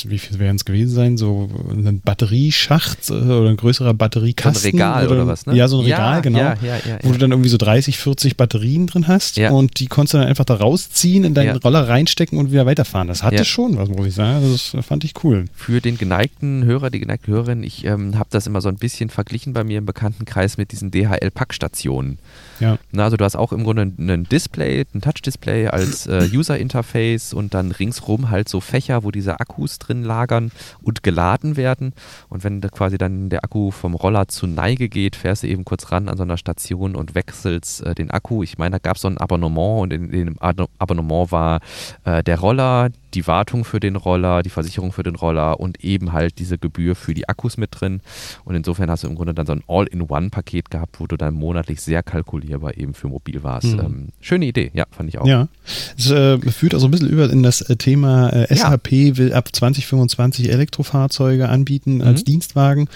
wie 0.07 0.19
viel 0.19 0.39
werden 0.41 0.57
es 0.57 0.65
gewesen 0.65 0.93
sein? 0.93 1.17
So 1.17 1.49
ein 1.71 2.01
Batterieschacht 2.01 3.11
äh, 3.11 3.13
oder 3.13 3.51
ein 3.51 3.57
größerer 3.57 3.95
Batteriekasten. 3.95 4.63
So 4.63 4.69
ein 4.69 4.73
Regal 4.73 5.07
oder, 5.07 5.17
oder, 5.17 5.27
was, 5.29 5.47
ne? 5.47 5.55
Ja, 5.55 5.69
so 5.69 5.79
ein 5.79 5.85
Regal, 5.85 6.15
ja, 6.17 6.21
genau. 6.21 6.39
Ja, 6.39 6.57
ja, 6.63 6.77
ja, 6.77 6.99
wo 7.03 7.13
du 7.13 7.19
dann 7.19 7.31
irgendwie 7.31 7.51
so 7.51 7.59
30, 7.59 7.97
40 7.97 8.37
Batterien 8.37 8.89
drin 8.89 9.07
hast 9.07 9.39
und 9.39 9.79
die 9.79 9.87
konntest 9.87 10.15
du 10.15 10.19
dann 10.19 10.27
einfach 10.27 10.45
da 10.45 10.55
rausziehen, 10.55 11.23
in 11.23 11.35
deinen 11.35 11.57
Roller 11.59 11.89
reinstecken 11.89 12.24
reinstecken 12.25 12.39
und 12.39 12.51
wieder 12.51 12.67
weiterfahren. 12.67 13.09
Das 13.09 13.23
hatte 13.23 13.37
ja. 13.37 13.45
schon 13.45 13.77
was, 13.77 13.89
muss 13.89 14.07
ich 14.07 14.15
sagen. 14.15 14.45
Das 14.51 14.77
fand 14.85 15.05
ich 15.05 15.13
cool. 15.23 15.45
Für 15.55 15.81
den 15.81 15.99
geneigten 15.99 16.65
Hörer, 16.65 16.91
die 16.91 17.01
geneigte 17.01 17.31
Hörerin, 17.31 17.63
ich 17.63 17.85
ähm, 17.85 18.19
habe 18.19 18.29
das 18.31 18.47
immer 18.47 18.61
so 18.61 18.69
ein 18.69 18.77
bisschen 18.77 19.11
verglichen 19.11 19.53
bei 19.53 19.65
mir 19.65 19.79
im 19.79 19.87
Bekanntenkreis 19.87 20.57
mit 20.57 20.73
diesen 20.73 20.91
DHL-Packstationen. 20.91 22.19
Ja. 22.61 22.79
Na, 22.93 23.05
also 23.05 23.17
du 23.17 23.25
hast 23.25 23.37
auch 23.37 23.53
im 23.53 23.65
Grunde 23.65 23.83
ein 23.83 24.25
Display, 24.25 24.85
ein 24.95 25.01
Touch-Display 25.01 25.69
als 25.69 26.07
äh, 26.07 26.29
User-Interface 26.33 27.33
und 27.35 27.55
dann 27.55 27.73
ringsrum 27.73 28.31
halt 28.31 28.49
so 28.49 28.61
Fächer, 28.61 29.05
wo 29.05 29.11
diese 29.11 29.41
Akkus 29.41 29.79
drin 29.79 30.03
lagern 30.03 30.53
und 30.83 31.03
geladen 31.03 31.57
werden. 31.57 31.93
Und 32.29 32.45
wenn 32.45 32.61
da 32.61 32.69
quasi 32.69 32.99
dann 32.99 33.29
der 33.29 33.45
Akku 33.45 33.71
vom 33.71 33.95
Roller 33.95 34.29
zu 34.29 34.47
Neige 34.47 34.89
geht, 34.89 35.17
fährst 35.17 35.43
du 35.43 35.49
eben 35.49 35.65
kurz 35.65 35.91
ran 35.93 36.09
an 36.09 36.17
so 36.17 36.23
einer 36.23 36.37
Station 36.37 36.97
und 36.97 37.15
wechselst 37.15 37.83
äh, 37.83 37.95
den 37.95 38.11
Akku. 38.11 38.43
Ich 38.43 38.59
meine, 38.59 38.73
da 38.73 38.79
gab 38.79 38.97
es 38.97 39.03
so 39.03 39.09
ein 39.09 39.19
Abonnement 39.19 39.83
und 39.83 39.93
in, 39.93 40.11
in 40.11 40.27
dem 40.27 40.39
Abonnement 40.39 41.33
war 41.33 41.61
äh, 42.05 42.23
der 42.23 42.39
Roller, 42.39 42.91
die 43.15 43.27
Wartung 43.27 43.65
für 43.65 43.81
den 43.81 43.97
Roller, 43.97 44.43
die 44.43 44.51
Versicherung 44.51 44.93
für 44.93 45.03
den 45.03 45.15
Roller 45.15 45.61
und 45.61 45.83
eben 45.85 46.13
halt 46.13 46.39
diese 46.39 46.59
Gebühr 46.59 46.95
für 46.95 47.15
die 47.15 47.29
Akkus 47.29 47.57
mit 47.57 47.71
drin. 47.73 48.01
Und 48.45 48.55
insofern 48.55 48.91
hast 48.91 49.05
du 49.05 49.09
im 49.09 49.15
Grunde 49.15 49.35
dann 49.35 49.47
so 49.47 49.53
ein 49.53 49.63
All-in-One-Paket 49.67 50.71
gehabt, 50.71 51.01
wo 51.01 51.07
du 51.07 51.17
dann 51.17 51.35
monatlich 51.35 51.81
sehr 51.81 52.03
kalkulierbar 52.03 52.77
eben 52.77 52.95
für 52.95 53.09
mobil 53.09 53.43
warst. 53.43 53.75
Mhm. 53.75 53.81
Ähm, 53.81 54.09
schöne 54.21 54.47
Idee, 54.47 54.71
ja, 54.75 54.85
fand 54.91 55.09
ich 55.09 55.19
auch. 55.19 55.27
Ja, 55.27 55.49
es 55.97 56.11
äh, 56.11 56.39
führt 56.51 56.75
auch 56.75 56.81
so 56.81 56.89
ein 56.89 56.91
bisschen 56.91 57.09
über 57.09 57.31
in 57.31 57.43
das 57.43 57.63
äh, 57.63 57.77
Thema 57.77 58.31
äh, 58.31 58.55
SAP 58.55 58.93
ja. 58.93 59.17
will 59.17 59.33
ab 59.33 59.55
2025 59.55 60.51
Elektrofahrzeuge 60.51 61.49
anbieten 61.49 62.03
als 62.03 62.21
mhm. 62.21 62.25
Dienstwagen. 62.25 62.89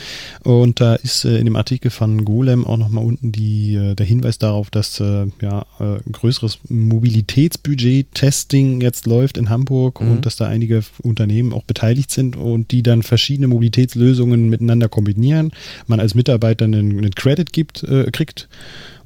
Und 0.42 0.80
da 0.80 0.94
ist 0.94 1.24
äh, 1.24 1.38
in 1.38 1.44
dem 1.44 1.56
Artikel 1.56 1.90
von 1.90 2.24
Golem 2.24 2.66
auch 2.66 2.76
nochmal 2.76 3.04
unten 3.04 3.32
die, 3.32 3.74
äh, 3.74 3.94
der 3.94 4.06
Hinweis 4.06 4.38
darauf, 4.38 4.70
dass 4.70 5.00
äh, 5.00 5.26
ja, 5.40 5.66
ein 5.78 6.12
größeres 6.12 6.58
Mobilitätsbudget-Testing 6.68 8.80
jetzt 8.80 9.06
läuft 9.06 9.38
in 9.38 9.48
Hamburg. 9.48 10.00
Mhm 10.08 10.18
und 10.18 10.26
dass 10.26 10.36
da 10.36 10.46
einige 10.46 10.82
Unternehmen 11.02 11.52
auch 11.52 11.64
beteiligt 11.64 12.10
sind 12.10 12.36
und 12.36 12.70
die 12.70 12.82
dann 12.82 13.02
verschiedene 13.02 13.48
Mobilitätslösungen 13.48 14.48
miteinander 14.48 14.88
kombinieren. 14.88 15.52
Man 15.86 16.00
als 16.00 16.14
Mitarbeiter 16.14 16.64
einen, 16.64 16.98
einen 16.98 17.14
Credit 17.14 17.52
gibt, 17.52 17.82
äh, 17.84 18.10
kriegt 18.10 18.48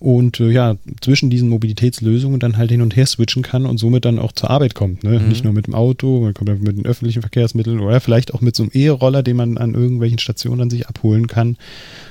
und 0.02 0.40
äh, 0.40 0.50
ja, 0.50 0.76
zwischen 1.00 1.30
diesen 1.30 1.48
Mobilitätslösungen 1.48 2.40
dann 2.40 2.56
halt 2.56 2.72
hin 2.72 2.82
und 2.82 2.96
her 2.96 3.06
switchen 3.06 3.42
kann 3.42 3.66
und 3.66 3.78
somit 3.78 4.04
dann 4.04 4.18
auch 4.18 4.32
zur 4.32 4.50
Arbeit 4.50 4.74
kommt. 4.74 5.04
Ne? 5.04 5.20
Mhm. 5.20 5.28
Nicht 5.28 5.44
nur 5.44 5.52
mit 5.52 5.68
dem 5.68 5.74
Auto, 5.74 6.20
man 6.20 6.34
kommt 6.34 6.60
mit 6.60 6.76
den 6.76 6.84
öffentlichen 6.84 7.22
Verkehrsmitteln 7.22 7.78
oder 7.78 8.00
vielleicht 8.00 8.34
auch 8.34 8.40
mit 8.40 8.56
so 8.56 8.64
einem 8.64 8.72
E-Roller, 8.74 9.22
den 9.22 9.36
man 9.36 9.58
an 9.58 9.74
irgendwelchen 9.74 10.18
Stationen 10.18 10.58
dann 10.58 10.70
sich 10.70 10.88
abholen 10.88 11.28
kann. 11.28 11.56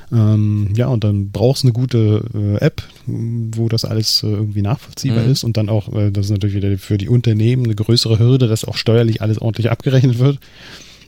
Ähm, 0.09 0.69
ja, 0.73 0.87
und 0.87 1.03
dann 1.03 1.31
brauchst 1.31 1.63
du 1.63 1.67
eine 1.67 1.73
gute 1.73 2.23
äh, 2.33 2.63
App, 2.63 2.81
wo 3.05 3.67
das 3.67 3.83
alles 3.83 4.23
äh, 4.23 4.27
irgendwie 4.27 4.61
nachvollziehbar 4.61 5.25
mhm. 5.25 5.31
ist 5.31 5.43
und 5.43 5.57
dann 5.57 5.67
auch, 5.67 5.93
äh, 5.93 6.11
das 6.11 6.27
ist 6.27 6.31
natürlich 6.31 6.55
wieder 6.55 6.77
für 6.77 6.97
die 6.97 7.09
Unternehmen 7.09 7.65
eine 7.65 7.75
größere 7.75 8.19
Hürde, 8.19 8.47
dass 8.47 8.63
auch 8.63 8.77
steuerlich 8.77 9.21
alles 9.21 9.39
ordentlich 9.39 9.69
abgerechnet 9.69 10.17
wird. 10.17 10.39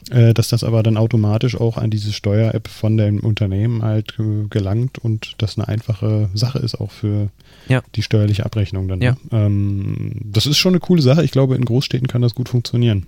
Äh, 0.10 0.34
dass 0.34 0.50
das 0.50 0.64
aber 0.64 0.84
dann 0.84 0.98
automatisch 0.98 1.60
auch 1.60 1.78
an 1.78 1.90
diese 1.90 2.14
Steuer-App 2.14 2.68
von 2.68 2.98
dem 2.98 3.20
Unternehmen 3.20 3.84
halt 3.84 4.18
äh, 4.20 4.48
gelangt 4.50 4.98
und 4.98 5.36
das 5.38 5.58
eine 5.58 5.68
einfache 5.68 6.30
Sache 6.34 6.60
ist 6.60 6.76
auch 6.76 6.92
für 6.92 7.30
ja. 7.68 7.82
die 7.96 8.02
steuerliche 8.02 8.46
Abrechnung 8.46 8.88
dann. 8.88 9.02
Ja. 9.02 9.12
Ne? 9.12 9.18
Ähm, 9.32 10.12
das 10.24 10.46
ist 10.46 10.58
schon 10.58 10.74
eine 10.74 10.80
coole 10.80 11.02
Sache. 11.02 11.24
Ich 11.24 11.32
glaube, 11.32 11.56
in 11.56 11.66
Großstädten 11.66 12.08
kann 12.08 12.22
das 12.22 12.36
gut 12.36 12.50
funktionieren. 12.50 13.08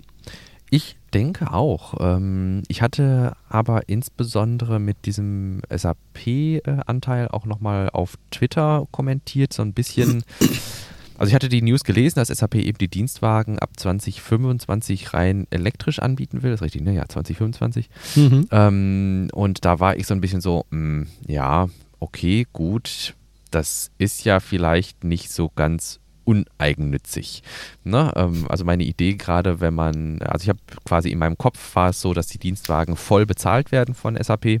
Ich 0.70 0.96
denke 1.14 1.52
auch. 1.52 1.94
Ähm, 2.00 2.62
ich 2.68 2.82
hatte 2.82 3.36
aber 3.48 3.88
insbesondere 3.88 4.80
mit 4.80 5.06
diesem 5.06 5.62
SAP-Anteil 5.70 7.28
auch 7.28 7.46
nochmal 7.46 7.90
auf 7.90 8.16
Twitter 8.30 8.86
kommentiert, 8.90 9.52
so 9.52 9.62
ein 9.62 9.72
bisschen 9.72 10.24
Also 11.18 11.30
ich 11.30 11.34
hatte 11.34 11.48
die 11.48 11.62
News 11.62 11.84
gelesen, 11.84 12.18
dass 12.18 12.28
SAP 12.28 12.56
eben 12.56 12.78
die 12.78 12.88
Dienstwagen 12.88 13.58
ab 13.58 13.70
2025 13.76 15.14
rein 15.14 15.46
elektrisch 15.50 15.98
anbieten 15.98 16.42
will. 16.42 16.50
Das 16.50 16.58
ist 16.58 16.64
richtig, 16.64 16.82
ne? 16.82 16.94
Ja, 16.94 17.08
2025. 17.08 17.88
Mhm. 18.16 18.48
Ähm, 18.50 19.28
und 19.32 19.64
da 19.64 19.80
war 19.80 19.96
ich 19.96 20.06
so 20.06 20.14
ein 20.14 20.20
bisschen 20.20 20.40
so, 20.40 20.66
mh, 20.70 20.76
hm, 20.78 21.06
ja, 21.26 21.68
okay, 22.00 22.46
gut. 22.52 23.14
Das 23.50 23.90
ist 23.98 24.24
ja 24.24 24.40
vielleicht 24.40 25.04
nicht 25.04 25.30
so 25.30 25.50
ganz 25.54 26.00
uneigennützig. 26.24 27.42
Ne? 27.84 28.12
Ähm, 28.16 28.46
also 28.48 28.64
meine 28.64 28.84
Idee 28.84 29.14
gerade, 29.14 29.60
wenn 29.60 29.74
man, 29.74 30.20
also 30.22 30.42
ich 30.42 30.48
habe 30.48 30.58
quasi 30.84 31.10
in 31.10 31.18
meinem 31.18 31.38
Kopf 31.38 31.74
war 31.74 31.90
es 31.90 32.00
so, 32.00 32.12
dass 32.12 32.26
die 32.26 32.38
Dienstwagen 32.38 32.96
voll 32.96 33.24
bezahlt 33.24 33.72
werden 33.72 33.94
von 33.94 34.18
SAP 34.20 34.60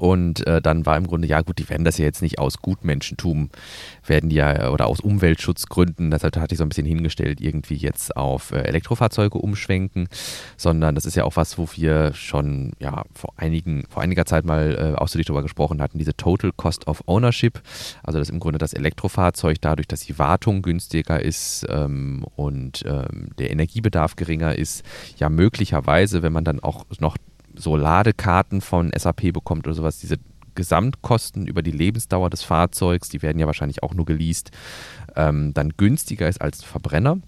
und 0.00 0.46
äh, 0.46 0.62
dann 0.62 0.86
war 0.86 0.96
im 0.96 1.06
Grunde, 1.06 1.28
ja 1.28 1.42
gut, 1.42 1.58
die 1.58 1.68
werden 1.68 1.84
das 1.84 1.98
ja 1.98 2.06
jetzt 2.06 2.22
nicht 2.22 2.38
aus 2.38 2.62
Gutmenschentum, 2.62 3.50
werden 4.06 4.30
ja, 4.30 4.70
oder 4.70 4.86
aus 4.86 5.00
Umweltschutzgründen, 5.00 6.10
das 6.10 6.24
hatte 6.24 6.46
ich 6.50 6.56
so 6.56 6.64
ein 6.64 6.70
bisschen 6.70 6.86
hingestellt, 6.86 7.38
irgendwie 7.38 7.74
jetzt 7.74 8.16
auf 8.16 8.52
äh, 8.52 8.62
Elektrofahrzeuge 8.62 9.36
umschwenken, 9.36 10.08
sondern 10.56 10.94
das 10.94 11.04
ist 11.04 11.16
ja 11.16 11.24
auch 11.24 11.36
was, 11.36 11.58
wo 11.58 11.68
wir 11.74 12.14
schon 12.14 12.72
ja 12.78 13.04
vor 13.14 13.34
einigen, 13.36 13.84
vor 13.90 14.02
einiger 14.02 14.24
Zeit 14.24 14.46
mal 14.46 14.94
äh, 14.94 14.98
ausführlich 14.98 15.26
darüber 15.26 15.42
gesprochen 15.42 15.82
hatten, 15.82 15.98
diese 15.98 16.16
Total 16.16 16.50
Cost 16.56 16.86
of 16.86 17.02
Ownership, 17.06 17.60
also 18.02 18.18
dass 18.18 18.30
im 18.30 18.40
Grunde 18.40 18.58
das 18.58 18.72
Elektrofahrzeug 18.72 19.60
dadurch, 19.60 19.86
dass 19.86 20.00
die 20.00 20.18
Wartung 20.18 20.62
günstiger 20.62 21.22
ist 21.22 21.66
ähm, 21.68 22.24
und 22.36 22.84
ähm, 22.86 23.32
der 23.38 23.50
Energiebedarf 23.50 24.16
geringer 24.16 24.56
ist, 24.56 24.82
ja 25.18 25.28
möglicherweise, 25.28 26.22
wenn 26.22 26.32
man 26.32 26.44
dann 26.44 26.60
auch 26.60 26.86
noch 27.00 27.18
so 27.60 27.76
Ladekarten 27.76 28.60
von 28.60 28.90
SAP 28.96 29.32
bekommt 29.32 29.66
oder 29.66 29.74
sowas, 29.74 29.98
diese 29.98 30.16
Gesamtkosten 30.54 31.46
über 31.46 31.62
die 31.62 31.70
Lebensdauer 31.70 32.30
des 32.30 32.42
Fahrzeugs, 32.42 33.08
die 33.08 33.22
werden 33.22 33.38
ja 33.38 33.46
wahrscheinlich 33.46 33.82
auch 33.82 33.94
nur 33.94 34.06
geleast, 34.06 34.50
ähm, 35.16 35.54
dann 35.54 35.70
günstiger 35.76 36.28
ist 36.28 36.40
als 36.40 36.62
Verbrenner. 36.64 37.18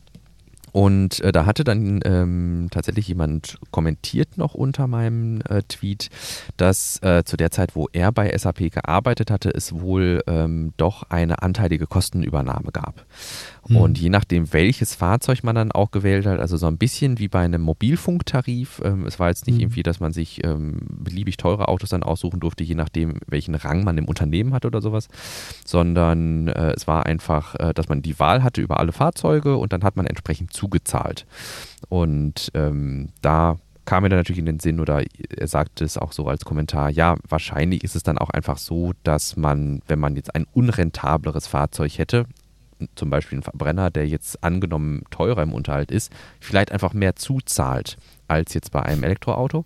Und 0.72 1.20
äh, 1.20 1.32
da 1.32 1.44
hatte 1.46 1.64
dann 1.64 2.00
ähm, 2.04 2.68
tatsächlich 2.70 3.06
jemand 3.06 3.58
kommentiert 3.70 4.38
noch 4.38 4.54
unter 4.54 4.86
meinem 4.86 5.42
äh, 5.48 5.62
Tweet, 5.62 6.08
dass 6.56 7.00
äh, 7.02 7.24
zu 7.24 7.36
der 7.36 7.50
Zeit, 7.50 7.76
wo 7.76 7.88
er 7.92 8.10
bei 8.10 8.36
SAP 8.36 8.72
gearbeitet 8.72 9.30
hatte, 9.30 9.50
es 9.54 9.72
wohl 9.72 10.22
ähm, 10.26 10.72
doch 10.78 11.04
eine 11.10 11.42
anteilige 11.42 11.86
Kostenübernahme 11.86 12.72
gab. 12.72 13.04
Mhm. 13.68 13.76
Und 13.76 13.98
je 13.98 14.08
nachdem, 14.08 14.52
welches 14.52 14.94
Fahrzeug 14.94 15.44
man 15.44 15.54
dann 15.54 15.72
auch 15.72 15.90
gewählt 15.90 16.26
hat, 16.26 16.40
also 16.40 16.56
so 16.56 16.66
ein 16.66 16.78
bisschen 16.78 17.18
wie 17.18 17.28
bei 17.28 17.40
einem 17.40 17.62
Mobilfunktarif, 17.62 18.80
ähm, 18.84 19.06
es 19.06 19.20
war 19.20 19.28
jetzt 19.28 19.46
nicht 19.46 19.56
mhm. 19.56 19.60
irgendwie, 19.62 19.82
dass 19.82 20.00
man 20.00 20.12
sich 20.12 20.42
ähm, 20.44 20.80
beliebig 20.88 21.36
teure 21.36 21.68
Autos 21.68 21.90
dann 21.90 22.02
aussuchen 22.02 22.40
durfte, 22.40 22.64
je 22.64 22.74
nachdem, 22.74 23.20
welchen 23.26 23.54
Rang 23.54 23.84
man 23.84 23.98
im 23.98 24.06
Unternehmen 24.06 24.54
hat 24.54 24.64
oder 24.64 24.80
sowas, 24.80 25.08
sondern 25.64 26.48
äh, 26.48 26.72
es 26.72 26.86
war 26.86 27.06
einfach, 27.06 27.54
äh, 27.56 27.74
dass 27.74 27.88
man 27.88 28.00
die 28.00 28.18
Wahl 28.18 28.42
hatte 28.42 28.62
über 28.62 28.80
alle 28.80 28.92
Fahrzeuge 28.92 29.56
und 29.56 29.72
dann 29.72 29.84
hat 29.84 29.96
man 29.96 30.06
entsprechend 30.06 30.52
zugezahlt. 30.62 31.26
Und 31.88 32.50
ähm, 32.54 33.08
da 33.20 33.58
kam 33.84 34.04
mir 34.04 34.08
dann 34.08 34.20
natürlich 34.20 34.38
in 34.38 34.46
den 34.46 34.60
Sinn 34.60 34.78
oder 34.78 35.02
er 35.36 35.48
sagte 35.48 35.84
es 35.84 35.98
auch 35.98 36.12
so 36.12 36.28
als 36.28 36.44
Kommentar, 36.44 36.88
ja, 36.88 37.16
wahrscheinlich 37.28 37.82
ist 37.82 37.96
es 37.96 38.04
dann 38.04 38.16
auch 38.16 38.30
einfach 38.30 38.58
so, 38.58 38.92
dass 39.02 39.36
man, 39.36 39.80
wenn 39.88 39.98
man 39.98 40.14
jetzt 40.14 40.34
ein 40.36 40.46
unrentableres 40.52 41.48
Fahrzeug 41.48 41.98
hätte, 41.98 42.26
zum 42.94 43.10
Beispiel 43.10 43.38
ein 43.38 43.42
Verbrenner, 43.42 43.90
der 43.90 44.06
jetzt 44.06 44.42
angenommen 44.44 45.02
teurer 45.10 45.42
im 45.42 45.52
Unterhalt 45.52 45.90
ist, 45.90 46.12
vielleicht 46.38 46.70
einfach 46.70 46.94
mehr 46.94 47.16
zuzahlt 47.16 47.96
als 48.28 48.54
jetzt 48.54 48.70
bei 48.70 48.82
einem 48.82 49.02
Elektroauto. 49.02 49.64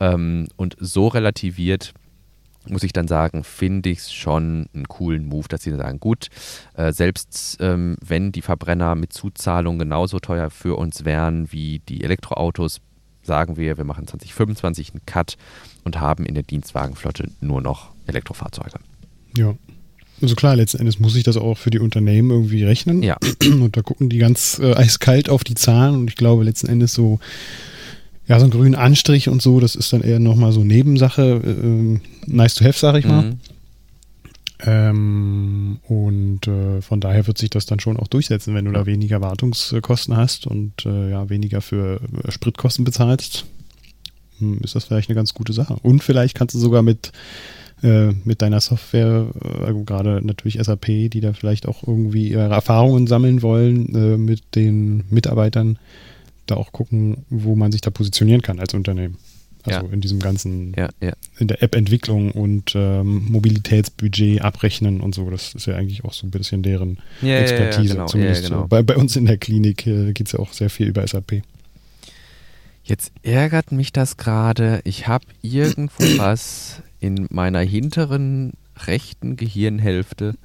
Ähm, 0.00 0.48
und 0.56 0.76
so 0.78 1.08
relativiert 1.08 1.94
muss 2.68 2.82
ich 2.82 2.92
dann 2.92 3.08
sagen, 3.08 3.44
finde 3.44 3.90
ich 3.90 3.98
es 3.98 4.12
schon 4.12 4.68
einen 4.74 4.88
coolen 4.88 5.26
Move, 5.26 5.48
dass 5.48 5.62
sie 5.62 5.74
sagen, 5.74 6.00
gut, 6.00 6.28
äh, 6.74 6.92
selbst 6.92 7.58
ähm, 7.60 7.96
wenn 8.04 8.32
die 8.32 8.42
Verbrenner 8.42 8.94
mit 8.94 9.12
Zuzahlung 9.12 9.78
genauso 9.78 10.18
teuer 10.18 10.50
für 10.50 10.76
uns 10.76 11.04
wären 11.04 11.52
wie 11.52 11.80
die 11.80 12.02
Elektroautos, 12.02 12.80
sagen 13.22 13.56
wir, 13.56 13.76
wir 13.76 13.84
machen 13.84 14.06
2025 14.06 14.92
einen 14.92 15.06
Cut 15.06 15.36
und 15.84 16.00
haben 16.00 16.24
in 16.26 16.34
der 16.34 16.44
Dienstwagenflotte 16.44 17.30
nur 17.40 17.60
noch 17.60 17.90
Elektrofahrzeuge. 18.06 18.78
Ja. 19.36 19.54
Also 20.22 20.34
klar, 20.34 20.56
letzten 20.56 20.78
Endes 20.78 20.98
muss 20.98 21.14
ich 21.14 21.24
das 21.24 21.36
auch 21.36 21.58
für 21.58 21.70
die 21.70 21.78
Unternehmen 21.78 22.30
irgendwie 22.30 22.64
rechnen. 22.64 23.02
Ja. 23.02 23.18
Und 23.44 23.76
da 23.76 23.82
gucken 23.82 24.08
die 24.08 24.18
ganz 24.18 24.58
äh, 24.58 24.74
eiskalt 24.74 25.28
auf 25.28 25.44
die 25.44 25.54
Zahlen 25.54 25.94
und 25.94 26.08
ich 26.08 26.16
glaube 26.16 26.44
letzten 26.44 26.68
Endes 26.68 26.94
so 26.94 27.18
ja, 28.28 28.38
so 28.38 28.44
einen 28.44 28.52
grünen 28.52 28.74
Anstrich 28.74 29.28
und 29.28 29.40
so, 29.40 29.60
das 29.60 29.76
ist 29.76 29.92
dann 29.92 30.02
eher 30.02 30.18
nochmal 30.18 30.52
so 30.52 30.64
Nebensache, 30.64 31.22
äh, 31.22 32.00
nice 32.26 32.54
to 32.54 32.64
have, 32.64 32.78
sag 32.78 32.96
ich 32.96 33.06
mal. 33.06 33.22
Mhm. 33.22 33.40
Ähm, 34.64 35.78
und 35.86 36.48
äh, 36.48 36.80
von 36.80 37.00
daher 37.00 37.26
wird 37.26 37.36
sich 37.36 37.50
das 37.50 37.66
dann 37.66 37.78
schon 37.78 37.98
auch 37.98 38.08
durchsetzen, 38.08 38.54
wenn 38.54 38.64
du 38.64 38.72
da 38.72 38.86
weniger 38.86 39.20
Wartungskosten 39.20 40.16
hast 40.16 40.46
und 40.46 40.86
äh, 40.86 41.10
ja, 41.10 41.28
weniger 41.28 41.60
für 41.60 42.00
äh, 42.00 42.30
Spritkosten 42.30 42.84
bezahlst, 42.84 43.44
hm, 44.38 44.60
ist 44.62 44.74
das 44.74 44.84
vielleicht 44.84 45.10
eine 45.10 45.16
ganz 45.16 45.34
gute 45.34 45.52
Sache. 45.52 45.76
Und 45.82 46.02
vielleicht 46.02 46.34
kannst 46.34 46.54
du 46.54 46.58
sogar 46.58 46.80
mit, 46.82 47.12
äh, 47.82 48.12
mit 48.24 48.40
deiner 48.40 48.60
Software, 48.60 49.26
äh, 49.66 49.74
gerade 49.84 50.24
natürlich 50.24 50.58
SAP, 50.58 51.10
die 51.10 51.20
da 51.20 51.34
vielleicht 51.34 51.68
auch 51.68 51.86
irgendwie 51.86 52.30
ihre 52.30 52.48
Erfahrungen 52.48 53.06
sammeln 53.06 53.42
wollen, 53.42 53.94
äh, 53.94 54.16
mit 54.16 54.54
den 54.54 55.04
Mitarbeitern, 55.10 55.78
da 56.46 56.56
auch 56.56 56.72
gucken, 56.72 57.24
wo 57.28 57.56
man 57.56 57.72
sich 57.72 57.80
da 57.80 57.90
positionieren 57.90 58.42
kann 58.42 58.60
als 58.60 58.74
Unternehmen. 58.74 59.18
Also 59.66 59.86
ja. 59.86 59.92
in 59.92 60.00
diesem 60.00 60.20
ganzen, 60.20 60.74
ja, 60.76 60.88
ja. 61.00 61.12
in 61.38 61.48
der 61.48 61.62
App-Entwicklung 61.62 62.30
und 62.30 62.74
ähm, 62.76 63.26
Mobilitätsbudget 63.28 64.40
abrechnen 64.40 65.00
und 65.00 65.14
so. 65.14 65.28
Das 65.28 65.54
ist 65.54 65.66
ja 65.66 65.74
eigentlich 65.74 66.04
auch 66.04 66.12
so 66.12 66.26
ein 66.26 66.30
bisschen 66.30 66.62
deren 66.62 66.98
Expertise. 67.20 67.94
Genau. 67.94 68.06
Zumindest 68.06 68.44
genau. 68.44 68.62
so. 68.62 68.68
bei, 68.68 68.82
bei, 68.82 68.96
uns 68.96 69.16
in 69.16 69.26
der 69.26 69.38
Klinik 69.38 69.86
äh, 69.86 70.12
geht 70.12 70.28
es 70.28 70.32
ja 70.32 70.38
auch 70.38 70.52
sehr 70.52 70.70
viel 70.70 70.86
über 70.86 71.06
SAP. 71.06 71.42
Jetzt 72.84 73.10
ärgert 73.24 73.72
mich 73.72 73.92
das 73.92 74.16
gerade. 74.16 74.80
Ich 74.84 75.08
habe 75.08 75.26
irgendwo 75.42 76.04
was 76.18 76.82
in 77.00 77.26
meiner 77.30 77.60
hinteren 77.60 78.52
rechten 78.86 79.36
Gehirnhälfte. 79.36 80.34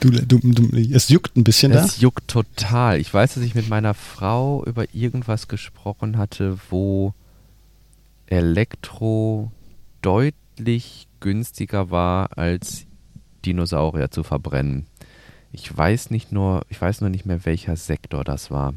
Du, 0.00 0.10
du, 0.10 0.38
du, 0.38 0.76
es 0.94 1.10
juckt 1.10 1.36
ein 1.36 1.44
bisschen 1.44 1.72
es 1.72 1.78
da? 1.78 1.84
Es 1.84 2.00
juckt 2.00 2.26
total. 2.26 2.98
Ich 2.98 3.12
weiß, 3.12 3.34
dass 3.34 3.44
ich 3.44 3.54
mit 3.54 3.68
meiner 3.68 3.94
Frau 3.94 4.64
über 4.64 4.94
irgendwas 4.94 5.46
gesprochen 5.46 6.16
hatte, 6.16 6.58
wo 6.70 7.12
Elektro 8.26 9.52
deutlich 10.00 11.06
günstiger 11.20 11.90
war, 11.90 12.38
als 12.38 12.86
Dinosaurier 13.44 14.10
zu 14.10 14.22
verbrennen. 14.22 14.86
Ich 15.52 15.76
weiß 15.76 16.10
nicht 16.10 16.32
nur, 16.32 16.62
ich 16.68 16.80
weiß 16.80 17.02
nur 17.02 17.10
nicht 17.10 17.26
mehr, 17.26 17.44
welcher 17.44 17.76
Sektor 17.76 18.24
das 18.24 18.50
war. 18.50 18.74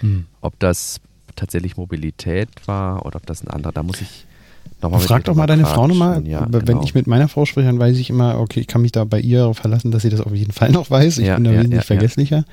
Hm. 0.00 0.26
Ob 0.40 0.58
das 0.60 1.00
tatsächlich 1.34 1.76
Mobilität 1.76 2.48
war 2.66 3.04
oder 3.06 3.16
ob 3.16 3.26
das 3.26 3.42
ein 3.42 3.48
anderer, 3.48 3.72
da 3.72 3.82
muss 3.82 4.00
ich 4.00 4.25
Nochmal 4.82 5.00
Frag 5.00 5.24
doch 5.24 5.34
mal 5.34 5.46
deine 5.46 5.66
Frau 5.66 5.86
nochmal. 5.86 6.26
Ja, 6.26 6.46
wenn 6.50 6.64
genau. 6.64 6.82
ich 6.82 6.94
mit 6.94 7.06
meiner 7.06 7.28
Frau 7.28 7.44
spreche, 7.44 7.66
dann 7.66 7.78
weiß 7.78 7.96
ich 7.98 8.10
immer, 8.10 8.38
okay, 8.38 8.60
ich 8.60 8.66
kann 8.66 8.82
mich 8.82 8.92
da 8.92 9.04
bei 9.04 9.20
ihr 9.20 9.52
verlassen, 9.54 9.90
dass 9.90 10.02
sie 10.02 10.10
das 10.10 10.20
auf 10.20 10.34
jeden 10.34 10.52
Fall 10.52 10.70
noch 10.70 10.90
weiß. 10.90 11.18
Ich 11.18 11.26
ja, 11.26 11.36
bin 11.36 11.44
da 11.44 11.52
ja, 11.52 11.58
wesentlich 11.60 11.84
vergesslicher. 11.84 12.44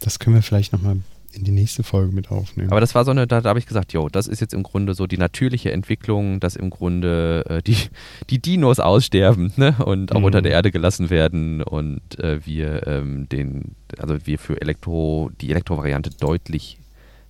Das 0.00 0.18
können 0.18 0.36
wir 0.36 0.42
vielleicht 0.42 0.72
nochmal 0.72 0.96
in 1.34 1.44
die 1.44 1.50
nächste 1.50 1.82
Folge 1.82 2.14
mit 2.14 2.30
aufnehmen. 2.30 2.70
Aber 2.70 2.80
das 2.80 2.94
war 2.94 3.04
so 3.04 3.10
eine, 3.10 3.26
da, 3.26 3.40
da 3.40 3.48
habe 3.48 3.58
ich 3.58 3.66
gesagt, 3.66 3.92
jo, 3.92 4.08
das 4.08 4.26
ist 4.26 4.40
jetzt 4.40 4.54
im 4.54 4.62
Grunde 4.62 4.94
so 4.94 5.06
die 5.06 5.18
natürliche 5.18 5.72
Entwicklung, 5.72 6.40
dass 6.40 6.56
im 6.56 6.70
Grunde 6.70 7.44
äh, 7.48 7.62
die, 7.62 7.76
die 8.30 8.40
Dinos 8.40 8.80
aussterben 8.80 9.52
ne? 9.56 9.74
und 9.84 10.12
auch 10.12 10.20
mhm. 10.20 10.24
unter 10.24 10.42
der 10.42 10.52
Erde 10.52 10.70
gelassen 10.70 11.10
werden 11.10 11.62
und 11.62 12.18
äh, 12.18 12.44
wir 12.46 12.86
ähm, 12.86 13.28
den, 13.28 13.74
also 13.98 14.16
wir 14.24 14.38
für 14.38 14.60
Elektro, 14.60 15.30
die 15.40 15.50
Elektrovariante 15.50 16.10
deutlich 16.18 16.78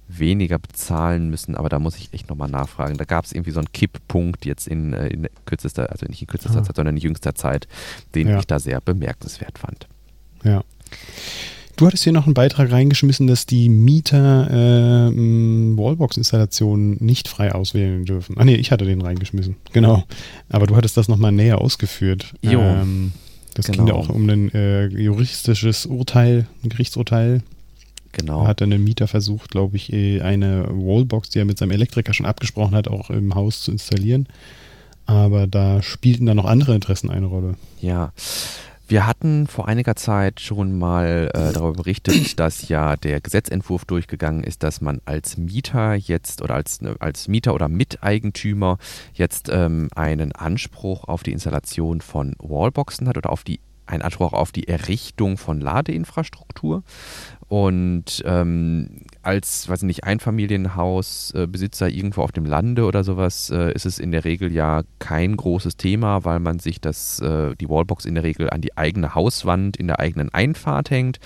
weniger 0.08 0.58
bezahlen 0.58 1.30
müssen, 1.30 1.54
aber 1.54 1.68
da 1.68 1.78
muss 1.78 1.96
ich 1.96 2.12
echt 2.12 2.28
nochmal 2.28 2.50
nachfragen. 2.50 2.96
Da 2.96 3.04
gab 3.04 3.24
es 3.24 3.32
irgendwie 3.32 3.52
so 3.52 3.60
einen 3.60 3.72
Kipppunkt 3.72 4.44
jetzt 4.44 4.68
in, 4.68 4.92
äh, 4.92 5.08
in 5.08 5.28
kürzester, 5.46 5.90
also 5.90 6.06
nicht 6.06 6.20
in 6.20 6.26
kürzester 6.26 6.60
ah. 6.60 6.62
Zeit, 6.62 6.76
sondern 6.76 6.96
in 6.96 7.02
jüngster 7.02 7.34
Zeit, 7.34 7.66
den 8.14 8.28
ja. 8.28 8.38
ich 8.38 8.46
da 8.46 8.58
sehr 8.58 8.80
bemerkenswert 8.80 9.58
fand. 9.58 9.88
Ja. 10.44 10.62
Du 11.76 11.86
hattest 11.86 12.04
hier 12.04 12.12
noch 12.12 12.26
einen 12.26 12.34
Beitrag 12.34 12.70
reingeschmissen, 12.70 13.26
dass 13.26 13.46
die 13.46 13.68
Mieter 13.68 14.48
äh, 14.48 15.10
Wallbox-Installationen 15.10 16.98
nicht 17.00 17.26
frei 17.26 17.52
auswählen 17.52 18.04
dürfen. 18.04 18.36
Ah 18.38 18.44
nee, 18.44 18.54
ich 18.54 18.70
hatte 18.70 18.84
den 18.84 19.00
reingeschmissen. 19.00 19.56
Genau. 19.72 20.04
Aber 20.48 20.66
du 20.68 20.76
hattest 20.76 20.96
das 20.96 21.08
nochmal 21.08 21.32
näher 21.32 21.60
ausgeführt. 21.60 22.34
Jo. 22.42 22.60
Ähm, 22.60 23.12
das 23.54 23.66
genau. 23.66 23.78
ging 23.78 23.86
ja 23.88 23.94
auch 23.94 24.08
um 24.08 24.28
ein 24.28 24.54
äh, 24.54 24.86
juristisches 24.86 25.86
Urteil, 25.86 26.46
ein 26.62 26.68
Gerichtsurteil. 26.68 27.42
Genau. 28.16 28.46
Hat 28.46 28.60
dann 28.60 28.72
ein 28.72 28.84
Mieter 28.84 29.08
versucht, 29.08 29.50
glaube 29.50 29.76
ich, 29.76 29.92
eh, 29.92 30.20
eine 30.20 30.68
Wallbox, 30.68 31.30
die 31.30 31.40
er 31.40 31.44
mit 31.44 31.58
seinem 31.58 31.72
Elektriker 31.72 32.14
schon 32.14 32.26
abgesprochen 32.26 32.74
hat, 32.74 32.88
auch 32.88 33.10
im 33.10 33.34
Haus 33.34 33.62
zu 33.62 33.72
installieren. 33.72 34.28
Aber 35.06 35.46
da 35.46 35.82
spielten 35.82 36.26
dann 36.26 36.36
noch 36.36 36.46
andere 36.46 36.74
Interessen 36.74 37.10
eine 37.10 37.26
Rolle. 37.26 37.56
Ja. 37.80 38.12
Wir 38.86 39.06
hatten 39.06 39.46
vor 39.46 39.66
einiger 39.66 39.96
Zeit 39.96 40.40
schon 40.40 40.78
mal 40.78 41.30
äh, 41.32 41.52
darüber 41.52 41.72
berichtet, 41.72 42.38
dass 42.38 42.68
ja 42.68 42.96
der 42.96 43.20
Gesetzentwurf 43.20 43.84
durchgegangen 43.84 44.44
ist, 44.44 44.62
dass 44.62 44.80
man 44.80 45.00
als 45.06 45.36
Mieter 45.36 45.94
jetzt 45.94 46.42
oder 46.42 46.54
als, 46.54 46.82
ne, 46.82 46.94
als 47.00 47.26
Mieter 47.26 47.54
oder 47.54 47.68
Miteigentümer 47.68 48.78
jetzt 49.14 49.48
ähm, 49.50 49.88
einen 49.94 50.32
Anspruch 50.32 51.04
auf 51.04 51.22
die 51.22 51.32
Installation 51.32 52.00
von 52.00 52.34
Wallboxen 52.38 53.08
hat 53.08 53.16
oder 53.16 53.30
auf 53.30 53.42
die 53.42 53.58
einen 53.86 54.02
Anspruch 54.02 54.32
auf 54.32 54.52
die 54.52 54.68
Errichtung 54.68 55.36
von 55.36 55.60
Ladeinfrastruktur. 55.60 56.82
Und 57.48 58.22
ähm, 58.24 59.02
als, 59.22 59.68
weiß 59.68 59.82
nicht, 59.82 60.04
Einfamilienhausbesitzer 60.04 61.88
äh, 61.88 61.90
irgendwo 61.90 62.22
auf 62.22 62.32
dem 62.32 62.46
Lande 62.46 62.84
oder 62.84 63.04
sowas 63.04 63.50
äh, 63.50 63.72
ist 63.72 63.86
es 63.86 63.98
in 63.98 64.12
der 64.12 64.24
Regel 64.24 64.52
ja 64.52 64.82
kein 64.98 65.36
großes 65.36 65.76
Thema, 65.76 66.24
weil 66.24 66.40
man 66.40 66.58
sich 66.58 66.80
das, 66.80 67.20
äh, 67.20 67.54
die 67.56 67.68
Wallbox 67.68 68.06
in 68.06 68.14
der 68.14 68.24
Regel 68.24 68.50
an 68.50 68.60
die 68.60 68.76
eigene 68.76 69.14
Hauswand 69.14 69.76
in 69.76 69.86
der 69.86 70.00
eigenen 70.00 70.32
Einfahrt 70.32 70.90
hängt. 70.90 71.20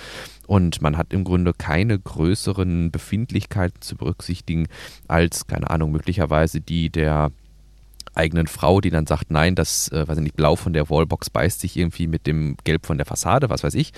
Und 0.47 0.81
man 0.81 0.97
hat 0.97 1.13
im 1.13 1.25
Grunde 1.25 1.53
keine 1.53 1.99
größeren 1.99 2.91
Befindlichkeiten 2.91 3.81
zu 3.81 3.97
berücksichtigen 3.97 4.67
als, 5.07 5.47
keine 5.47 5.71
Ahnung, 5.71 5.93
möglicherweise 5.93 6.61
die 6.61 6.91
der 6.91 7.31
eigenen 8.19 8.47
Frau, 8.47 8.81
die 8.81 8.91
dann 8.91 9.07
sagt, 9.07 9.31
nein, 9.31 9.55
das, 9.55 9.91
äh, 9.93 10.07
weiß 10.07 10.19
ich 10.19 10.25
nicht, 10.25 10.37
Blau 10.37 10.57
von 10.57 10.73
der 10.73 10.91
Wallbox 10.91 11.31
beißt 11.31 11.61
sich 11.61 11.77
irgendwie 11.77 12.07
mit 12.07 12.27
dem 12.27 12.57
Gelb 12.65 12.85
von 12.85 12.99
der 12.99 13.07
Fassade, 13.07 13.49
was 13.49 13.63
weiß 13.63 13.75
ich. 13.75 13.93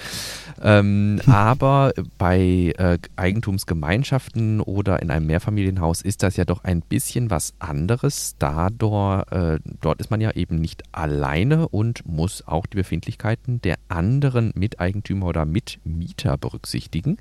Ähm, 0.62 1.20
aber 1.26 1.92
bei 2.18 2.72
äh, 2.78 2.98
Eigentumsgemeinschaften 3.16 4.60
oder 4.60 5.00
in 5.02 5.10
einem 5.10 5.26
Mehrfamilienhaus 5.26 6.02
ist 6.02 6.22
das 6.22 6.36
ja 6.36 6.44
doch 6.44 6.64
ein 6.64 6.82
bisschen 6.82 7.30
was 7.30 7.54
anderes. 7.58 8.36
Da 8.38 8.68
dort, 8.70 9.32
äh, 9.32 9.58
dort 9.80 10.00
ist 10.00 10.10
man 10.10 10.20
ja 10.20 10.32
eben 10.32 10.60
nicht 10.60 10.82
alleine 10.92 11.68
und 11.68 12.06
muss 12.06 12.46
auch 12.46 12.66
die 12.66 12.76
Befindlichkeiten 12.76 13.60
der 13.62 13.76
anderen 13.88 14.52
Miteigentümer 14.54 15.26
oder 15.26 15.44
Mitmieter 15.44 16.36
berücksichtigen. 16.36 17.16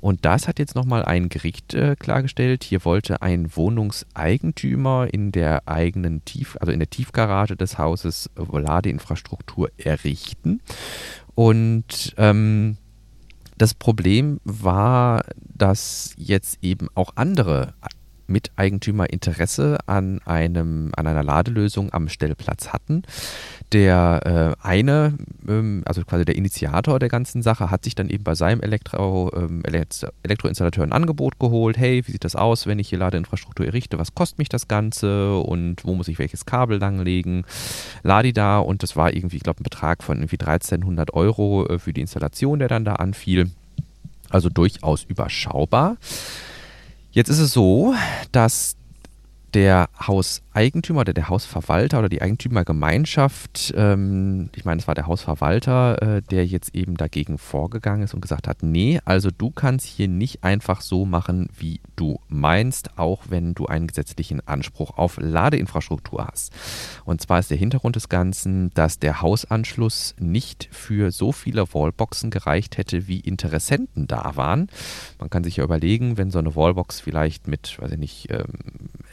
Und 0.00 0.24
das 0.24 0.46
hat 0.48 0.58
jetzt 0.58 0.74
nochmal 0.74 1.04
ein 1.04 1.28
Gericht 1.28 1.74
äh, 1.74 1.96
klargestellt. 1.98 2.64
Hier 2.64 2.84
wollte 2.84 3.22
ein 3.22 3.56
Wohnungseigentümer 3.56 5.08
in 5.10 5.32
der 5.32 5.66
eigenen 5.66 6.24
Tief, 6.34 6.56
also 6.60 6.72
in 6.72 6.80
der 6.80 6.90
Tiefgarage 6.90 7.56
des 7.56 7.78
Hauses 7.78 8.28
Ladeinfrastruktur 8.36 9.70
errichten. 9.76 10.60
Und 11.36 12.12
ähm, 12.16 12.76
das 13.56 13.74
Problem 13.74 14.40
war, 14.42 15.24
dass 15.36 16.12
jetzt 16.16 16.58
eben 16.60 16.88
auch 16.94 17.12
andere 17.14 17.74
Miteigentümer 18.26 19.10
Interesse 19.10 19.78
an 19.86 20.20
einem 20.24 20.90
an 20.96 21.06
einer 21.06 21.22
Ladelösung 21.22 21.92
am 21.92 22.08
Stellplatz 22.08 22.68
hatten. 22.68 23.02
Der 23.74 24.54
äh, 24.62 24.66
eine, 24.66 25.18
ähm, 25.48 25.82
also 25.84 26.04
quasi 26.04 26.24
der 26.24 26.36
Initiator 26.36 27.00
der 27.00 27.08
ganzen 27.08 27.42
Sache, 27.42 27.72
hat 27.72 27.82
sich 27.82 27.96
dann 27.96 28.08
eben 28.08 28.22
bei 28.22 28.36
seinem 28.36 28.60
Elektro, 28.60 29.32
ähm, 29.34 29.64
Elektroinstallateur 29.64 30.84
ein 30.84 30.92
Angebot 30.92 31.40
geholt. 31.40 31.76
Hey, 31.76 32.06
wie 32.06 32.12
sieht 32.12 32.22
das 32.22 32.36
aus, 32.36 32.68
wenn 32.68 32.78
ich 32.78 32.88
hier 32.88 33.00
Ladeinfrastruktur 33.00 33.66
errichte? 33.66 33.98
Was 33.98 34.14
kostet 34.14 34.38
mich 34.38 34.48
das 34.48 34.68
Ganze 34.68 35.38
und 35.38 35.84
wo 35.84 35.96
muss 35.96 36.06
ich 36.06 36.20
welches 36.20 36.46
Kabel 36.46 36.78
langlegen? 36.78 37.44
Ladi 38.04 38.32
da 38.32 38.60
und 38.60 38.84
das 38.84 38.94
war 38.94 39.12
irgendwie, 39.12 39.38
ich 39.38 39.42
glaube, 39.42 39.60
ein 39.60 39.64
Betrag 39.64 40.04
von 40.04 40.18
irgendwie 40.18 40.38
1300 40.38 41.12
Euro 41.12 41.66
äh, 41.66 41.80
für 41.80 41.92
die 41.92 42.00
Installation, 42.00 42.60
der 42.60 42.68
dann 42.68 42.84
da 42.84 42.94
anfiel. 42.94 43.50
Also 44.30 44.50
durchaus 44.50 45.02
überschaubar. 45.02 45.96
Jetzt 47.10 47.28
ist 47.28 47.40
es 47.40 47.52
so, 47.52 47.92
dass 48.30 48.76
der 49.52 49.88
Hauseigentümer 50.54 51.00
oder 51.00 51.12
der 51.12 51.28
Hausverwalter 51.28 51.98
oder 51.98 52.08
die 52.08 52.22
Eigentümergemeinschaft, 52.22 53.74
ähm, 53.76 54.50
ich 54.54 54.64
meine, 54.64 54.80
es 54.80 54.86
war 54.86 54.94
der 54.94 55.06
Hausverwalter, 55.06 56.00
äh, 56.18 56.22
der 56.22 56.46
jetzt 56.46 56.74
eben 56.74 56.96
dagegen 56.96 57.38
vorgegangen 57.38 58.02
ist 58.02 58.14
und 58.14 58.20
gesagt 58.20 58.46
hat, 58.46 58.62
nee, 58.62 59.00
also 59.04 59.30
du 59.36 59.50
kannst 59.50 59.86
hier 59.86 60.08
nicht 60.08 60.44
einfach 60.44 60.80
so 60.80 61.04
machen, 61.04 61.48
wie 61.58 61.80
du 61.96 62.20
meinst, 62.28 62.98
auch 62.98 63.22
wenn 63.28 63.54
du 63.54 63.66
einen 63.66 63.88
gesetzlichen 63.88 64.46
Anspruch 64.46 64.96
auf 64.96 65.18
Ladeinfrastruktur 65.20 66.26
hast. 66.26 66.52
Und 67.04 67.20
zwar 67.20 67.40
ist 67.40 67.50
der 67.50 67.58
Hintergrund 67.58 67.96
des 67.96 68.08
Ganzen, 68.08 68.70
dass 68.74 68.98
der 68.98 69.20
Hausanschluss 69.20 70.14
nicht 70.18 70.68
für 70.70 71.10
so 71.10 71.32
viele 71.32 71.72
Wallboxen 71.74 72.30
gereicht 72.30 72.78
hätte, 72.78 73.08
wie 73.08 73.20
Interessenten 73.20 74.06
da 74.06 74.36
waren. 74.36 74.68
Man 75.18 75.30
kann 75.30 75.44
sich 75.44 75.56
ja 75.56 75.64
überlegen, 75.64 76.16
wenn 76.16 76.30
so 76.30 76.38
eine 76.38 76.54
Wallbox 76.54 77.00
vielleicht 77.00 77.48
mit, 77.48 77.76
weiß 77.80 77.92
ich 77.92 77.98
nicht, 77.98 78.30
11 78.30 78.46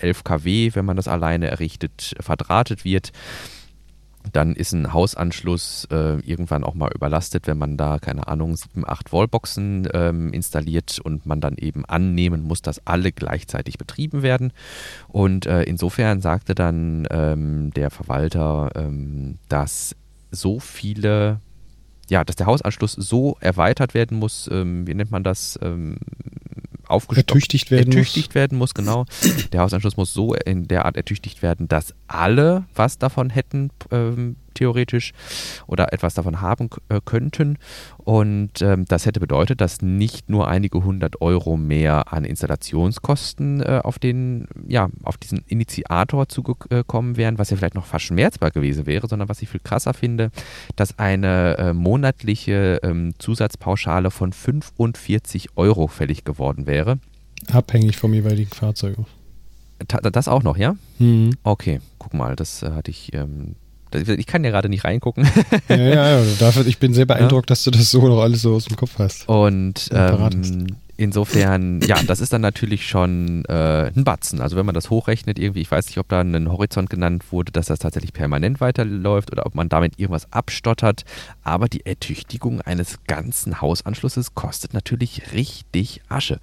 ähm, 0.02 0.24
kW, 0.24 0.72
wenn 0.74 0.86
man 0.86 0.98
das 0.98 1.08
alleine 1.32 1.48
errichtet, 1.48 2.16
verdrahtet 2.20 2.84
wird, 2.84 3.12
dann 4.34 4.56
ist 4.56 4.72
ein 4.74 4.94
Hausanschluss 4.94 5.88
äh, 5.90 6.20
irgendwann 6.20 6.64
auch 6.64 6.76
mal 6.76 6.92
überlastet, 6.94 7.48
wenn 7.48 7.58
man 7.58 7.76
da, 7.76 7.98
keine 7.98 8.28
Ahnung, 8.28 8.56
sieben, 8.56 8.88
acht 8.88 9.12
Wallboxen 9.12 9.88
ähm, 9.94 10.32
installiert 10.32 11.00
und 11.00 11.26
man 11.26 11.42
dann 11.42 11.56
eben 11.58 11.86
annehmen 11.86 12.44
muss, 12.44 12.62
dass 12.62 12.86
alle 12.86 13.12
gleichzeitig 13.12 13.80
betrieben 13.80 14.22
werden. 14.22 14.54
Und 15.08 15.48
äh, 15.48 15.64
insofern 15.64 16.22
sagte 16.22 16.54
dann 16.54 17.08
ähm, 17.10 17.72
der 17.72 17.90
Verwalter, 17.90 18.70
ähm, 18.76 19.40
dass 19.50 19.96
so 20.30 20.60
viele 20.60 21.40
ja, 22.12 22.26
dass 22.26 22.36
der 22.36 22.46
Hausanschluss 22.46 22.92
so 22.92 23.38
erweitert 23.40 23.94
werden 23.94 24.20
muss, 24.20 24.50
ähm, 24.52 24.86
wie 24.86 24.94
nennt 24.94 25.12
man 25.12 25.24
das, 25.24 25.58
ähm, 25.62 25.96
aufgestockt, 26.86 27.30
ertüchtigt 27.30 27.72
werden 27.72 27.94
ertüchtigt 27.94 28.32
muss. 28.32 28.36
werden 28.36 28.58
muss, 28.58 28.74
genau. 28.74 29.06
Der 29.54 29.62
Hausanschluss 29.62 29.96
muss 29.96 30.14
so 30.14 30.34
in 30.34 30.68
der 30.68 30.84
Art 30.84 30.98
ertüchtigt 30.98 31.42
werden, 31.42 31.70
dass 31.70 31.96
alle 32.08 32.66
was 32.76 32.98
davon 32.98 33.30
hätten, 33.30 33.70
ähm, 33.92 34.36
theoretisch, 34.54 35.14
oder 35.68 35.94
etwas 35.94 36.14
davon 36.14 36.42
haben 36.42 36.70
äh, 36.90 37.00
könnten. 37.04 37.58
Und 37.98 38.62
ähm, 38.62 38.86
das 38.86 39.06
hätte 39.06 39.20
bedeutet, 39.20 39.62
dass 39.62 39.82
nicht 39.82 40.30
nur 40.30 40.48
einige 40.48 40.84
hundert 40.84 41.22
Euro 41.22 41.58
mehr 41.58 42.12
an 42.14 42.26
Installationskosten 42.26 43.62
äh, 43.62 43.82
auf 43.84 44.00
den, 44.00 44.48
ja, 44.68 44.90
auf 45.04 45.18
diesen 45.18 45.44
Initiator 45.48 46.28
zugekommen 46.28 47.18
wären, 47.18 47.38
was 47.38 47.50
ja 47.50 47.58
vielleicht 47.58 47.76
noch 47.76 47.86
verschmerzbar 47.86 48.52
gewesen 48.52 48.86
wäre, 48.86 49.08
sondern 49.08 49.30
was 49.30 49.42
ich 49.42 49.50
viel 49.50 49.62
krasser 49.64 49.94
finde, 49.94 50.32
dass 50.76 50.98
eine 51.00 51.58
äh, 51.58 51.74
monatliche 51.74 52.80
ähm, 52.84 53.14
Zusatzpauschale 53.18 54.12
von 54.12 54.34
45 54.34 55.50
Euro 55.56 55.88
fällig 55.88 56.24
geworden 56.24 56.68
wäre. 56.68 57.00
Abhängig 57.52 57.98
vom 57.98 58.14
jeweiligen 58.14 58.52
Fahrzeug. 58.52 58.98
Das 59.88 60.28
auch 60.28 60.44
noch, 60.44 60.58
ja? 60.58 60.76
Mhm. 61.00 61.32
Okay, 61.44 61.82
guck 61.98 62.14
mal, 62.14 62.36
das 62.36 62.64
äh, 62.64 62.72
hatte 62.72 62.92
ich 62.92 63.14
ähm, 63.14 63.56
ich 63.94 64.26
kann 64.26 64.44
ja 64.44 64.52
gerade 64.52 64.70
nicht 64.70 64.84
reingucken. 64.84 65.28
ja, 65.70 65.76
ja, 65.76 66.20
ja. 66.20 66.24
Dafür, 66.40 66.66
ich 66.66 66.80
bin 66.80 66.94
sehr 66.94 67.06
beeindruckt, 67.06 67.50
ja. 67.50 67.54
dass 67.54 67.64
du 67.64 67.72
das 67.72 67.92
so 67.92 68.08
noch 68.08 68.22
alles 68.22 68.42
so 68.42 68.56
aus 68.56 68.66
dem 68.66 68.76
Kopf 68.76 68.98
hast. 69.00 69.28
Und 69.28 69.90
ähm, 69.94 70.68
insofern, 71.02 71.82
ja, 71.82 72.02
das 72.04 72.22
ist 72.22 72.32
dann 72.32 72.42
natürlich 72.42 72.88
schon 72.88 73.44
äh, 73.46 73.92
ein 73.96 74.04
Batzen. 74.04 74.40
Also 74.40 74.56
wenn 74.56 74.66
man 74.66 74.76
das 74.76 74.90
hochrechnet, 74.90 75.40
irgendwie, 75.40 75.62
ich 75.62 75.72
weiß 75.72 75.88
nicht, 75.88 75.98
ob 75.98 76.08
da 76.08 76.22
ein 76.22 76.52
Horizont 76.52 76.90
genannt 76.90 77.32
wurde, 77.32 77.52
dass 77.52 77.66
das 77.66 77.80
tatsächlich 77.80 78.14
permanent 78.14 78.62
weiterläuft 78.62 79.32
oder 79.32 79.46
ob 79.46 79.56
man 79.56 79.68
damit 79.68 80.00
irgendwas 80.00 80.32
abstottert. 80.32 81.04
Aber 81.44 81.68
die 81.68 81.86
Ertüchtigung 81.86 82.62
eines 82.62 83.00
ganzen 83.08 83.62
Hausanschlusses 83.62 84.36
kostet 84.36 84.74
natürlich 84.74 85.34
richtig 85.34 86.02
Asche. 86.08 86.40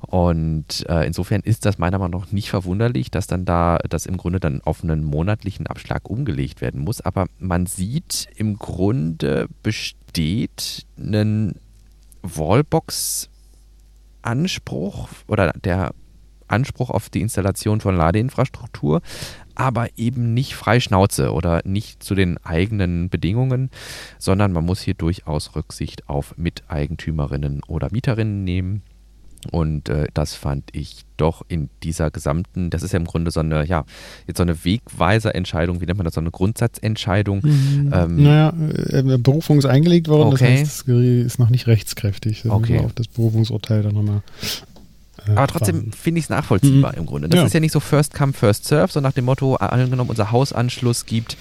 Und 0.00 0.88
äh, 0.88 1.06
insofern 1.06 1.42
ist 1.42 1.66
das 1.66 1.78
meiner 1.78 1.98
Meinung 1.98 2.22
nach 2.22 2.32
nicht 2.32 2.50
verwunderlich, 2.50 3.10
dass 3.10 3.26
dann 3.26 3.44
da 3.44 3.78
das 3.88 4.06
im 4.06 4.16
Grunde 4.16 4.40
dann 4.40 4.62
auf 4.62 4.82
einen 4.82 5.04
monatlichen 5.04 5.66
Abschlag 5.66 6.08
umgelegt 6.08 6.62
werden 6.62 6.80
muss. 6.80 7.02
Aber 7.02 7.26
man 7.38 7.66
sieht 7.66 8.28
im 8.36 8.58
Grunde 8.58 9.48
besteht 9.62 10.86
ein 10.96 11.56
Wallbox 12.22 13.28
Anspruch 14.22 15.08
oder 15.26 15.52
der 15.52 15.92
Anspruch 16.50 16.90
auf 16.90 17.08
die 17.08 17.20
Installation 17.20 17.80
von 17.80 17.96
Ladeinfrastruktur, 17.96 19.02
aber 19.54 19.88
eben 19.96 20.34
nicht 20.34 20.54
frei 20.54 20.80
Schnauze 20.80 21.32
oder 21.32 21.62
nicht 21.64 22.02
zu 22.02 22.14
den 22.14 22.38
eigenen 22.38 23.08
Bedingungen, 23.08 23.70
sondern 24.18 24.52
man 24.52 24.64
muss 24.64 24.80
hier 24.80 24.94
durchaus 24.94 25.54
Rücksicht 25.54 26.08
auf 26.08 26.36
Miteigentümerinnen 26.36 27.62
oder 27.66 27.88
Mieterinnen 27.92 28.44
nehmen. 28.44 28.82
Und 29.50 29.88
äh, 29.88 30.06
das 30.12 30.34
fand 30.34 30.64
ich 30.72 31.04
doch 31.16 31.42
in 31.48 31.70
dieser 31.82 32.10
gesamten, 32.10 32.70
das 32.70 32.82
ist 32.82 32.92
ja 32.92 32.98
im 32.98 33.06
Grunde 33.06 33.30
so 33.30 33.40
eine, 33.40 33.64
ja, 33.64 33.84
jetzt 34.26 34.36
so 34.36 34.42
eine 34.42 34.64
Wegweiser-Entscheidung, 34.64 35.80
wie 35.80 35.86
nennt 35.86 35.98
man 35.98 36.04
das, 36.04 36.14
so 36.14 36.20
eine 36.20 36.30
Grundsatzentscheidung. 36.30 37.40
Mhm. 37.42 37.90
Ähm, 37.92 38.22
naja, 38.22 38.52
äh, 38.88 39.18
Berufung 39.18 39.58
ist 39.58 39.64
eingelegt 39.64 40.08
worden, 40.08 40.34
okay. 40.34 40.60
das 40.60 40.60
heißt, 40.60 40.88
das 40.88 40.96
ist 40.96 41.38
noch 41.38 41.50
nicht 41.50 41.66
rechtskräftig. 41.66 42.42
Das 42.42 42.52
okay. 42.52 42.80
Auf 42.80 42.92
das 42.92 43.08
Berufungsurteil 43.08 43.82
dann 43.82 43.94
nochmal. 43.94 44.22
Äh, 45.26 45.32
Aber 45.32 45.46
trotzdem 45.46 45.92
finde 45.92 46.18
ich 46.18 46.26
es 46.26 46.30
nachvollziehbar 46.30 46.92
mhm. 46.92 46.98
im 46.98 47.06
Grunde. 47.06 47.28
Das 47.28 47.38
ja. 47.38 47.46
ist 47.46 47.52
ja 47.52 47.60
nicht 47.60 47.72
so 47.72 47.80
First 47.80 48.14
Come, 48.14 48.32
First 48.32 48.66
Serve, 48.66 48.92
so 48.92 49.00
nach 49.00 49.12
dem 49.12 49.24
Motto, 49.24 49.56
angenommen, 49.56 50.10
unser 50.10 50.32
Hausanschluss 50.32 51.06
gibt 51.06 51.36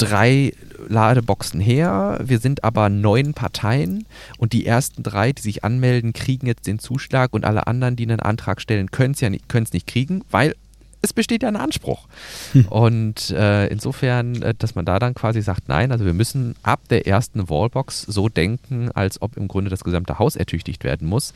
drei 0.00 0.52
Ladeboxen 0.88 1.60
her. 1.60 2.18
Wir 2.22 2.38
sind 2.38 2.64
aber 2.64 2.88
neun 2.88 3.34
Parteien 3.34 4.06
und 4.38 4.52
die 4.52 4.66
ersten 4.66 5.02
drei, 5.02 5.32
die 5.32 5.42
sich 5.42 5.64
anmelden, 5.64 6.12
kriegen 6.12 6.46
jetzt 6.46 6.66
den 6.66 6.78
Zuschlag 6.78 7.32
und 7.34 7.44
alle 7.44 7.66
anderen, 7.66 7.96
die 7.96 8.04
einen 8.04 8.20
Antrag 8.20 8.60
stellen, 8.60 8.90
können 8.90 9.12
es 9.12 9.20
ja 9.20 9.30
nicht, 9.30 9.44
nicht 9.72 9.86
kriegen, 9.86 10.22
weil 10.30 10.54
es 11.02 11.12
besteht 11.12 11.42
ja 11.42 11.48
ein 11.48 11.56
Anspruch. 11.56 12.08
Hm. 12.52 12.66
Und 12.68 13.30
äh, 13.30 13.66
insofern, 13.68 14.42
äh, 14.42 14.54
dass 14.56 14.74
man 14.74 14.84
da 14.84 14.98
dann 14.98 15.14
quasi 15.14 15.40
sagt, 15.40 15.68
nein, 15.68 15.92
also 15.92 16.04
wir 16.04 16.12
müssen 16.12 16.56
ab 16.62 16.80
der 16.90 17.06
ersten 17.06 17.48
Wallbox 17.48 18.02
so 18.02 18.28
denken, 18.28 18.90
als 18.92 19.22
ob 19.22 19.36
im 19.36 19.48
Grunde 19.48 19.70
das 19.70 19.84
gesamte 19.84 20.18
Haus 20.18 20.36
ertüchtigt 20.36 20.84
werden 20.84 21.08
muss. 21.08 21.32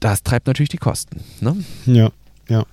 Das 0.00 0.22
treibt 0.22 0.46
natürlich 0.46 0.68
die 0.68 0.78
Kosten. 0.78 1.22
Ne? 1.40 1.64
Ja, 1.86 2.10
ja 2.48 2.66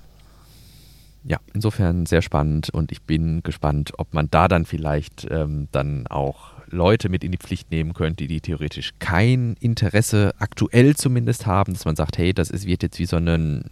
ja, 1.24 1.40
insofern 1.54 2.06
sehr 2.06 2.22
spannend 2.22 2.70
und 2.70 2.92
ich 2.92 3.02
bin 3.02 3.44
gespannt, 3.44 3.94
ob 3.98 4.14
man 4.14 4.30
da 4.32 4.48
dann 4.48 4.66
vielleicht 4.66 5.28
ähm, 5.30 5.68
dann 5.72 6.08
auch 6.08 6.52
Leute 6.68 7.10
mit 7.10 7.24
in 7.24 7.32
die 7.32 7.38
Pflicht 7.38 7.72
nehmen 7.72 7.94
könnte, 7.94 8.28
die 8.28 8.42
theoretisch 8.42 8.94
kein 9.00 9.56
Interesse 9.60 10.34
aktuell 10.40 10.96
zumindest 10.96 11.46
haben, 11.46 11.74
dass 11.74 11.86
man 11.86 11.96
sagt, 11.96 12.18
hey, 12.18 12.34
das 12.34 12.50
ist, 12.50 12.66
wird 12.66 12.84
jetzt 12.84 13.00
wie 13.00 13.06
so 13.06 13.18
eine 13.18 13.64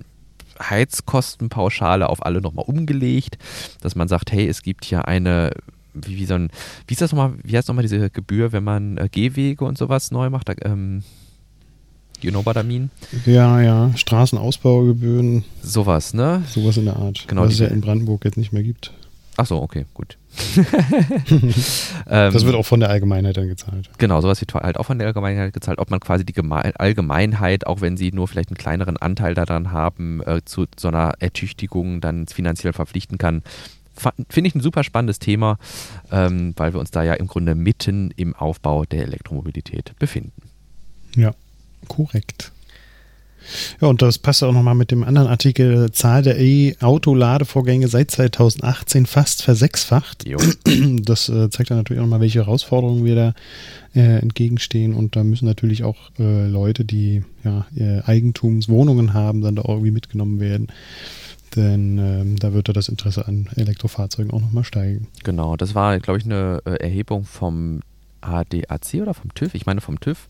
Heizkostenpauschale 0.59 2.09
auf 2.09 2.25
alle 2.25 2.41
nochmal 2.41 2.65
umgelegt, 2.65 3.37
dass 3.81 3.95
man 3.95 4.07
sagt, 4.07 4.31
hey, 4.31 4.47
es 4.47 4.63
gibt 4.63 4.85
hier 4.85 5.07
eine 5.07 5.51
wie, 6.05 6.17
wie 6.17 6.25
so 6.25 6.35
ein, 6.35 6.49
wie 6.87 6.93
ist 6.93 7.01
das 7.01 7.11
nochmal, 7.11 7.33
wie 7.43 7.57
heißt 7.57 7.67
nochmal 7.67 7.83
diese 7.83 8.09
Gebühr, 8.09 8.51
wenn 8.51 8.63
man 8.63 8.97
äh, 8.97 9.09
Gehwege 9.09 9.65
und 9.65 9.77
sowas 9.77 10.11
neu 10.11 10.29
macht? 10.29 10.49
Da, 10.49 10.53
ähm, 10.63 11.03
You 12.21 12.31
know 12.31 12.45
what 12.45 12.57
I 12.57 12.63
mean? 12.63 12.89
Ja, 13.25 13.61
ja. 13.61 13.91
Straßenausbaugebühren. 13.95 15.43
Sowas, 15.61 16.13
ne? 16.13 16.43
Sowas 16.47 16.77
in 16.77 16.85
der 16.85 16.97
Art. 16.97 17.25
Genau. 17.27 17.43
Was 17.43 17.53
es 17.53 17.59
ja 17.59 17.67
in 17.67 17.81
Brandenburg 17.81 18.25
jetzt 18.25 18.37
nicht 18.37 18.51
mehr 18.51 18.63
gibt. 18.63 18.91
Ach 19.39 19.45
so, 19.45 19.61
okay, 19.61 19.85
gut. 19.93 20.17
das 22.05 22.45
wird 22.45 22.55
auch 22.55 22.65
von 22.65 22.79
der 22.79 22.89
Allgemeinheit 22.89 23.37
dann 23.37 23.47
gezahlt. 23.47 23.89
Genau, 23.99 24.19
sowas 24.19 24.41
wird 24.41 24.55
halt 24.55 24.77
auch 24.77 24.85
von 24.85 24.97
der 24.97 25.07
Allgemeinheit 25.07 25.53
gezahlt. 25.53 25.77
Ob 25.77 25.91
man 25.91 25.99
quasi 25.99 26.25
die 26.25 26.33
Allgemeinheit, 26.35 27.67
auch 27.67 27.81
wenn 27.81 27.97
sie 27.97 28.11
nur 28.11 28.27
vielleicht 28.27 28.49
einen 28.49 28.57
kleineren 28.57 28.97
Anteil 28.97 29.35
daran 29.35 29.71
haben, 29.71 30.21
äh, 30.25 30.41
zu 30.43 30.65
so 30.77 30.87
einer 30.87 31.13
Ertüchtigung 31.19 32.01
dann 32.01 32.25
finanziell 32.25 32.73
verpflichten 32.73 33.19
kann, 33.19 33.43
finde 34.29 34.47
ich 34.47 34.55
ein 34.55 34.61
super 34.61 34.83
spannendes 34.83 35.19
Thema, 35.19 35.57
ähm, 36.11 36.53
weil 36.55 36.73
wir 36.73 36.79
uns 36.79 36.91
da 36.91 37.03
ja 37.03 37.13
im 37.13 37.27
Grunde 37.27 37.53
mitten 37.53 38.11
im 38.15 38.35
Aufbau 38.35 38.85
der 38.85 39.03
Elektromobilität 39.03 39.93
befinden. 39.99 40.41
Ja. 41.15 41.33
Korrekt. 41.87 42.51
Ja, 43.81 43.87
und 43.87 44.01
das 44.01 44.17
passt 44.17 44.43
auch 44.43 44.51
nochmal 44.51 44.75
mit 44.75 44.91
dem 44.91 45.03
anderen 45.03 45.27
Artikel. 45.27 45.91
Zahl 45.91 46.21
der 46.21 46.39
E-Auto-Ladevorgänge 46.39 47.87
seit 47.87 48.11
2018 48.11 49.05
fast 49.05 49.43
versechsfacht. 49.43 50.27
Jo. 50.27 50.37
Das 51.01 51.29
äh, 51.29 51.49
zeigt 51.49 51.69
dann 51.69 51.77
natürlich 51.77 51.99
auch 52.01 52.05
nochmal, 52.05 52.21
welche 52.21 52.39
Herausforderungen 52.39 53.05
wir 53.05 53.15
da 53.15 53.33
äh, 53.95 54.19
entgegenstehen. 54.19 54.93
Und 54.93 55.15
da 55.15 55.23
müssen 55.23 55.45
natürlich 55.45 55.83
auch 55.83 55.95
äh, 56.19 56.47
Leute, 56.47 56.83
die 56.83 57.23
ja, 57.43 57.65
Eigentumswohnungen 58.05 59.13
haben, 59.13 59.41
dann 59.41 59.55
da 59.55 59.63
irgendwie 59.65 59.91
mitgenommen 59.91 60.39
werden. 60.39 60.67
Denn 61.55 61.97
ähm, 61.97 62.35
da 62.37 62.53
wird 62.53 62.67
da 62.67 62.73
das 62.73 62.89
Interesse 62.89 63.27
an 63.27 63.47
Elektrofahrzeugen 63.55 64.31
auch 64.31 64.41
nochmal 64.41 64.63
steigen. 64.63 65.07
Genau, 65.23 65.55
das 65.55 65.75
war, 65.75 65.97
glaube 65.99 66.19
ich, 66.19 66.25
eine 66.25 66.61
äh, 66.65 66.75
Erhebung 66.83 67.23
vom 67.23 67.79
ADAC 68.21 69.01
oder 69.01 69.13
vom 69.13 69.33
TÜV? 69.33 69.55
Ich 69.55 69.65
meine 69.65 69.81
vom 69.81 69.99
TÜV. 69.99 70.27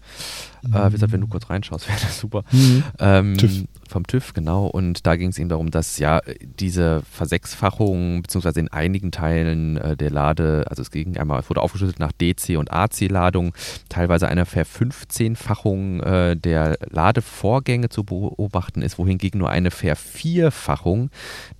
Mhm. 0.64 0.74
Äh, 0.76 0.88
wie 0.88 0.94
gesagt, 0.94 1.12
wenn 1.12 1.22
du 1.22 1.28
kurz 1.28 1.50
reinschaust, 1.50 1.88
wäre 1.88 2.00
das 2.00 2.20
super. 2.20 2.44
Mhm. 2.52 2.84
Ähm, 3.00 3.38
TÜV. 3.38 3.66
Vom 3.88 4.06
TÜV, 4.06 4.34
genau. 4.34 4.68
Und 4.68 5.08
da 5.08 5.16
ging 5.16 5.30
es 5.30 5.40
eben 5.40 5.50
darum, 5.50 5.72
dass 5.72 5.98
ja 5.98 6.22
diese 6.42 7.02
Versechsfachung, 7.10 8.22
beziehungsweise 8.22 8.60
in 8.60 8.72
einigen 8.72 9.12
Teilen 9.12 9.78
äh, 9.78 9.96
der 9.96 10.12
Lade, 10.12 10.66
also 10.70 10.82
es 10.82 10.92
ging 10.92 11.18
einmal, 11.18 11.40
es 11.40 11.50
wurde 11.50 11.62
aufgeschlüsselt 11.62 12.00
nach 12.00 12.12
DC- 12.12 12.58
und 12.58 12.72
AC-Ladung, 12.72 13.54
teilweise 13.88 14.28
eine 14.28 14.46
Ver-15-Fachung 14.46 16.02
äh, 16.02 16.36
der 16.36 16.78
Ladevorgänge 16.90 17.90
zu 17.90 18.04
beobachten 18.04 18.82
ist, 18.82 18.98
wohingegen 18.98 19.40
nur 19.40 19.50
eine 19.50 19.72
Ver-4-Fachung 19.72 21.10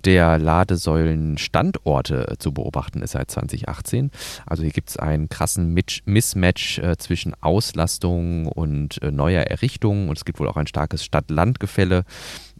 der 0.04 0.38
Ladesäulenstandorte 0.38 2.36
zu 2.38 2.52
beobachten 2.52 3.02
ist 3.02 3.12
seit 3.12 3.30
2018. 3.30 4.10
Also 4.46 4.62
hier 4.62 4.72
gibt 4.72 4.90
es 4.90 4.96
einen 4.96 5.28
krassen 5.28 5.74
Mismatch 6.04 6.78
äh, 6.78 6.96
zwischen 6.98 7.34
Auslastung 7.40 8.46
und 8.46 9.00
äh, 9.02 9.10
neuer 9.10 9.42
Errichtung 9.42 10.08
und 10.08 10.18
es 10.18 10.24
gibt 10.24 10.40
wohl 10.40 10.48
auch 10.48 10.56
ein 10.56 10.66
starkes 10.66 11.04
Stadt-Land-Gefälle 11.04 12.04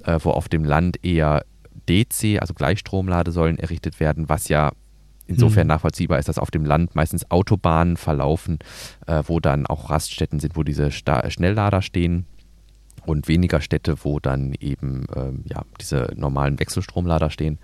äh, 0.05 0.19
wo 0.23 0.31
auf 0.31 0.49
dem 0.49 0.65
Land 0.65 1.05
eher 1.05 1.45
DC, 1.89 2.41
also 2.41 2.55
Gleichstromladesäulen 2.55 3.59
errichtet 3.59 4.01
werden, 4.01 4.29
was 4.29 4.49
ja 4.49 4.73
insofern 5.27 5.67
mhm. 5.67 5.69
nachvollziehbar 5.69 6.19
ist, 6.19 6.29
dass 6.29 6.39
auf 6.39 6.51
dem 6.51 6.65
Land 6.65 6.95
meistens 6.95 7.31
Autobahnen 7.31 7.97
verlaufen, 7.97 8.59
äh, 9.07 9.23
wo 9.27 9.41
dann 9.41 9.67
auch 9.67 9.91
Raststätten 9.91 10.41
sind, 10.41 10.57
wo 10.57 10.63
diese 10.63 10.91
Sta 10.91 11.31
Schnelllader 11.31 11.83
stehen 11.83 12.27
und 13.07 13.29
weniger 13.29 13.61
Städte, 13.61 13.97
wo 14.03 14.19
dann 14.21 14.55
eben 14.59 15.07
ähm, 15.15 15.45
ja, 15.45 15.63
diese 15.81 16.13
normalen 16.17 16.59
Wechselstromlader 16.59 17.31
stehen. 17.31 17.59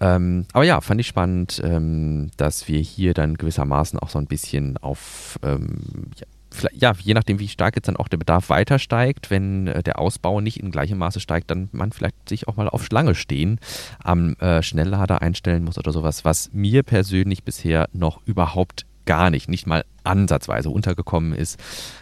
Ähm, 0.00 0.46
aber 0.52 0.64
ja, 0.64 0.80
fand 0.80 1.00
ich 1.00 1.06
spannend, 1.06 1.60
ähm, 1.64 2.30
dass 2.36 2.66
wir 2.66 2.80
hier 2.80 3.14
dann 3.14 3.34
gewissermaßen 3.34 3.98
auch 4.00 4.08
so 4.08 4.18
ein 4.18 4.26
bisschen 4.26 4.76
auf 4.78 5.38
ähm, 5.44 6.10
ja, 6.16 6.26
ja, 6.72 6.92
je 6.98 7.14
nachdem, 7.14 7.38
wie 7.38 7.48
stark 7.48 7.76
jetzt 7.76 7.88
dann 7.88 7.96
auch 7.96 8.08
der 8.08 8.16
Bedarf 8.16 8.48
weiter 8.50 8.78
steigt, 8.78 9.30
wenn 9.30 9.66
äh, 9.66 9.82
der 9.82 9.98
Ausbau 9.98 10.40
nicht 10.40 10.60
in 10.60 10.70
gleichem 10.70 10.98
Maße 10.98 11.20
steigt, 11.20 11.50
dann 11.50 11.68
man 11.72 11.92
vielleicht 11.92 12.28
sich 12.28 12.48
auch 12.48 12.56
mal 12.56 12.68
auf 12.68 12.84
Schlange 12.84 13.14
stehen 13.14 13.58
am 14.02 14.34
äh, 14.34 14.62
Schnelllader 14.62 15.22
einstellen 15.22 15.64
muss 15.64 15.78
oder 15.78 15.92
sowas, 15.92 16.24
was 16.24 16.50
mir 16.52 16.82
persönlich 16.82 17.44
bisher 17.44 17.88
noch 17.92 18.20
überhaupt 18.26 18.86
gar 19.04 19.30
nicht, 19.30 19.48
nicht 19.48 19.66
mal 19.66 19.84
ansatzweise 20.04 20.70
untergekommen 20.70 21.32
ist. 21.32 21.58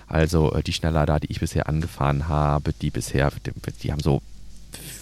Also 0.06 0.52
äh, 0.52 0.62
die 0.62 0.72
Schnelllader, 0.72 1.20
die 1.20 1.30
ich 1.30 1.40
bisher 1.40 1.68
angefahren 1.68 2.28
habe, 2.28 2.72
die 2.72 2.90
bisher, 2.90 3.30
die, 3.82 3.92
haben 3.92 4.00
so 4.00 4.22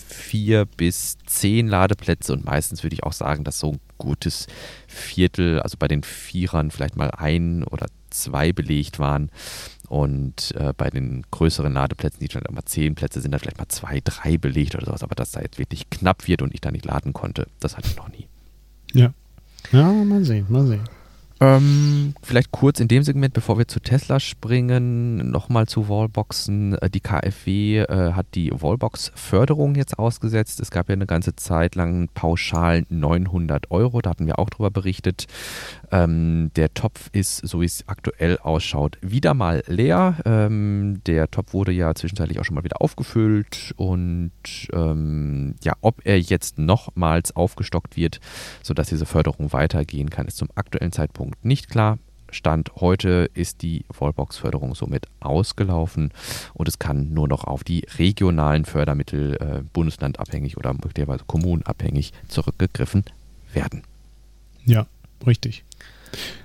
vier 0.09 0.67
bis 0.67 1.17
zehn 1.27 1.69
Ladeplätze 1.69 2.33
und 2.33 2.45
meistens 2.45 2.83
würde 2.83 2.95
ich 2.95 3.05
auch 3.05 3.13
sagen, 3.13 3.45
dass 3.45 3.59
so 3.59 3.73
ein 3.73 3.81
gutes 3.97 4.47
Viertel, 4.87 5.61
also 5.61 5.77
bei 5.79 5.89
den 5.89 6.03
Vierern 6.03 6.71
vielleicht 6.71 6.97
mal 6.97 7.11
ein 7.11 7.65
oder 7.65 7.87
zwei 8.11 8.53
belegt 8.53 8.99
waren. 8.99 9.31
Und 9.89 10.55
äh, 10.57 10.75
bei 10.77 10.91
den 10.91 11.23
größeren 11.31 11.73
Ladeplätzen, 11.73 12.21
die 12.21 12.31
schon 12.31 12.43
mal 12.51 12.65
zehn 12.65 12.95
Plätze 12.95 13.21
sind, 13.21 13.33
da 13.33 13.39
vielleicht 13.39 13.59
mal 13.59 13.69
zwei, 13.69 14.01
drei 14.05 14.37
belegt 14.37 14.75
oder 14.75 14.87
sowas. 14.87 15.03
Aber 15.03 15.15
dass 15.15 15.31
da 15.31 15.41
jetzt 15.41 15.59
wirklich 15.59 15.89
knapp 15.89 16.29
wird 16.29 16.43
und 16.43 16.53
ich 16.53 16.61
da 16.61 16.71
nicht 16.71 16.85
laden 16.85 17.15
konnte, 17.15 17.47
das 17.61 17.77
hatte 17.77 17.89
ich 17.89 17.97
noch 17.97 18.09
nie. 18.11 18.29
Ja. 18.93 19.13
Ja, 19.73 19.93
mal 19.93 20.25
sehen, 20.25 20.47
mal 20.49 20.67
sehen. 20.67 20.85
Ähm, 21.41 22.15
vielleicht 22.21 22.51
kurz 22.51 22.81
in 22.81 22.89
dem 22.89 23.05
Segment, 23.05 23.33
bevor 23.33 23.59
wir 23.59 23.69
zu 23.69 23.79
Tesla 23.79 24.19
springen, 24.19 25.31
nochmal 25.31 25.67
zu 25.69 25.89
Wallboxen. 25.89 26.77
Äh, 26.79 26.91
die 26.91 27.01
KfW 27.01 27.79
äh, 27.79 28.13
hat 28.13 28.27
die 28.35 28.51
Wallbox-Förderung 28.51 29.77
jetzt 29.77 29.99
ausgesetzt. 30.01 30.59
Es 30.59 30.73
gab 30.73 30.89
ja 30.89 30.95
eine 30.95 31.07
ganze 31.07 31.37
Zeit 31.37 31.77
lang 31.77 32.09
pauschal 32.13 32.85
900 32.89 33.71
Euro, 33.71 34.01
da 34.01 34.11
hatten 34.11 34.27
wir 34.27 34.41
auch 34.41 34.51
drüber 34.51 34.71
berichtet. 34.73 35.27
Ähm, 35.93 36.51
der 36.57 36.75
Topf 36.75 37.09
ist, 37.13 37.47
so 37.47 37.61
wie 37.61 37.67
es 37.67 37.85
aktuell 37.87 38.39
ausschaut, 38.39 38.99
wieder 39.01 39.35
mal 39.35 39.63
leer. 39.69 40.17
Ähm, 40.25 41.01
der 41.07 41.31
Topf 41.31 41.53
wurde 41.53 41.71
ja 41.71 41.95
zwischenzeitlich 41.95 42.41
auch 42.41 42.45
schon 42.45 42.57
mal 42.57 42.65
wieder 42.65 42.83
aufgefüllt 42.83 43.75
und 43.77 44.33
ähm, 44.73 45.55
ja, 45.63 45.75
ob 45.83 46.01
er 46.05 46.19
jetzt 46.19 46.59
nochmals 46.59 47.37
aufgestockt 47.37 47.97
wird, 47.97 48.19
sodass 48.63 48.89
diese 48.89 49.07
Förderung 49.07 49.53
weitergehen 49.53 50.11
kann, 50.11 50.27
ist 50.27 50.37
zum 50.37 50.49
aktuellen 50.57 50.93
Zeitpunkt 50.93 51.28
nicht 51.43 51.69
klar. 51.69 51.99
Stand 52.31 52.73
heute 52.77 53.31
ist 53.33 53.63
die 53.63 53.85
Wallbox-Förderung 53.99 54.75
somit 54.75 55.07
ausgelaufen 55.21 56.11
und 56.53 56.69
es 56.69 56.79
kann 56.79 57.15
nur 57.15 57.27
noch 57.27 57.45
auf 57.45 57.65
die 57.65 57.87
regionalen 57.97 58.67
Fördermittel 58.67 59.37
äh, 59.41 59.63
bundeslandabhängig 59.73 60.59
oder 60.59 60.75
möglicherweise 60.75 61.25
kommunabhängig 61.27 62.13
zurückgegriffen 62.29 63.05
werden. 63.53 63.83
Ja, 64.67 64.87
richtig. 65.27 65.65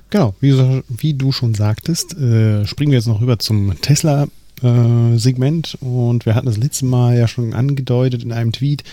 Genau, 0.09 0.35
wie, 0.39 0.53
wie 0.89 1.15
du 1.15 1.31
schon 1.31 1.55
sagtest, 1.55 2.15
äh, 2.17 2.65
springen 2.65 2.91
wir 2.91 2.99
jetzt 2.99 3.07
noch 3.07 3.19
rüber 3.19 3.39
zum 3.39 3.73
Tesla-Segment. 3.81 5.77
Äh, 5.81 5.85
und 5.85 6.25
wir 6.25 6.35
hatten 6.35 6.45
das 6.45 6.57
letzte 6.57 6.85
Mal 6.85 7.17
ja 7.17 7.27
schon 7.27 7.53
angedeutet 7.53 8.23
in 8.23 8.31
einem 8.31 8.51
Tweet, 8.51 8.83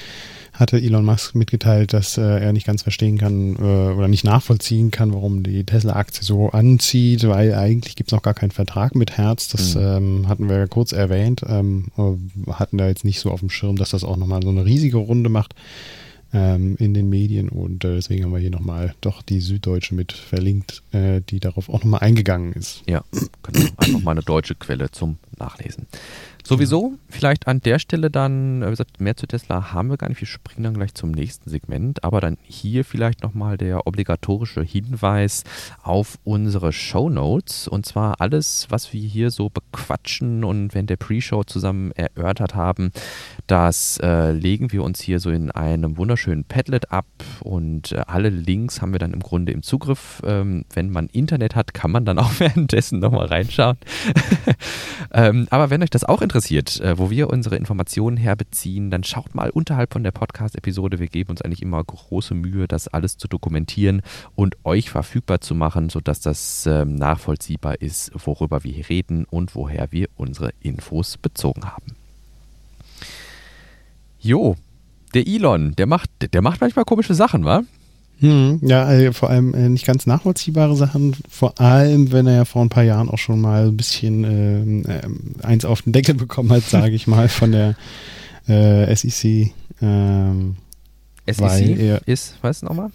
hatte 0.52 0.76
Elon 0.76 1.04
Musk 1.04 1.34
mitgeteilt, 1.34 1.92
dass 1.92 2.18
äh, 2.18 2.22
er 2.22 2.52
nicht 2.52 2.66
ganz 2.66 2.82
verstehen 2.82 3.18
kann 3.18 3.56
äh, 3.56 3.92
oder 3.92 4.08
nicht 4.08 4.24
nachvollziehen 4.24 4.90
kann, 4.90 5.12
warum 5.12 5.42
die 5.42 5.64
Tesla-Aktie 5.64 6.22
so 6.22 6.50
anzieht, 6.50 7.26
weil 7.26 7.54
eigentlich 7.54 7.96
gibt 7.96 8.10
es 8.10 8.12
noch 8.12 8.22
gar 8.22 8.34
keinen 8.34 8.50
Vertrag 8.50 8.94
mit 8.94 9.16
Herz. 9.16 9.48
Das 9.48 9.74
mhm. 9.74 9.80
ähm, 9.80 10.28
hatten 10.28 10.48
wir 10.48 10.58
ja 10.58 10.66
kurz 10.66 10.92
erwähnt, 10.92 11.42
ähm, 11.48 11.86
hatten 12.52 12.78
da 12.78 12.88
jetzt 12.88 13.04
nicht 13.04 13.20
so 13.20 13.30
auf 13.30 13.40
dem 13.40 13.50
Schirm, 13.50 13.76
dass 13.76 13.90
das 13.90 14.04
auch 14.04 14.16
nochmal 14.16 14.42
so 14.42 14.50
eine 14.50 14.64
riesige 14.64 14.98
Runde 14.98 15.30
macht 15.30 15.54
ähm, 16.32 16.76
in 16.78 16.94
den 16.94 17.08
Medien 17.08 17.48
und 17.48 17.84
äh, 17.84 17.94
deswegen 17.94 18.24
haben 18.24 18.32
wir 18.32 18.38
hier 18.38 18.50
nochmal 18.50 18.94
doch 19.00 19.22
die 19.22 19.40
Süddeutsche 19.40 19.94
mit 19.94 20.12
verlinkt, 20.12 20.82
äh, 20.92 21.20
die 21.28 21.40
darauf 21.40 21.68
auch 21.68 21.84
nochmal 21.84 22.00
eingegangen 22.00 22.52
ist. 22.52 22.82
Ja, 22.88 23.02
genau. 23.42 23.68
Einfach 23.76 24.00
mal 24.00 24.12
eine 24.12 24.22
deutsche 24.22 24.54
Quelle 24.54 24.90
zum 24.90 25.18
Nachlesen. 25.38 25.86
Sowieso, 26.50 26.94
vielleicht 27.08 27.46
an 27.46 27.60
der 27.60 27.78
Stelle 27.78 28.10
dann, 28.10 28.62
äh, 28.62 28.66
wie 28.66 28.70
gesagt, 28.70 29.00
mehr 29.00 29.16
zu 29.16 29.26
Tesla 29.26 29.72
haben 29.72 29.88
wir 29.88 29.96
gar 29.96 30.08
nicht. 30.08 30.20
Wir 30.20 30.26
springen 30.26 30.64
dann 30.64 30.74
gleich 30.74 30.94
zum 30.94 31.10
nächsten 31.10 31.48
Segment. 31.48 32.02
Aber 32.02 32.20
dann 32.20 32.38
hier 32.42 32.84
vielleicht 32.84 33.22
nochmal 33.22 33.56
der 33.56 33.86
obligatorische 33.86 34.62
Hinweis 34.62 35.44
auf 35.82 36.18
unsere 36.24 36.72
Show 36.72 37.08
Notes. 37.08 37.68
Und 37.68 37.86
zwar 37.86 38.20
alles, 38.20 38.66
was 38.68 38.92
wir 38.92 39.00
hier 39.00 39.30
so 39.30 39.48
bequatschen 39.48 40.42
und 40.42 40.74
während 40.74 40.90
der 40.90 40.96
Pre-Show 40.96 41.44
zusammen 41.44 41.92
erörtert 41.92 42.54
haben, 42.54 42.90
das 43.46 43.98
äh, 44.02 44.32
legen 44.32 44.72
wir 44.72 44.82
uns 44.82 45.00
hier 45.00 45.20
so 45.20 45.30
in 45.30 45.50
einem 45.50 45.98
wunderschönen 45.98 46.19
Padlet 46.44 46.90
ab. 46.92 47.06
Und 47.40 47.92
äh, 47.92 48.02
alle 48.06 48.28
Links 48.28 48.82
haben 48.82 48.92
wir 48.92 48.98
dann 48.98 49.12
im 49.12 49.20
Grunde 49.20 49.52
im 49.52 49.62
Zugriff. 49.62 50.22
Ähm, 50.24 50.64
wenn 50.72 50.90
man 50.90 51.06
Internet 51.06 51.54
hat, 51.56 51.74
kann 51.74 51.90
man 51.90 52.04
dann 52.04 52.18
auch 52.18 52.32
währenddessen 52.38 52.98
nochmal 52.98 53.26
reinschauen. 53.26 53.76
ähm, 55.12 55.46
aber 55.50 55.70
wenn 55.70 55.82
euch 55.82 55.90
das 55.90 56.04
auch 56.04 56.22
interessiert, 56.22 56.40
interessiert, 56.40 56.80
äh, 56.80 56.98
wo 56.98 57.10
wir 57.10 57.30
unsere 57.30 57.56
Informationen 57.56 58.16
herbeziehen, 58.16 58.90
dann 58.90 59.04
schaut 59.04 59.34
mal 59.34 59.50
unterhalb 59.50 59.92
von 59.92 60.02
der 60.02 60.10
Podcast-Episode. 60.10 60.98
Wir 60.98 61.08
geben 61.08 61.30
uns 61.30 61.42
eigentlich 61.42 61.62
immer 61.62 61.82
große 61.82 62.34
Mühe, 62.34 62.66
das 62.66 62.88
alles 62.88 63.16
zu 63.16 63.28
dokumentieren 63.28 64.02
und 64.34 64.56
euch 64.64 64.90
verfügbar 64.90 65.40
zu 65.40 65.54
machen, 65.54 65.90
sodass 65.90 66.20
das 66.20 66.66
ähm, 66.66 66.94
nachvollziehbar 66.94 67.80
ist, 67.80 68.12
worüber 68.14 68.64
wir 68.64 68.72
hier 68.72 68.88
reden 68.88 69.24
und 69.24 69.54
woher 69.54 69.92
wir 69.92 70.08
unsere 70.16 70.52
Infos 70.60 71.18
bezogen 71.18 71.64
haben. 71.64 71.94
Jo, 74.18 74.56
der 75.14 75.26
Elon, 75.26 75.74
der 75.76 75.86
macht, 75.86 76.10
der 76.32 76.42
macht 76.42 76.60
manchmal 76.60 76.84
komische 76.84 77.14
Sachen, 77.14 77.44
wa? 77.44 77.62
Hm, 78.20 78.60
ja, 78.62 78.92
äh, 78.92 79.12
vor 79.14 79.30
allem 79.30 79.54
äh, 79.54 79.68
nicht 79.70 79.86
ganz 79.86 80.06
nachvollziehbare 80.06 80.76
Sachen, 80.76 81.16
vor 81.28 81.58
allem 81.58 82.12
wenn 82.12 82.26
er 82.26 82.36
ja 82.36 82.44
vor 82.44 82.60
ein 82.62 82.68
paar 82.68 82.82
Jahren 82.82 83.08
auch 83.08 83.18
schon 83.18 83.40
mal 83.40 83.68
ein 83.68 83.76
bisschen 83.76 84.84
äh, 84.84 85.00
eins 85.42 85.64
auf 85.64 85.82
den 85.82 85.92
Deckel 85.92 86.14
bekommen 86.14 86.50
hat, 86.50 86.64
sage 86.64 86.94
ich 86.94 87.06
mal, 87.06 87.28
von 87.28 87.52
der 87.52 87.76
äh, 88.46 88.94
SEC. 88.94 89.52
Ähm, 89.80 90.56
SEC 91.26 91.78
er, 91.78 92.06
ist, 92.06 92.34
weißt 92.42 92.62
du 92.62 92.66
nochmal? 92.66 92.90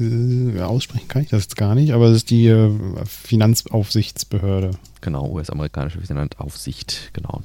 Äh, 0.00 0.60
aussprechen 0.60 1.06
kann 1.06 1.22
ich 1.22 1.28
das 1.28 1.44
jetzt 1.44 1.56
gar 1.56 1.76
nicht, 1.76 1.92
aber 1.92 2.06
es 2.06 2.16
ist 2.16 2.30
die 2.30 2.48
äh, 2.48 2.70
Finanzaufsichtsbehörde. 3.06 4.72
Genau, 5.04 5.28
US-amerikanische 5.28 6.00
Finanzaufsicht, 6.00 7.10
genau. 7.12 7.42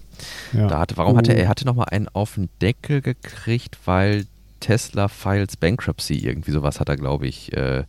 Ja. 0.54 0.68
Da 0.68 0.80
hatte, 0.80 0.96
warum 0.96 1.18
hatte 1.18 1.34
er, 1.34 1.44
er 1.44 1.50
hatte 1.50 1.66
nochmal 1.66 1.88
einen 1.92 2.08
auf 2.08 2.36
den 2.36 2.48
Deckel 2.62 3.02
gekriegt, 3.02 3.78
weil 3.84 4.28
Tesla 4.62 5.10
Files 5.10 5.58
Bankruptcy, 5.58 6.20
irgendwie 6.20 6.52
sowas 6.52 6.80
hat 6.80 6.88
er, 6.88 6.96
glaube 6.96 7.28
ich, 7.28 7.52
äh, 7.52 7.84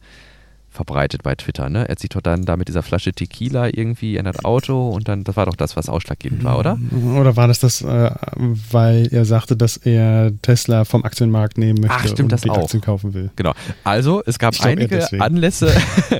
verbreitet 0.81 1.23
bei 1.23 1.35
Twitter. 1.35 1.69
Ne? 1.69 1.87
Er 1.87 1.97
sieht 1.99 2.15
doch 2.15 2.23
dann 2.23 2.47
da 2.47 2.57
mit 2.57 2.69
dieser 2.69 2.83
Flasche 2.83 3.13
Tequila 3.13 3.67
irgendwie 3.67 4.17
in 4.17 4.25
das 4.25 4.43
Auto 4.47 4.89
und 4.89 5.09
dann, 5.09 5.25
das 5.25 5.37
war 5.37 5.45
doch 5.45 5.55
das, 5.55 5.77
was 5.77 5.91
ausschlaggebend 5.91 6.43
war, 6.43 6.59
oder? 6.59 6.79
Oder 7.19 7.37
war 7.37 7.49
das 7.49 7.59
das, 7.59 7.83
äh, 7.83 8.11
weil 8.71 9.09
er 9.13 9.27
sagte, 9.27 9.59
dass 9.59 9.77
er 9.77 10.33
Tesla 10.41 10.87
vom 10.87 11.05
Aktienmarkt 11.05 11.59
nehmen 11.59 11.81
möchte 11.83 11.97
Ach, 11.99 12.05
stimmt, 12.05 12.21
und 12.21 12.33
das 12.33 12.41
die 12.41 12.51
auch. 12.51 12.63
Aktien 12.63 12.81
kaufen 12.81 13.13
will? 13.13 13.31
Genau. 13.37 13.53
Also, 13.85 14.23
es 14.25 14.39
gab 14.39 14.55
glaub, 14.55 14.69
einige 14.69 15.07
Anlässe, 15.21 15.71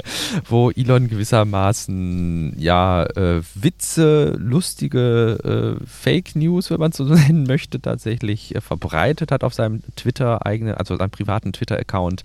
wo 0.49 0.71
Elon 0.71 1.09
gewissermaßen, 1.09 2.57
ja, 2.59 3.05
äh, 3.05 3.41
Witze, 3.55 4.37
lustige 4.39 5.79
äh, 5.81 5.87
Fake 5.87 6.37
News, 6.37 6.71
wenn 6.71 6.81
man 6.81 6.91
es 6.91 6.99
so 6.99 7.05
nennen 7.15 7.45
möchte, 7.45 7.81
tatsächlich 7.81 8.55
äh, 8.55 8.61
verbreitet 8.61 9.33
hat 9.33 9.43
auf 9.43 9.55
seinem 9.55 9.81
Twitter 9.97 10.45
eigenen, 10.45 10.75
also 10.75 10.97
seinem 10.97 11.11
privaten 11.11 11.55
Twitter-Account, 11.55 12.25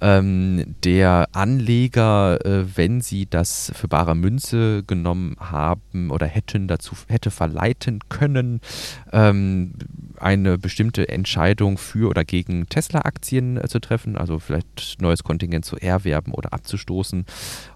ähm, 0.00 0.76
der 0.82 1.28
Anlässe 1.32 1.73
Anleger, 1.74 2.44
äh, 2.44 2.76
wenn 2.76 3.00
sie 3.00 3.26
das 3.26 3.72
für 3.74 3.88
bare 3.88 4.14
Münze 4.14 4.84
genommen 4.84 5.36
haben 5.40 6.10
oder 6.10 6.26
hätten 6.26 6.68
dazu 6.68 6.94
hätte 7.08 7.30
verleiten 7.32 7.98
können, 8.08 8.60
ähm, 9.12 9.72
eine 10.18 10.56
bestimmte 10.56 11.08
Entscheidung 11.08 11.76
für 11.76 12.08
oder 12.08 12.24
gegen 12.24 12.68
Tesla-Aktien 12.68 13.56
äh, 13.56 13.68
zu 13.68 13.80
treffen, 13.80 14.16
also 14.16 14.38
vielleicht 14.38 15.00
neues 15.00 15.24
Kontingent 15.24 15.64
zu 15.64 15.76
erwerben 15.76 16.32
oder 16.32 16.52
abzustoßen 16.52 17.26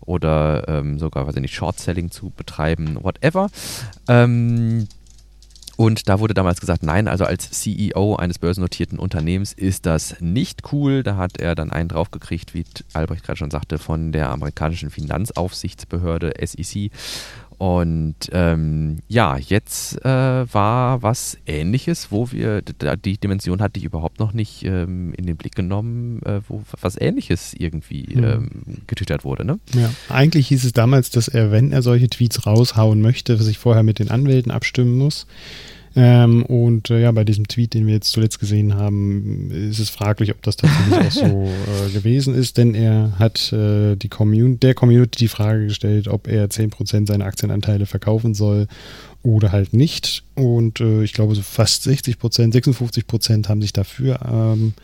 oder 0.01 0.69
ähm, 0.69 0.99
sogar, 0.99 1.27
weiß 1.27 1.35
ich 1.35 1.43
nicht, 1.43 1.55
Short-Selling 1.55 2.13
zu 2.13 2.31
betreiben, 2.31 2.99
whatever. 3.03 3.51
Ähm, 4.09 4.87
und 5.79 6.09
da 6.09 6.18
wurde 6.18 6.35
damals 6.35 6.59
gesagt, 6.59 6.83
nein, 6.83 7.07
also 7.07 7.24
als 7.24 7.53
CEO 7.53 8.16
eines 8.16 8.41
börsennotierten 8.41 8.99
Unternehmens 8.99 9.53
ist 9.53 9.87
das 9.87 10.16
nicht 10.18 10.72
cool. 10.72 11.05
Da 11.05 11.14
hat 11.14 11.39
er 11.39 11.55
dann 11.55 11.70
einen 11.70 11.89
draufgekriegt, 11.89 12.53
wie 12.53 12.64
Albrecht 12.95 13.22
gerade 13.22 13.37
schon 13.37 13.53
sagte, 13.53 13.79
von 13.79 14.11
der 14.11 14.31
amerikanischen 14.31 14.91
Finanzaufsichtsbehörde 14.91 16.35
SEC. 16.45 16.91
Und 17.59 18.15
ähm, 18.31 18.99
ja, 19.09 19.37
jetzt 19.37 20.05
äh, 20.05 20.09
war 20.55 21.03
was 21.03 21.37
Ähnliches, 21.45 22.13
wo 22.13 22.31
wir, 22.31 22.63
die 22.63 23.19
Dimension 23.19 23.61
hatte 23.61 23.79
ich 23.79 23.85
überhaupt 23.85 24.21
noch 24.21 24.33
nicht 24.33 24.65
ähm, 24.65 25.13
in 25.15 25.27
den 25.27 25.37
Blick 25.37 25.57
genommen, 25.57 26.23
äh, 26.23 26.41
wo 26.47 26.63
was 26.81 26.97
Ähnliches 27.01 27.55
irgendwie 27.59 28.15
mhm. 28.15 28.25
ähm, 28.25 28.51
getwittert 28.87 29.25
wurde. 29.25 29.45
Ne? 29.45 29.59
Ja, 29.75 29.91
eigentlich 30.09 30.47
hieß 30.49 30.65
es 30.65 30.73
damals, 30.73 31.11
dass 31.11 31.27
er, 31.27 31.51
wenn 31.51 31.73
er 31.73 31.83
solche 31.83 32.09
Tweets 32.09 32.47
raushauen 32.47 33.03
möchte, 33.03 33.37
sich 33.37 33.59
vorher 33.59 33.83
mit 33.83 33.99
den 33.99 34.13
Anwälten 34.13 34.53
abstimmen 34.53 34.97
muss. 34.97 35.27
Ähm, 35.97 36.45
und 36.45 36.91
äh, 36.91 37.01
ja, 37.01 37.12
bei 37.12 37.24
diesem 37.24 37.49
Tweet, 37.49 37.74
den 37.74 37.86
wir 37.86 37.95
jetzt 37.95 38.12
zuletzt 38.12 38.39
gesehen 38.39 38.74
haben, 38.74 39.51
ist 39.51 39.78
es 39.78 39.91
fraglich, 39.91 40.30
ob 40.30 40.43
das 40.43 40.57
tatsächlich 40.57 40.99
auch 40.99 41.11
so 41.11 41.24
äh, 41.86 41.91
gewesen 41.93 42.34
ist, 42.34 42.59
denn 42.59 42.74
er 42.74 43.18
hat 43.18 43.53
äh, 43.53 43.97
die 43.97 44.09
Commun 44.09 44.61
der 44.61 44.74
Community 44.74 45.18
die 45.18 45.28
Frage 45.28 45.66
gestellt, 45.66 46.09
ob 46.09 46.28
er 46.28 46.49
10% 46.49 47.07
seiner 47.07 47.24
Aktienanteile 47.24 47.86
verkaufen 47.86 48.34
soll 48.34 48.68
oder 49.22 49.53
halt 49.53 49.72
nicht. 49.72 50.24
Und 50.34 50.80
äh, 50.80 51.03
ich 51.03 51.12
glaube, 51.12 51.34
so 51.34 51.43
fast 51.43 51.86
60%, 51.86 52.16
56% 52.18 53.49
haben 53.49 53.62
sich 53.62 53.72
dafür 53.72 54.20
ähm, 54.30 54.74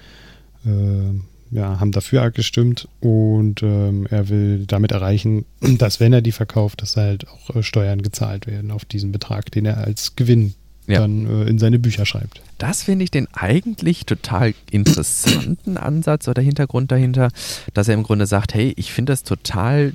äh, 0.65 1.21
ja, 1.51 1.79
haben 1.79 1.93
dafür 1.93 2.31
gestimmt 2.33 2.89
und 3.01 3.63
ähm, 3.63 4.09
er 4.11 4.29
will 4.29 4.65
damit 4.67 4.91
erreichen, 4.91 5.45
dass 5.79 6.01
wenn 6.01 6.13
er 6.13 6.21
die 6.21 6.33
verkauft, 6.33 6.83
dass 6.83 6.97
halt 6.97 7.29
auch 7.29 7.55
äh, 7.55 7.63
Steuern 7.63 8.03
gezahlt 8.03 8.47
werden 8.47 8.73
auf 8.73 8.85
diesen 8.85 9.13
Betrag, 9.13 9.53
den 9.53 9.65
er 9.65 9.79
als 9.79 10.17
Gewinn 10.17 10.55
ja. 10.87 11.01
dann 11.01 11.27
äh, 11.27 11.49
in 11.49 11.59
seine 11.59 11.79
Bücher 11.79 12.07
schreibt. 12.07 12.43
Das 12.59 12.83
finde 12.83 13.05
ich 13.05 13.11
den 13.11 13.29
eigentlich 13.33 14.07
total 14.07 14.55
interessanten 14.71 15.77
Ansatz 15.77 16.29
oder 16.29 16.43
Hintergrund 16.43 16.93
dahinter, 16.93 17.31
dass 17.73 17.89
er 17.89 17.95
im 17.95 18.03
Grunde 18.03 18.27
sagt, 18.27 18.55
hey, 18.55 18.73
ich 18.77 18.93
finde 18.93 19.13
das 19.13 19.23
total 19.23 19.95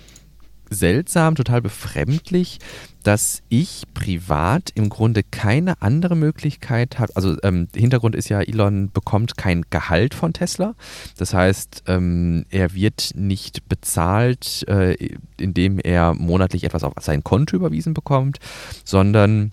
seltsam, 0.70 1.36
total 1.36 1.62
befremdlich, 1.62 2.60
dass 3.04 3.42
ich 3.50 3.84
privat 3.94 4.72
im 4.76 4.90
Grunde 4.90 5.24
keine 5.24 5.82
andere 5.82 6.16
Möglichkeit 6.16 7.00
habe. 7.00 7.16
Also 7.16 7.38
ähm, 7.44 7.68
Hintergrund 7.76 8.16
ist 8.16 8.30
ja, 8.30 8.42
Elon 8.42 8.92
bekommt 8.92 9.38
kein 9.38 9.66
Gehalt 9.70 10.14
von 10.14 10.34
Tesla. 10.34 10.76
Das 11.18 11.34
heißt, 11.34 11.84
ähm, 11.88 12.46
er 12.50 12.74
wird 12.74 13.12
nicht 13.16 13.68
bezahlt, 13.68 14.68
äh, 14.68 14.96
indem 15.38 15.80
er 15.80 16.14
monatlich 16.14 16.64
etwas 16.66 16.84
auf 16.84 16.94
sein 17.00 17.24
Konto 17.24 17.56
überwiesen 17.56 17.94
bekommt, 17.94 18.40
sondern 18.84 19.52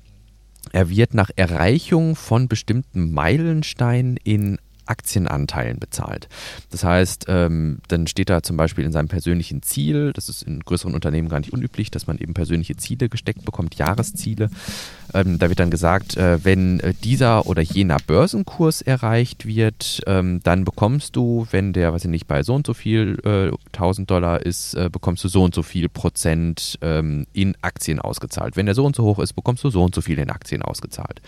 er 0.72 0.90
wird 0.90 1.14
nach 1.14 1.30
Erreichung 1.36 2.16
von 2.16 2.48
bestimmten 2.48 3.12
Meilensteinen 3.12 4.16
in 4.22 4.58
Aktienanteilen 4.86 5.78
bezahlt. 5.78 6.28
Das 6.70 6.84
heißt, 6.84 7.26
ähm, 7.28 7.78
dann 7.88 8.06
steht 8.06 8.30
da 8.30 8.42
zum 8.42 8.56
Beispiel 8.56 8.84
in 8.84 8.92
seinem 8.92 9.08
persönlichen 9.08 9.62
Ziel, 9.62 10.12
das 10.12 10.28
ist 10.28 10.42
in 10.42 10.60
größeren 10.60 10.94
Unternehmen 10.94 11.28
gar 11.28 11.40
nicht 11.40 11.52
unüblich, 11.52 11.90
dass 11.90 12.06
man 12.06 12.18
eben 12.18 12.34
persönliche 12.34 12.76
Ziele 12.76 13.08
gesteckt 13.08 13.44
bekommt, 13.44 13.76
Jahresziele. 13.76 14.50
Ähm, 15.14 15.38
da 15.38 15.48
wird 15.48 15.60
dann 15.60 15.70
gesagt, 15.70 16.16
äh, 16.16 16.44
wenn 16.44 16.80
äh, 16.80 16.94
dieser 16.94 17.46
oder 17.46 17.62
jener 17.62 17.98
Börsenkurs 18.06 18.82
erreicht 18.82 19.46
wird, 19.46 20.02
ähm, 20.06 20.40
dann 20.42 20.64
bekommst 20.64 21.16
du, 21.16 21.46
wenn 21.50 21.72
der, 21.72 21.92
weiß 21.92 22.04
ich 22.04 22.10
nicht, 22.10 22.26
bei 22.26 22.42
so 22.42 22.54
und 22.54 22.66
so 22.66 22.74
viel 22.74 23.18
äh, 23.24 23.56
1000 23.72 24.10
Dollar 24.10 24.44
ist, 24.44 24.74
äh, 24.74 24.88
bekommst 24.90 25.24
du 25.24 25.28
so 25.28 25.42
und 25.42 25.54
so 25.54 25.62
viel 25.62 25.88
Prozent 25.88 26.78
ähm, 26.82 27.26
in 27.32 27.56
Aktien 27.62 28.00
ausgezahlt. 28.00 28.56
Wenn 28.56 28.66
der 28.66 28.74
so 28.74 28.84
und 28.84 28.96
so 28.96 29.04
hoch 29.04 29.18
ist, 29.18 29.34
bekommst 29.34 29.64
du 29.64 29.70
so 29.70 29.82
und 29.82 29.94
so 29.94 30.00
viel 30.00 30.18
in 30.18 30.30
Aktien 30.30 30.62
ausgezahlt. 30.62 31.20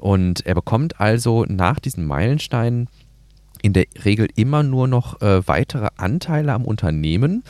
Und 0.00 0.46
er 0.46 0.54
bekommt 0.54 1.00
also 1.00 1.44
nach 1.48 1.78
diesen 1.80 2.04
Meilensteinen 2.04 2.88
in 3.62 3.72
der 3.72 3.86
Regel 4.04 4.28
immer 4.36 4.62
nur 4.62 4.86
noch 4.88 5.20
äh, 5.20 5.46
weitere 5.46 5.88
Anteile 5.96 6.52
am 6.52 6.64
Unternehmen, 6.64 7.42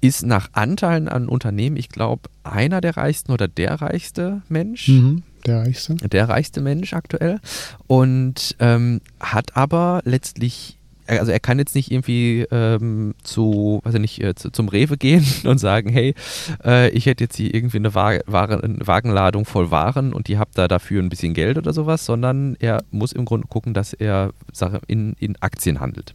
ist 0.00 0.24
nach 0.24 0.48
Anteilen 0.52 1.08
an 1.08 1.28
Unternehmen, 1.28 1.76
ich 1.76 1.88
glaube, 1.88 2.22
einer 2.42 2.80
der 2.80 2.96
reichsten 2.96 3.32
oder 3.32 3.48
der 3.48 3.80
reichste 3.80 4.42
Mensch. 4.48 4.88
Mhm, 4.88 5.22
der 5.46 5.60
reichste. 5.60 5.94
Der 5.96 6.28
reichste 6.28 6.60
Mensch 6.60 6.92
aktuell. 6.94 7.40
Und 7.86 8.56
ähm, 8.58 9.00
hat 9.20 9.56
aber 9.56 10.00
letztlich 10.04 10.78
also 11.18 11.32
er 11.32 11.40
kann 11.40 11.58
jetzt 11.58 11.74
nicht 11.74 11.90
irgendwie 11.90 12.46
ähm, 12.50 13.14
zu, 13.22 13.80
weiß 13.84 13.94
ich 13.94 14.00
nicht, 14.00 14.22
äh, 14.22 14.34
zu, 14.34 14.50
zum 14.50 14.68
Rewe 14.68 14.96
gehen 14.96 15.24
und 15.44 15.58
sagen, 15.58 15.90
hey, 15.90 16.14
äh, 16.64 16.90
ich 16.90 17.06
hätte 17.06 17.24
jetzt 17.24 17.36
hier 17.36 17.54
irgendwie 17.54 17.78
eine, 17.78 17.94
Wa 17.94 18.18
Ware, 18.26 18.62
eine 18.62 18.86
Wagenladung 18.86 19.44
voll 19.44 19.70
Waren 19.70 20.12
und 20.12 20.28
die 20.28 20.38
habt 20.38 20.56
da 20.56 20.68
dafür 20.68 21.02
ein 21.02 21.08
bisschen 21.08 21.34
Geld 21.34 21.58
oder 21.58 21.72
sowas, 21.72 22.04
sondern 22.04 22.56
er 22.60 22.82
muss 22.90 23.12
im 23.12 23.24
Grunde 23.24 23.46
gucken, 23.48 23.74
dass 23.74 23.92
er 23.92 24.32
Sache 24.52 24.80
in, 24.86 25.14
in 25.18 25.36
Aktien 25.40 25.80
handelt. 25.80 26.14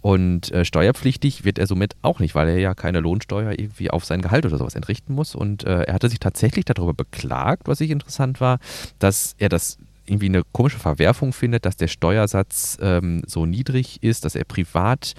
Und 0.00 0.52
äh, 0.52 0.64
steuerpflichtig 0.64 1.44
wird 1.44 1.58
er 1.58 1.66
somit 1.66 1.96
auch 2.02 2.20
nicht, 2.20 2.34
weil 2.34 2.48
er 2.48 2.58
ja 2.58 2.74
keine 2.74 3.00
Lohnsteuer 3.00 3.52
irgendwie 3.52 3.90
auf 3.90 4.04
sein 4.04 4.22
Gehalt 4.22 4.46
oder 4.46 4.56
sowas 4.56 4.76
entrichten 4.76 5.12
muss. 5.14 5.34
Und 5.34 5.64
äh, 5.64 5.82
er 5.82 5.94
hatte 5.94 6.08
sich 6.08 6.20
tatsächlich 6.20 6.64
darüber 6.64 6.94
beklagt, 6.94 7.66
was 7.66 7.80
ich 7.80 7.90
interessant 7.90 8.40
war, 8.40 8.58
dass 8.98 9.34
er 9.38 9.48
das 9.48 9.78
irgendwie 10.08 10.26
eine 10.26 10.42
komische 10.52 10.78
Verwerfung 10.78 11.32
findet, 11.32 11.64
dass 11.64 11.76
der 11.76 11.88
Steuersatz 11.88 12.78
ähm, 12.80 13.22
so 13.26 13.46
niedrig 13.46 14.02
ist, 14.02 14.24
dass 14.24 14.34
er 14.34 14.44
privat 14.44 15.14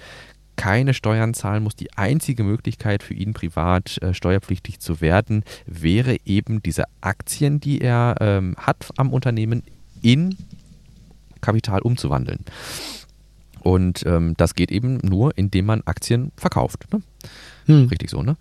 keine 0.56 0.92
Steuern 0.92 1.32
zahlen 1.32 1.62
muss. 1.62 1.74
Die 1.74 1.92
einzige 1.94 2.44
Möglichkeit 2.44 3.02
für 3.02 3.14
ihn 3.14 3.32
privat 3.32 3.96
äh, 4.02 4.12
steuerpflichtig 4.12 4.78
zu 4.78 5.00
werden, 5.00 5.42
wäre 5.64 6.18
eben 6.26 6.62
diese 6.62 6.84
Aktien, 7.00 7.60
die 7.60 7.80
er 7.80 8.16
ähm, 8.20 8.54
hat 8.58 8.90
am 8.96 9.12
Unternehmen, 9.12 9.62
in 10.02 10.36
Kapital 11.40 11.80
umzuwandeln. 11.80 12.44
Und 13.60 14.04
ähm, 14.06 14.34
das 14.36 14.54
geht 14.54 14.70
eben 14.70 14.98
nur, 14.98 15.36
indem 15.36 15.66
man 15.66 15.82
Aktien 15.84 16.32
verkauft. 16.36 16.86
Ne? 16.92 17.02
Hm. 17.66 17.88
Richtig 17.88 18.10
so, 18.10 18.22
ne? 18.22 18.36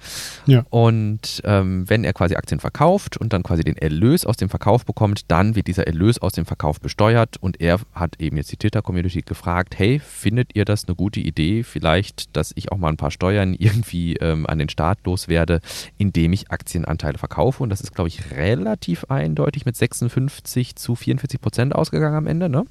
Ja. 0.45 0.65
Und 0.69 1.41
ähm, 1.43 1.89
wenn 1.89 2.03
er 2.03 2.13
quasi 2.13 2.35
Aktien 2.35 2.59
verkauft 2.59 3.17
und 3.17 3.33
dann 3.33 3.43
quasi 3.43 3.63
den 3.63 3.77
Erlös 3.77 4.25
aus 4.25 4.37
dem 4.37 4.49
Verkauf 4.49 4.85
bekommt, 4.85 5.23
dann 5.27 5.55
wird 5.55 5.67
dieser 5.67 5.87
Erlös 5.87 6.19
aus 6.19 6.33
dem 6.33 6.45
Verkauf 6.45 6.79
besteuert 6.79 7.37
und 7.37 7.61
er 7.61 7.79
hat 7.93 8.19
eben 8.19 8.37
jetzt 8.37 8.51
die 8.51 8.57
Twitter-Community 8.57 9.21
gefragt, 9.21 9.77
hey, 9.77 9.99
findet 9.99 10.55
ihr 10.55 10.65
das 10.65 10.85
eine 10.85 10.95
gute 10.95 11.19
Idee, 11.19 11.63
vielleicht, 11.63 12.35
dass 12.35 12.51
ich 12.55 12.71
auch 12.71 12.77
mal 12.77 12.89
ein 12.89 12.97
paar 12.97 13.11
Steuern 13.11 13.53
irgendwie 13.57 14.15
ähm, 14.15 14.45
an 14.47 14.59
den 14.59 14.69
Staat 14.69 14.99
loswerde, 15.05 15.61
indem 15.97 16.33
ich 16.33 16.51
Aktienanteile 16.51 17.17
verkaufe 17.17 17.63
und 17.63 17.69
das 17.69 17.81
ist, 17.81 17.93
glaube 17.93 18.07
ich, 18.07 18.31
relativ 18.31 19.05
eindeutig 19.05 19.65
mit 19.65 19.75
56 19.75 20.75
zu 20.75 20.95
44 20.95 21.41
Prozent 21.41 21.75
ausgegangen 21.75 22.15
am 22.15 22.27
Ende, 22.27 22.49
ne? 22.49 22.65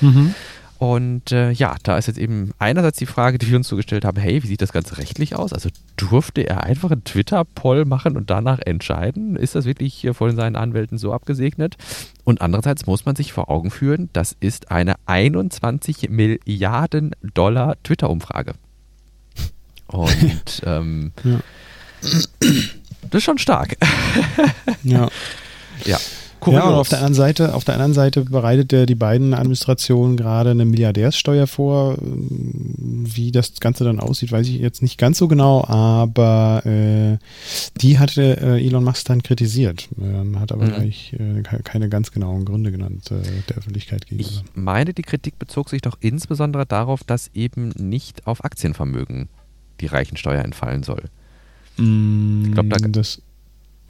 Mhm. 0.00 0.34
Und 0.78 1.30
äh, 1.32 1.50
ja, 1.52 1.76
da 1.82 1.96
ist 1.96 2.08
jetzt 2.08 2.18
eben 2.18 2.52
einerseits 2.58 2.98
die 2.98 3.06
Frage, 3.06 3.38
die 3.38 3.48
wir 3.48 3.56
uns 3.56 3.68
so 3.68 3.76
gestellt 3.76 4.04
haben, 4.04 4.20
hey, 4.20 4.42
wie 4.42 4.46
sieht 4.46 4.60
das 4.60 4.72
Ganze 4.72 4.98
rechtlich 4.98 5.36
aus? 5.36 5.52
Also 5.52 5.70
durfte 5.96 6.42
er 6.42 6.64
einfach 6.64 6.90
einen 6.90 7.04
Twitter-Poll 7.04 7.84
machen 7.84 8.16
und 8.16 8.28
danach 8.28 8.58
entscheiden? 8.58 9.36
Ist 9.36 9.54
das 9.54 9.64
wirklich 9.64 10.08
von 10.12 10.34
seinen 10.34 10.56
Anwälten 10.56 10.98
so 10.98 11.12
abgesegnet? 11.12 11.76
Und 12.24 12.40
andererseits 12.40 12.86
muss 12.86 13.06
man 13.06 13.14
sich 13.16 13.32
vor 13.32 13.50
Augen 13.50 13.70
führen, 13.70 14.10
das 14.12 14.36
ist 14.40 14.70
eine 14.70 14.94
21 15.06 16.10
Milliarden 16.10 17.12
Dollar 17.22 17.76
Twitter-Umfrage. 17.82 18.54
Und 19.86 20.62
ähm, 20.66 21.12
ja. 21.22 21.40
das 22.00 23.18
ist 23.18 23.24
schon 23.24 23.38
stark. 23.38 23.76
ja. 24.82 25.08
Ja. 25.84 25.98
Kurios. 26.44 26.62
Ja, 26.62 26.68
und 26.68 26.74
auf 26.74 26.88
der 26.88 26.98
anderen 26.98 27.14
Seite, 27.14 27.54
auf 27.54 27.64
der 27.64 27.74
anderen 27.74 27.94
Seite 27.94 28.22
bereitet 28.22 28.72
der, 28.72 28.86
die 28.86 28.94
beiden 28.94 29.34
Administrationen 29.34 30.16
gerade 30.16 30.50
eine 30.50 30.64
Milliardärssteuer 30.64 31.46
vor. 31.46 31.96
Wie 31.98 33.32
das 33.32 33.60
Ganze 33.60 33.84
dann 33.84 33.98
aussieht, 33.98 34.30
weiß 34.30 34.46
ich 34.48 34.58
jetzt 34.58 34.82
nicht 34.82 34.98
ganz 34.98 35.18
so 35.18 35.28
genau, 35.28 35.64
aber 35.66 36.62
äh, 36.66 37.18
die 37.80 37.98
hatte 37.98 38.36
äh, 38.40 38.64
Elon 38.64 38.84
Musk 38.84 39.06
dann 39.06 39.22
kritisiert. 39.22 39.88
Ähm, 40.00 40.38
hat 40.38 40.52
aber 40.52 40.66
mhm. 40.66 40.74
eigentlich 40.74 41.14
äh, 41.14 41.42
keine 41.42 41.88
ganz 41.88 42.12
genauen 42.12 42.44
Gründe 42.44 42.70
genannt 42.70 43.10
äh, 43.10 43.22
der 43.48 43.56
Öffentlichkeit 43.56 44.06
gegenüber. 44.06 44.30
Ich 44.30 44.42
meine, 44.54 44.92
die 44.92 45.02
Kritik 45.02 45.38
bezog 45.38 45.70
sich 45.70 45.82
doch 45.82 45.96
insbesondere 46.00 46.66
darauf, 46.66 47.04
dass 47.04 47.30
eben 47.34 47.70
nicht 47.78 48.26
auf 48.26 48.44
Aktienvermögen 48.44 49.28
die 49.80 49.86
Reichensteuer 49.86 50.42
entfallen 50.42 50.82
soll. 50.82 51.04
Mm, 51.76 52.44
ich 52.46 52.52
glaube, 52.52 52.68
da 52.68 52.88
das 52.88 53.20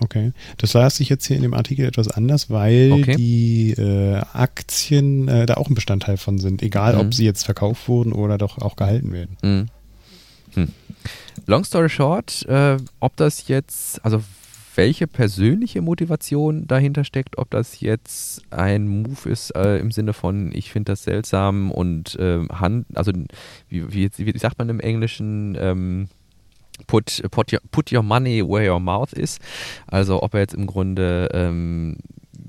Okay. 0.01 0.32
Das 0.59 0.72
las 0.72 1.01
ich 1.01 1.09
jetzt 1.09 1.26
hier 1.26 1.36
in 1.36 1.42
dem 1.42 1.55
Artikel 1.55 1.86
etwas 1.86 2.09
anders, 2.09 2.51
weil 2.51 2.92
okay. 2.92 3.16
die 3.16 3.70
äh, 3.72 4.20
Aktien 4.32 5.28
äh, 5.28 5.47
da 5.47 5.55
auch 5.55 5.68
ein 5.68 5.74
Bestandteil 5.74 6.16
von 6.16 6.38
sind, 6.38 6.62
egal 6.62 6.95
mhm. 6.95 7.01
ob 7.01 7.14
sie 7.14 7.24
jetzt 7.24 7.45
verkauft 7.45 7.88
wurden 7.88 8.12
oder 8.12 8.36
doch 8.36 8.59
auch 8.59 8.76
gehalten 8.76 9.12
werden. 9.12 9.36
Mhm. 9.42 9.66
Hm. 10.55 10.68
Long 11.47 11.64
story 11.64 11.88
short, 11.88 12.45
äh, 12.47 12.76
ob 13.01 13.16
das 13.16 13.49
jetzt, 13.49 14.05
also 14.05 14.22
welche 14.76 15.07
persönliche 15.07 15.82
Motivation 15.82 16.66
dahinter 16.66 17.05
steckt, 17.05 17.38
ob 17.38 17.51
das 17.51 17.80
jetzt 17.80 18.42
ein 18.51 18.88
Move 18.88 19.28
ist 19.28 19.55
äh, 19.55 19.78
im 19.78 19.90
Sinne 19.90 20.12
von, 20.12 20.51
ich 20.53 20.72
finde 20.72 20.92
das 20.92 21.05
seltsam 21.05 21.70
und 21.70 22.16
äh, 22.16 22.47
Hand, 22.49 22.86
also 22.95 23.12
wie, 23.68 23.92
wie, 23.92 24.11
wie, 24.16 24.38
sagt 24.38 24.59
man 24.59 24.68
im 24.68 24.80
Englischen, 24.80 25.57
ähm, 25.61 26.09
put, 26.87 27.22
put, 27.31 27.53
your, 27.53 27.61
put 27.70 27.93
your 27.93 28.03
money 28.03 28.43
where 28.43 28.70
your 28.70 28.81
mouth 28.81 29.12
is. 29.12 29.39
Also 29.87 30.22
ob 30.22 30.35
er 30.35 30.41
jetzt 30.41 30.55
im 30.55 30.66
Grunde 30.66 31.29
ähm, 31.33 31.97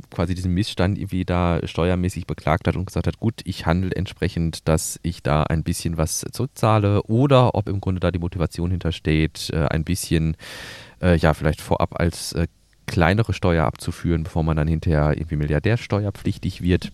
quasi 0.10 0.34
diesen 0.34 0.54
Missstand 0.54 0.98
irgendwie 0.98 1.26
da 1.26 1.60
steuermäßig 1.64 2.26
beklagt 2.26 2.68
hat 2.68 2.76
und 2.76 2.86
gesagt 2.86 3.08
hat, 3.08 3.20
gut, 3.20 3.42
ich 3.44 3.66
handle 3.66 3.92
entsprechend, 3.96 4.68
dass 4.68 5.00
ich 5.04 5.22
da 5.22 5.44
ein 5.44 5.64
bisschen 5.64 5.98
was 5.98 6.26
zurückzahle 6.32 7.04
oder 7.04 7.56
ob 7.56 7.68
im 7.68 7.82
Grunde 7.82 8.00
da 8.00 8.12
die 8.12 8.20
Motivation 8.20 8.72
hintersteht, 8.72 9.50
äh, 9.54 9.68
ein 9.68 9.84
bisschen, 9.84 10.38
äh, 11.02 11.18
ja, 11.18 11.34
vielleicht 11.34 11.62
vorab 11.62 12.00
als 12.00 12.34
äh, 12.34 12.48
kleinere 12.88 13.34
Steuer 13.34 13.66
abzuführen, 13.66 14.24
bevor 14.24 14.44
man 14.44 14.58
dann 14.58 14.68
hinterher 14.68 15.14
irgendwie 15.16 15.38
Milliardärsteuerpflichtig 15.38 16.62
wird 16.62 16.92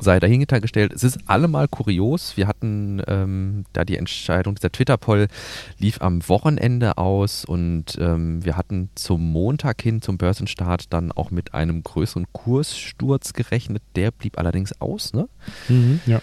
sei 0.00 0.20
dahingestellt. 0.20 0.92
Es 0.92 1.04
ist 1.04 1.18
allemal 1.26 1.68
kurios. 1.68 2.36
Wir 2.36 2.46
hatten 2.46 3.02
ähm, 3.06 3.64
da 3.72 3.84
die 3.84 3.96
Entscheidung, 3.96 4.54
dieser 4.54 4.72
Twitter-Poll 4.72 5.28
lief 5.78 6.00
am 6.00 6.26
Wochenende 6.28 6.98
aus 6.98 7.44
und 7.44 7.96
ähm, 8.00 8.44
wir 8.44 8.56
hatten 8.56 8.90
zum 8.94 9.32
Montag 9.32 9.82
hin, 9.82 10.02
zum 10.02 10.18
Börsenstart, 10.18 10.92
dann 10.92 11.12
auch 11.12 11.30
mit 11.30 11.54
einem 11.54 11.82
größeren 11.82 12.26
Kurssturz 12.32 13.32
gerechnet. 13.32 13.82
Der 13.96 14.10
blieb 14.10 14.38
allerdings 14.38 14.80
aus, 14.80 15.12
ne? 15.12 15.28
Mhm, 15.68 16.00
ja. 16.06 16.20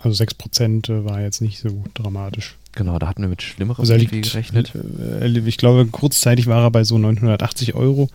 Also 0.00 0.22
6% 0.22 0.90
äh, 0.90 1.04
war 1.04 1.20
jetzt 1.20 1.40
nicht 1.40 1.58
so 1.58 1.82
dramatisch. 1.94 2.56
Genau, 2.72 2.98
da 3.00 3.08
hatten 3.08 3.22
wir 3.22 3.28
mit 3.28 3.42
schlimmerem 3.42 3.80
also 3.80 3.94
liegt, 3.94 4.12
gerechnet. 4.12 4.72
Äh, 4.74 5.26
ich 5.26 5.56
glaube, 5.56 5.86
kurzzeitig 5.86 6.46
war 6.46 6.62
er 6.62 6.70
bei 6.70 6.84
so 6.84 6.98
980 6.98 7.74
Euro 7.74 8.08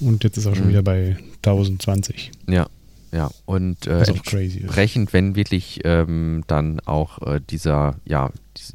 und 0.00 0.24
jetzt 0.24 0.36
ist 0.36 0.46
er 0.46 0.56
schon 0.56 0.64
mhm. 0.66 0.70
wieder 0.70 0.82
bei 0.82 1.16
1020. 1.44 2.32
Ja, 2.48 2.66
ja, 3.12 3.30
und 3.44 3.86
äh, 3.86 4.04
entsprechend, 4.04 5.12
wenn 5.12 5.36
wirklich 5.36 5.80
ähm, 5.84 6.44
dann 6.46 6.80
auch 6.80 7.20
äh, 7.20 7.40
dieser, 7.40 7.96
ja, 8.06 8.30
diese, 8.56 8.72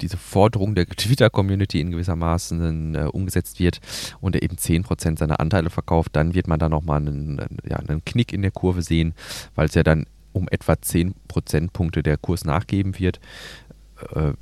diese 0.00 0.16
Forderung 0.16 0.74
der 0.74 0.86
Twitter-Community 0.86 1.80
in 1.80 1.92
gewissermaßen 1.92 2.94
äh, 2.96 3.08
umgesetzt 3.12 3.60
wird 3.60 3.80
und 4.20 4.34
er 4.34 4.42
eben 4.42 4.56
10% 4.56 5.18
seiner 5.18 5.38
Anteile 5.38 5.70
verkauft, 5.70 6.16
dann 6.16 6.34
wird 6.34 6.48
man 6.48 6.58
da 6.58 6.68
nochmal 6.68 6.98
einen, 6.98 7.40
ja, 7.68 7.76
einen 7.76 8.04
Knick 8.04 8.32
in 8.32 8.42
der 8.42 8.50
Kurve 8.50 8.82
sehen, 8.82 9.14
weil 9.54 9.66
es 9.66 9.74
ja 9.74 9.84
dann 9.84 10.06
um 10.32 10.48
etwa 10.50 10.80
10 10.80 11.14
Prozentpunkte 11.28 12.02
der 12.02 12.16
Kurs 12.16 12.44
nachgeben 12.44 12.98
wird. 12.98 13.20
Äh, 14.14 14.32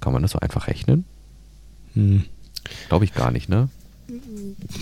kann 0.00 0.12
man 0.12 0.22
das 0.22 0.32
so 0.32 0.40
einfach 0.40 0.66
rechnen? 0.66 1.04
Hm. 1.94 2.24
Glaube 2.88 3.04
ich 3.04 3.14
gar 3.14 3.30
nicht, 3.30 3.48
ne? 3.48 3.68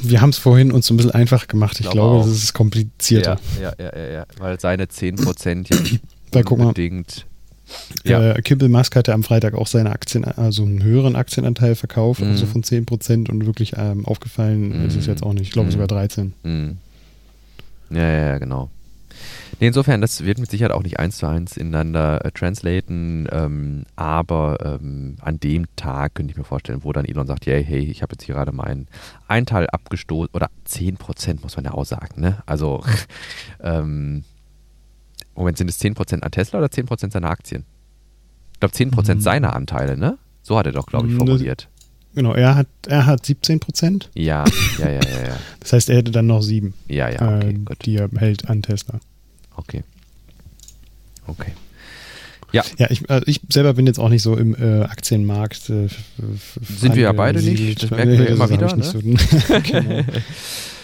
Wir 0.03 0.21
haben 0.21 0.31
es 0.31 0.39
vorhin 0.39 0.73
uns 0.73 0.91
ein 0.91 0.97
bisschen 0.97 1.13
einfach 1.13 1.49
gemacht. 1.49 1.81
Ich, 1.81 1.87
ich 1.87 1.93
glaube, 1.93 2.17
glaube 2.17 2.31
es 2.31 2.45
ist 2.45 2.53
komplizierter. 2.53 3.39
Ja, 3.61 3.73
ja, 3.79 3.97
ja, 3.97 4.11
ja, 4.11 4.27
weil 4.39 4.61
seine 4.61 4.85
10% 4.85 5.75
ja 5.75 5.81
nicht 5.81 6.01
da, 6.31 6.41
unbedingt. 6.49 7.27
Ja. 8.05 8.33
Äh, 8.33 8.43
Kimball 8.43 8.69
Musk 8.69 8.95
hatte 8.95 9.13
am 9.13 9.25
Freitag 9.25 9.55
auch 9.55 9.67
seine 9.67 9.91
Aktien, 9.91 10.25
also 10.25 10.63
einen 10.63 10.85
höheren 10.85 11.17
Aktienanteil 11.17 11.75
verkauft, 11.75 12.21
mm. 12.21 12.25
also 12.25 12.47
von 12.47 12.63
10% 12.63 13.29
und 13.29 13.45
wirklich 13.45 13.73
ähm, 13.77 14.07
aufgefallen 14.07 14.85
mm. 14.85 14.87
ist 14.87 14.97
es 14.97 15.07
jetzt 15.07 15.25
auch 15.25 15.33
nicht. 15.33 15.43
Ich 15.43 15.51
glaube 15.51 15.69
mm. 15.69 15.73
sogar 15.73 15.89
13. 15.89 16.33
Mhm. 16.45 16.77
Ja, 17.91 17.99
ja, 17.99 18.27
ja, 18.27 18.39
genau. 18.39 18.71
Nee, 19.61 19.69
insofern, 19.69 20.01
das 20.01 20.25
wird 20.25 20.39
mit 20.39 20.51
Sicherheit 20.51 20.73
auch 20.73 20.83
nicht 20.83 20.99
eins 20.99 21.19
zu 21.19 21.27
eins 21.27 21.57
ineinander 21.57 22.25
äh, 22.25 22.31
translaten, 22.31 23.27
ähm, 23.31 23.85
aber 23.97 24.79
ähm, 24.81 25.17
an 25.21 25.41
dem 25.41 25.67
Tag 25.77 26.15
könnte 26.15 26.33
ich 26.33 26.37
mir 26.37 26.45
vorstellen, 26.45 26.85
wo 26.85 26.93
dann 26.93 27.05
Elon 27.05 27.27
sagt, 27.27 27.47
hey, 27.47 27.65
hey, 27.65 27.81
ich 27.81 28.03
habe 28.03 28.15
jetzt 28.15 28.25
hier 28.25 28.35
gerade 28.35 28.53
meinen 28.53 28.89
Einteil 29.29 29.67
abgestoßen, 29.69 30.35
oder 30.35 30.51
10% 30.69 31.41
muss 31.43 31.57
man 31.57 31.65
ja 31.65 31.73
auch 31.73 31.87
sagen, 31.87 32.21
ne? 32.21 32.43
Also, 32.47 32.83
ähm, 33.61 34.25
Moment, 35.35 35.59
sind 35.59 35.69
es 35.69 35.81
10% 35.81 36.21
an 36.21 36.31
Tesla 36.31 36.59
oder 36.59 36.69
10% 36.69 37.13
seiner 37.13 37.31
Aktien? 37.31 37.65
Ich 38.55 38.61
glaube, 38.61 38.75
10% 38.75 39.15
mhm. 39.15 39.21
seiner 39.21 39.55
Anteile, 39.55 39.97
ne? 39.97 40.19
So 40.43 40.57
hat 40.59 40.67
er 40.67 40.73
doch, 40.73 40.87
glaube 40.87 41.09
ich, 41.09 41.15
formuliert. 41.15 41.69
Genau, 42.15 42.33
er 42.33 42.55
hat, 42.55 42.69
er 42.87 43.05
hat 43.05 43.27
17 43.27 43.61
Prozent. 43.61 44.11
Ja, 44.15 44.45
ja, 44.79 44.89
ja, 44.89 45.01
ja, 45.03 45.27
ja. 45.29 45.37
Das 45.61 45.75
heißt, 45.75 45.91
er 45.91 45.97
hätte 45.97 46.13
dann 46.13 46.27
noch 46.27 46.41
sieben, 46.41 46.73
ja, 46.89 47.11
ja, 47.11 47.37
okay, 47.37 47.51
äh, 47.51 47.75
die 47.85 47.97
er 47.97 48.09
hält 48.17 48.49
an 48.49 48.63
Tesla. 48.63 49.01
Okay. 49.57 49.83
Okay. 51.27 51.53
Ja. 52.53 52.65
Ja, 52.79 52.91
ich, 52.91 53.11
also 53.11 53.27
ich 53.27 53.41
selber 53.49 53.75
bin 53.75 53.87
jetzt 53.87 53.99
auch 53.99 54.09
nicht 54.09 54.23
so 54.23 54.37
im 54.37 54.55
äh, 54.55 54.83
Aktienmarkt. 54.85 55.69
Äh, 55.69 55.89
Sind 56.63 56.95
wir 56.95 57.03
ja 57.03 57.13
beide 57.13 57.43
nicht. 57.43 57.83
Das 57.83 57.91
merken 57.91 58.13
wir 58.13 58.25
ja 58.25 58.27
immer 58.27 58.51
wieder. 58.51 58.75
Ne? 58.77 58.83
So, 58.83 59.01
genau. 59.63 60.05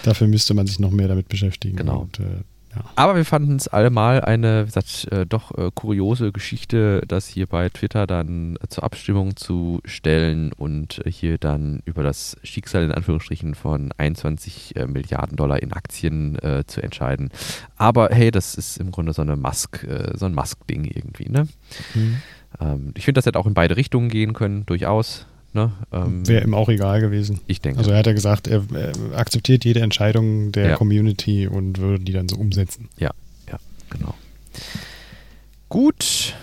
Dafür 0.03 0.27
müsste 0.27 0.55
man 0.55 0.67
sich 0.67 0.81
noch 0.81 0.91
mehr 0.91 1.09
damit 1.09 1.29
beschäftigen. 1.29 1.77
Genau. 1.77 2.01
Und, 2.01 2.19
äh, 2.19 2.43
Ja. 2.75 2.85
Aber 2.97 3.17
wir 3.17 3.25
fanden 3.25 3.57
es 3.57 3.69
allemal 3.69 4.23
eine, 4.23 4.63
wie 4.63 4.67
gesagt, 4.67 5.09
äh, 5.13 5.27
doch 5.27 5.57
äh, 5.57 5.71
kuriose 5.75 6.33
Geschichte, 6.33 7.03
das 7.07 7.27
hier 7.27 7.47
bei 7.47 7.69
Twitter 7.69 8.07
dann 8.07 8.57
äh, 8.57 8.69
zur 8.69 8.85
Abstimmung 8.85 9.37
zu 9.37 9.81
stellen 9.85 10.53
und 10.53 11.05
äh, 11.05 11.11
hier 11.11 11.39
dann 11.39 11.83
über 11.85 12.03
das 12.03 12.37
Schicksal 12.43 12.85
in 12.85 12.93
Anführungsstrichen 12.93 13.55
von 13.55 13.93
21 13.97 14.77
äh, 14.77 14.87
Milliarden 14.87 15.37
Dollar 15.37 15.63
in 15.63 15.73
Aktien 15.73 16.39
zu 16.67 16.83
entscheiden. 16.83 17.31
Aber 17.77 18.09
hey, 18.11 18.31
das 18.31 18.55
ist 18.55 18.79
im 18.79 18.91
Grunde 18.91 19.13
so 19.13 19.23
eine 19.23 19.37
Musk, 19.37 19.87
so 20.15 20.27
ein 20.27 20.35
Musk-Ding 20.35 20.85
irgendwie, 20.85 21.29
ne? 21.29 21.49
Mhm. 21.95 22.23
Ähm, 22.61 22.95
ich 22.97 23.05
finde, 23.05 23.19
das 23.19 23.27
hätte 23.27 23.39
auch 23.39 23.47
in 23.47 23.55
beide 23.55 23.77
Richtungen 23.77 24.09
gehen 24.09 24.33
können, 24.33 24.67
durchaus. 24.67 25.27
Ne? 25.55 25.73
Ähm, 25.93 26.27
Wäre 26.27 26.45
ihm 26.45 26.55
auch 26.55 26.69
egal 26.71 27.01
gewesen. 27.01 27.41
Ich 27.47 27.61
denke. 27.61 27.79
Also 27.79 27.91
er 27.91 27.99
hat 27.99 28.07
ja 28.07 28.15
gesagt, 28.15 28.47
er, 28.47 28.65
er 28.75 28.93
akzeptiert 29.19 29.65
jede 29.65 29.81
Entscheidung 29.81 30.51
der 30.53 30.71
ja. 30.71 30.77
Community 30.77 31.47
und 31.47 31.79
würde 31.79 32.05
die 32.05 32.13
dann 32.13 32.29
so 32.29 32.37
umsetzen. 32.37 32.89
Ja, 32.99 33.11
ja, 33.51 33.59
genau. 33.91 34.15
Gut, 35.69 36.35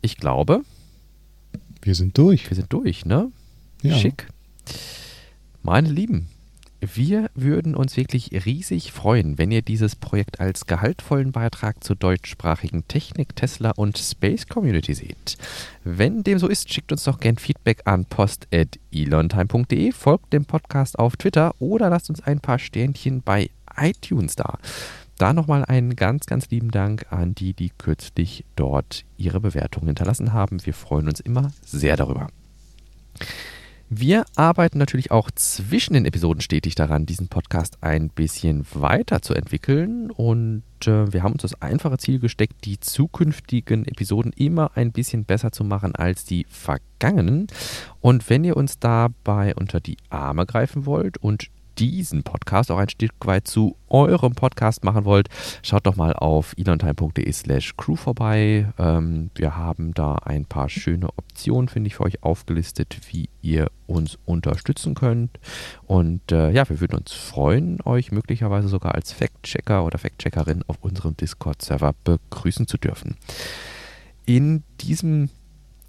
ich 0.00 0.16
glaube. 0.16 0.62
Wir 1.82 1.94
sind 1.94 2.18
durch. 2.18 2.48
Wir 2.48 2.56
sind 2.56 2.72
durch, 2.72 3.04
ne? 3.04 3.30
Ja. 3.82 3.96
Schick. 3.96 4.28
Meine 5.62 5.90
Lieben, 5.90 6.28
wir 6.82 7.30
würden 7.36 7.76
uns 7.76 7.96
wirklich 7.96 8.44
riesig 8.44 8.90
freuen, 8.90 9.38
wenn 9.38 9.52
ihr 9.52 9.62
dieses 9.62 9.94
Projekt 9.94 10.40
als 10.40 10.66
gehaltvollen 10.66 11.30
Beitrag 11.30 11.84
zur 11.84 11.94
deutschsprachigen 11.94 12.88
Technik, 12.88 13.36
Tesla 13.36 13.70
und 13.76 13.98
Space 13.98 14.48
Community 14.48 14.92
seht. 14.92 15.38
Wenn 15.84 16.24
dem 16.24 16.40
so 16.40 16.48
ist, 16.48 16.72
schickt 16.72 16.90
uns 16.90 17.04
doch 17.04 17.20
gern 17.20 17.36
Feedback 17.36 17.82
an 17.84 18.04
post.elontime.de, 18.04 19.92
folgt 19.92 20.32
dem 20.32 20.44
Podcast 20.44 20.98
auf 20.98 21.16
Twitter 21.16 21.54
oder 21.60 21.88
lasst 21.88 22.10
uns 22.10 22.20
ein 22.20 22.40
paar 22.40 22.58
Sternchen 22.58 23.22
bei 23.22 23.50
iTunes 23.76 24.34
da. 24.34 24.58
Da 25.18 25.32
nochmal 25.32 25.64
einen 25.64 25.94
ganz, 25.94 26.26
ganz 26.26 26.50
lieben 26.50 26.72
Dank 26.72 27.06
an 27.10 27.36
die, 27.36 27.52
die 27.54 27.70
kürzlich 27.78 28.44
dort 28.56 29.04
ihre 29.16 29.38
Bewertung 29.38 29.86
hinterlassen 29.86 30.32
haben. 30.32 30.66
Wir 30.66 30.74
freuen 30.74 31.06
uns 31.06 31.20
immer 31.20 31.52
sehr 31.64 31.96
darüber. 31.96 32.26
Wir 33.94 34.24
arbeiten 34.36 34.78
natürlich 34.78 35.10
auch 35.10 35.30
zwischen 35.32 35.92
den 35.92 36.06
Episoden 36.06 36.40
stetig 36.40 36.74
daran, 36.74 37.04
diesen 37.04 37.28
Podcast 37.28 37.76
ein 37.82 38.08
bisschen 38.08 38.64
weiterzuentwickeln. 38.72 40.10
Und 40.10 40.62
äh, 40.86 41.12
wir 41.12 41.22
haben 41.22 41.34
uns 41.34 41.42
das 41.42 41.60
einfache 41.60 41.98
Ziel 41.98 42.18
gesteckt, 42.18 42.64
die 42.64 42.80
zukünftigen 42.80 43.84
Episoden 43.84 44.32
immer 44.32 44.70
ein 44.76 44.92
bisschen 44.92 45.26
besser 45.26 45.52
zu 45.52 45.62
machen 45.62 45.94
als 45.94 46.24
die 46.24 46.46
vergangenen. 46.48 47.48
Und 48.00 48.30
wenn 48.30 48.44
ihr 48.44 48.56
uns 48.56 48.78
dabei 48.78 49.54
unter 49.56 49.78
die 49.78 49.98
Arme 50.08 50.46
greifen 50.46 50.86
wollt 50.86 51.18
und 51.18 51.50
diesen 51.78 52.22
Podcast 52.22 52.70
auch 52.70 52.78
ein 52.78 52.88
Stück 52.88 53.12
weit 53.24 53.46
zu 53.46 53.76
eurem 53.88 54.34
Podcast 54.34 54.84
machen 54.84 55.04
wollt, 55.04 55.28
schaut 55.62 55.86
doch 55.86 55.96
mal 55.96 56.12
auf 56.12 56.54
elontime.de 56.56 57.30
slash 57.32 57.76
crew 57.76 57.96
vorbei. 57.96 58.72
Ähm, 58.78 59.30
wir 59.34 59.56
haben 59.56 59.94
da 59.94 60.14
ein 60.16 60.44
paar 60.46 60.68
schöne 60.68 61.08
Optionen, 61.16 61.68
finde 61.68 61.88
ich, 61.88 61.96
für 61.96 62.04
euch 62.04 62.22
aufgelistet, 62.22 62.98
wie 63.10 63.28
ihr 63.42 63.70
uns 63.86 64.18
unterstützen 64.24 64.94
könnt. 64.94 65.38
Und 65.86 66.32
äh, 66.32 66.50
ja, 66.50 66.68
wir 66.68 66.80
würden 66.80 66.98
uns 66.98 67.12
freuen, 67.12 67.80
euch 67.84 68.12
möglicherweise 68.12 68.68
sogar 68.68 68.94
als 68.94 69.12
Fact-Checker 69.12 69.84
oder 69.84 69.98
Fact-Checkerin 69.98 70.64
auf 70.66 70.76
unserem 70.80 71.16
Discord-Server 71.16 71.94
begrüßen 72.04 72.66
zu 72.66 72.78
dürfen. 72.78 73.16
In 74.24 74.62
diesem 74.80 75.30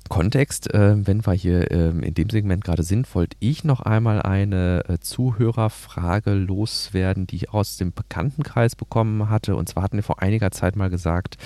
Kontext, 0.10 0.74
äh, 0.74 0.96
wenn 1.08 1.26
wir 1.26 1.34
hier 1.34 1.72
äh, 1.72 1.90
in 1.90 2.14
dem 2.14 2.30
Segment 2.30 2.64
gerade 2.64 2.84
sind, 2.84 3.14
wollte 3.16 3.38
ich 3.40 3.64
noch 3.64 3.82
einmal 3.82 4.22
eine 4.22 4.84
äh, 4.88 5.00
Zuhörerfrage 5.00 6.34
loswerden, 6.34 7.26
die 7.28 7.38
ich 7.38 7.54
aus 7.54 7.78
dem 7.78 7.94
Bekanntenkreis 7.94 8.76
bekommen 8.76 9.30
hatte. 9.30 9.56
Und 9.56 9.70
zwar 9.70 9.84
hatten 9.84 9.98
wir 9.98 10.04
vor 10.04 10.22
einiger 10.22 10.52
Zeit 10.52 10.76
mal 10.76 10.90
gesagt, 10.90 11.38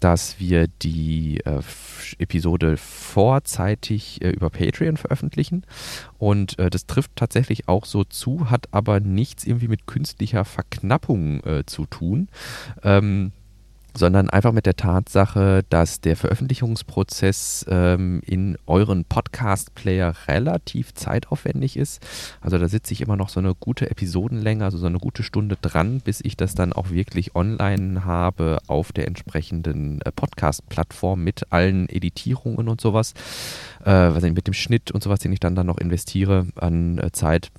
dass 0.00 0.40
wir 0.40 0.66
die 0.66 1.40
äh, 1.44 1.60
Episode 2.18 2.76
vorzeitig 2.76 4.20
äh, 4.22 4.30
über 4.30 4.50
Patreon 4.50 4.96
veröffentlichen. 4.96 5.64
Und 6.18 6.58
äh, 6.58 6.70
das 6.70 6.86
trifft 6.86 7.12
tatsächlich 7.16 7.68
auch 7.68 7.84
so 7.84 8.04
zu, 8.04 8.50
hat 8.50 8.68
aber 8.72 9.00
nichts 9.00 9.44
irgendwie 9.44 9.68
mit 9.68 9.86
künstlicher 9.86 10.44
Verknappung 10.44 11.42
zu 11.66 11.86
tun. 11.86 12.28
Ähm, 12.82 13.32
sondern 13.94 14.30
einfach 14.30 14.52
mit 14.52 14.66
der 14.66 14.76
Tatsache, 14.76 15.64
dass 15.68 16.00
der 16.00 16.16
Veröffentlichungsprozess 16.16 17.66
ähm, 17.68 18.22
in 18.26 18.56
euren 18.66 19.04
Podcast-Player 19.04 20.14
relativ 20.28 20.94
zeitaufwendig 20.94 21.76
ist. 21.76 22.04
Also 22.40 22.58
da 22.58 22.68
sitze 22.68 22.92
ich 22.92 23.00
immer 23.00 23.16
noch 23.16 23.28
so 23.28 23.40
eine 23.40 23.54
gute 23.54 23.90
Episodenlänge, 23.90 24.64
also 24.64 24.78
so 24.78 24.86
eine 24.86 24.98
gute 24.98 25.22
Stunde 25.22 25.56
dran, 25.60 26.00
bis 26.00 26.20
ich 26.22 26.36
das 26.36 26.54
dann 26.54 26.72
auch 26.72 26.90
wirklich 26.90 27.34
online 27.34 28.04
habe 28.04 28.58
auf 28.66 28.92
der 28.92 29.06
entsprechenden 29.06 30.00
äh, 30.02 30.12
Podcast-Plattform 30.12 31.22
mit 31.22 31.52
allen 31.52 31.88
Editierungen 31.88 32.68
und 32.68 32.80
sowas. 32.80 33.14
Äh, 33.84 33.90
was 33.90 34.22
ich 34.22 34.32
mit 34.32 34.46
dem 34.46 34.54
Schnitt 34.54 34.90
und 34.90 35.02
sowas, 35.02 35.20
den 35.20 35.32
ich 35.32 35.40
dann, 35.40 35.54
dann 35.54 35.66
noch 35.66 35.78
investiere 35.78 36.46
an 36.56 36.98
äh, 36.98 37.10
Zeit. 37.12 37.50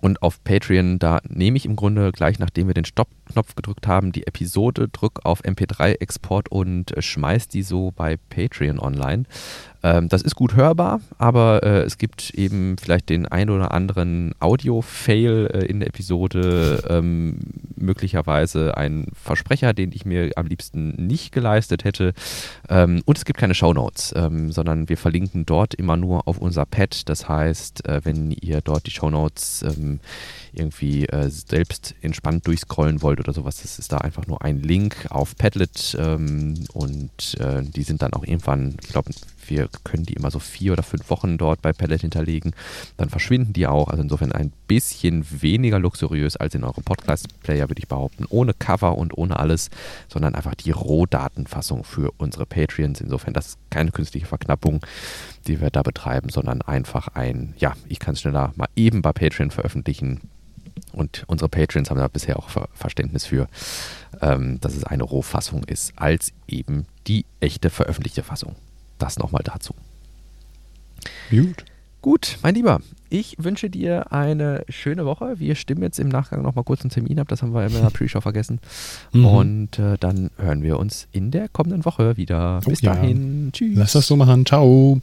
Und 0.00 0.22
auf 0.22 0.42
Patreon, 0.44 0.98
da 0.98 1.20
nehme 1.28 1.56
ich 1.56 1.66
im 1.66 1.76
Grunde 1.76 2.10
gleich, 2.12 2.38
nachdem 2.38 2.66
wir 2.66 2.74
den 2.74 2.84
Stopp-Knopf 2.84 3.54
gedrückt 3.54 3.86
haben, 3.86 4.12
die 4.12 4.26
Episode, 4.26 4.88
drücke 4.88 5.24
auf 5.24 5.42
MP3-Export 5.44 6.50
und 6.50 6.96
äh, 6.96 7.02
schmeiß 7.02 7.48
die 7.48 7.62
so 7.62 7.90
bei 7.90 8.16
Patreon 8.16 8.78
online. 8.78 9.24
Ähm, 9.82 10.08
das 10.08 10.22
ist 10.22 10.34
gut 10.34 10.56
hörbar, 10.56 11.00
aber 11.18 11.62
äh, 11.62 11.82
es 11.82 11.98
gibt 11.98 12.30
eben 12.30 12.76
vielleicht 12.76 13.08
den 13.08 13.26
ein 13.26 13.50
oder 13.50 13.72
anderen 13.72 14.34
Audio-Fail 14.40 15.50
äh, 15.52 15.64
in 15.66 15.80
der 15.80 15.88
Episode, 15.88 16.82
ähm, 16.88 17.38
möglicherweise 17.76 18.76
ein 18.76 19.06
Versprecher, 19.14 19.72
den 19.72 19.92
ich 19.92 20.04
mir 20.04 20.32
am 20.36 20.46
liebsten 20.46 21.06
nicht 21.06 21.32
geleistet 21.32 21.84
hätte. 21.84 22.12
Ähm, 22.68 23.02
und 23.06 23.16
es 23.16 23.24
gibt 23.24 23.38
keine 23.38 23.54
Shownotes, 23.54 24.12
ähm, 24.16 24.52
sondern 24.52 24.88
wir 24.88 24.98
verlinken 24.98 25.46
dort 25.46 25.74
immer 25.74 25.96
nur 25.96 26.28
auf 26.28 26.38
unser 26.38 26.66
Pad. 26.66 27.08
Das 27.08 27.28
heißt, 27.28 27.86
äh, 27.86 28.00
wenn 28.04 28.32
ihr 28.32 28.60
dort 28.60 28.86
die 28.86 28.90
Shownotes 28.90 29.62
ähm, 29.62 30.00
irgendwie 30.52 31.06
äh, 31.06 31.28
selbst 31.30 31.94
entspannt 32.00 32.46
durchscrollen 32.46 33.02
wollt 33.02 33.20
oder 33.20 33.32
sowas, 33.32 33.62
das 33.62 33.78
ist 33.78 33.92
da 33.92 33.98
einfach 33.98 34.26
nur 34.26 34.42
ein 34.42 34.60
Link 34.60 35.06
auf 35.10 35.36
Padlet 35.36 35.96
ähm, 35.98 36.54
und 36.72 37.38
äh, 37.40 37.62
die 37.62 37.82
sind 37.82 38.02
dann 38.02 38.12
auch 38.12 38.24
irgendwann, 38.24 38.76
ich 38.82 38.88
glaube, 38.88 39.10
wir 39.50 39.68
können 39.84 40.04
die 40.04 40.14
immer 40.14 40.30
so 40.30 40.38
vier 40.38 40.72
oder 40.72 40.82
fünf 40.82 41.10
Wochen 41.10 41.36
dort 41.36 41.60
bei 41.60 41.72
Palette 41.72 42.02
hinterlegen. 42.02 42.52
Dann 42.96 43.10
verschwinden 43.10 43.52
die 43.52 43.66
auch. 43.66 43.88
Also 43.88 44.02
insofern 44.02 44.32
ein 44.32 44.52
bisschen 44.68 45.26
weniger 45.42 45.78
luxuriös 45.78 46.36
als 46.36 46.54
in 46.54 46.64
eurem 46.64 46.84
Podcast-Player, 46.84 47.68
würde 47.68 47.80
ich 47.80 47.88
behaupten. 47.88 48.26
Ohne 48.28 48.54
Cover 48.54 48.96
und 48.96 49.16
ohne 49.16 49.38
alles, 49.38 49.70
sondern 50.08 50.34
einfach 50.34 50.54
die 50.54 50.70
Rohdatenfassung 50.70 51.84
für 51.84 52.12
unsere 52.18 52.46
Patreons. 52.46 53.00
Insofern, 53.00 53.34
das 53.34 53.48
ist 53.48 53.58
keine 53.70 53.90
künstliche 53.90 54.26
Verknappung, 54.26 54.80
die 55.46 55.60
wir 55.60 55.70
da 55.70 55.82
betreiben, 55.82 56.28
sondern 56.28 56.62
einfach 56.62 57.08
ein, 57.08 57.54
ja, 57.58 57.74
ich 57.88 57.98
kann 57.98 58.14
es 58.14 58.20
schneller 58.20 58.52
mal 58.56 58.68
eben 58.76 59.02
bei 59.02 59.12
Patreon 59.12 59.50
veröffentlichen. 59.50 60.20
Und 60.92 61.24
unsere 61.26 61.48
Patreons 61.48 61.90
haben 61.90 61.98
da 61.98 62.08
bisher 62.08 62.38
auch 62.38 62.48
Verständnis 62.74 63.26
für, 63.26 63.48
ähm, 64.20 64.60
dass 64.60 64.76
es 64.76 64.84
eine 64.84 65.04
Rohfassung 65.04 65.64
ist, 65.64 65.92
als 65.96 66.32
eben 66.48 66.86
die 67.06 67.24
echte 67.40 67.70
veröffentlichte 67.70 68.22
Fassung 68.22 68.56
das 68.98 69.18
nochmal 69.18 69.42
dazu. 69.44 69.74
Gut. 71.30 71.64
Gut, 72.02 72.38
mein 72.42 72.54
Lieber, 72.54 72.80
ich 73.10 73.36
wünsche 73.38 73.68
dir 73.68 74.10
eine 74.10 74.64
schöne 74.70 75.04
Woche. 75.04 75.38
Wir 75.38 75.54
stimmen 75.54 75.82
jetzt 75.82 75.98
im 75.98 76.08
Nachgang 76.08 76.40
nochmal 76.40 76.64
kurz 76.64 76.80
einen 76.80 76.90
Termin 76.90 77.20
ab, 77.20 77.28
das 77.28 77.42
haben 77.42 77.52
wir 77.52 77.66
in 77.66 77.72
der 77.74 77.90
Pre-Show 77.90 78.22
vergessen. 78.22 78.58
Mhm. 79.12 79.24
Und 79.26 79.78
äh, 79.78 79.98
dann 79.98 80.30
hören 80.38 80.62
wir 80.62 80.78
uns 80.78 81.08
in 81.12 81.30
der 81.30 81.48
kommenden 81.48 81.84
Woche 81.84 82.16
wieder. 82.16 82.60
Bis 82.64 82.82
oh, 82.82 82.86
dahin. 82.86 83.46
Ja. 83.46 83.52
Tschüss. 83.52 83.76
Lass 83.76 83.92
das 83.92 84.06
so 84.06 84.16
machen. 84.16 84.46
Ciao. 84.46 85.02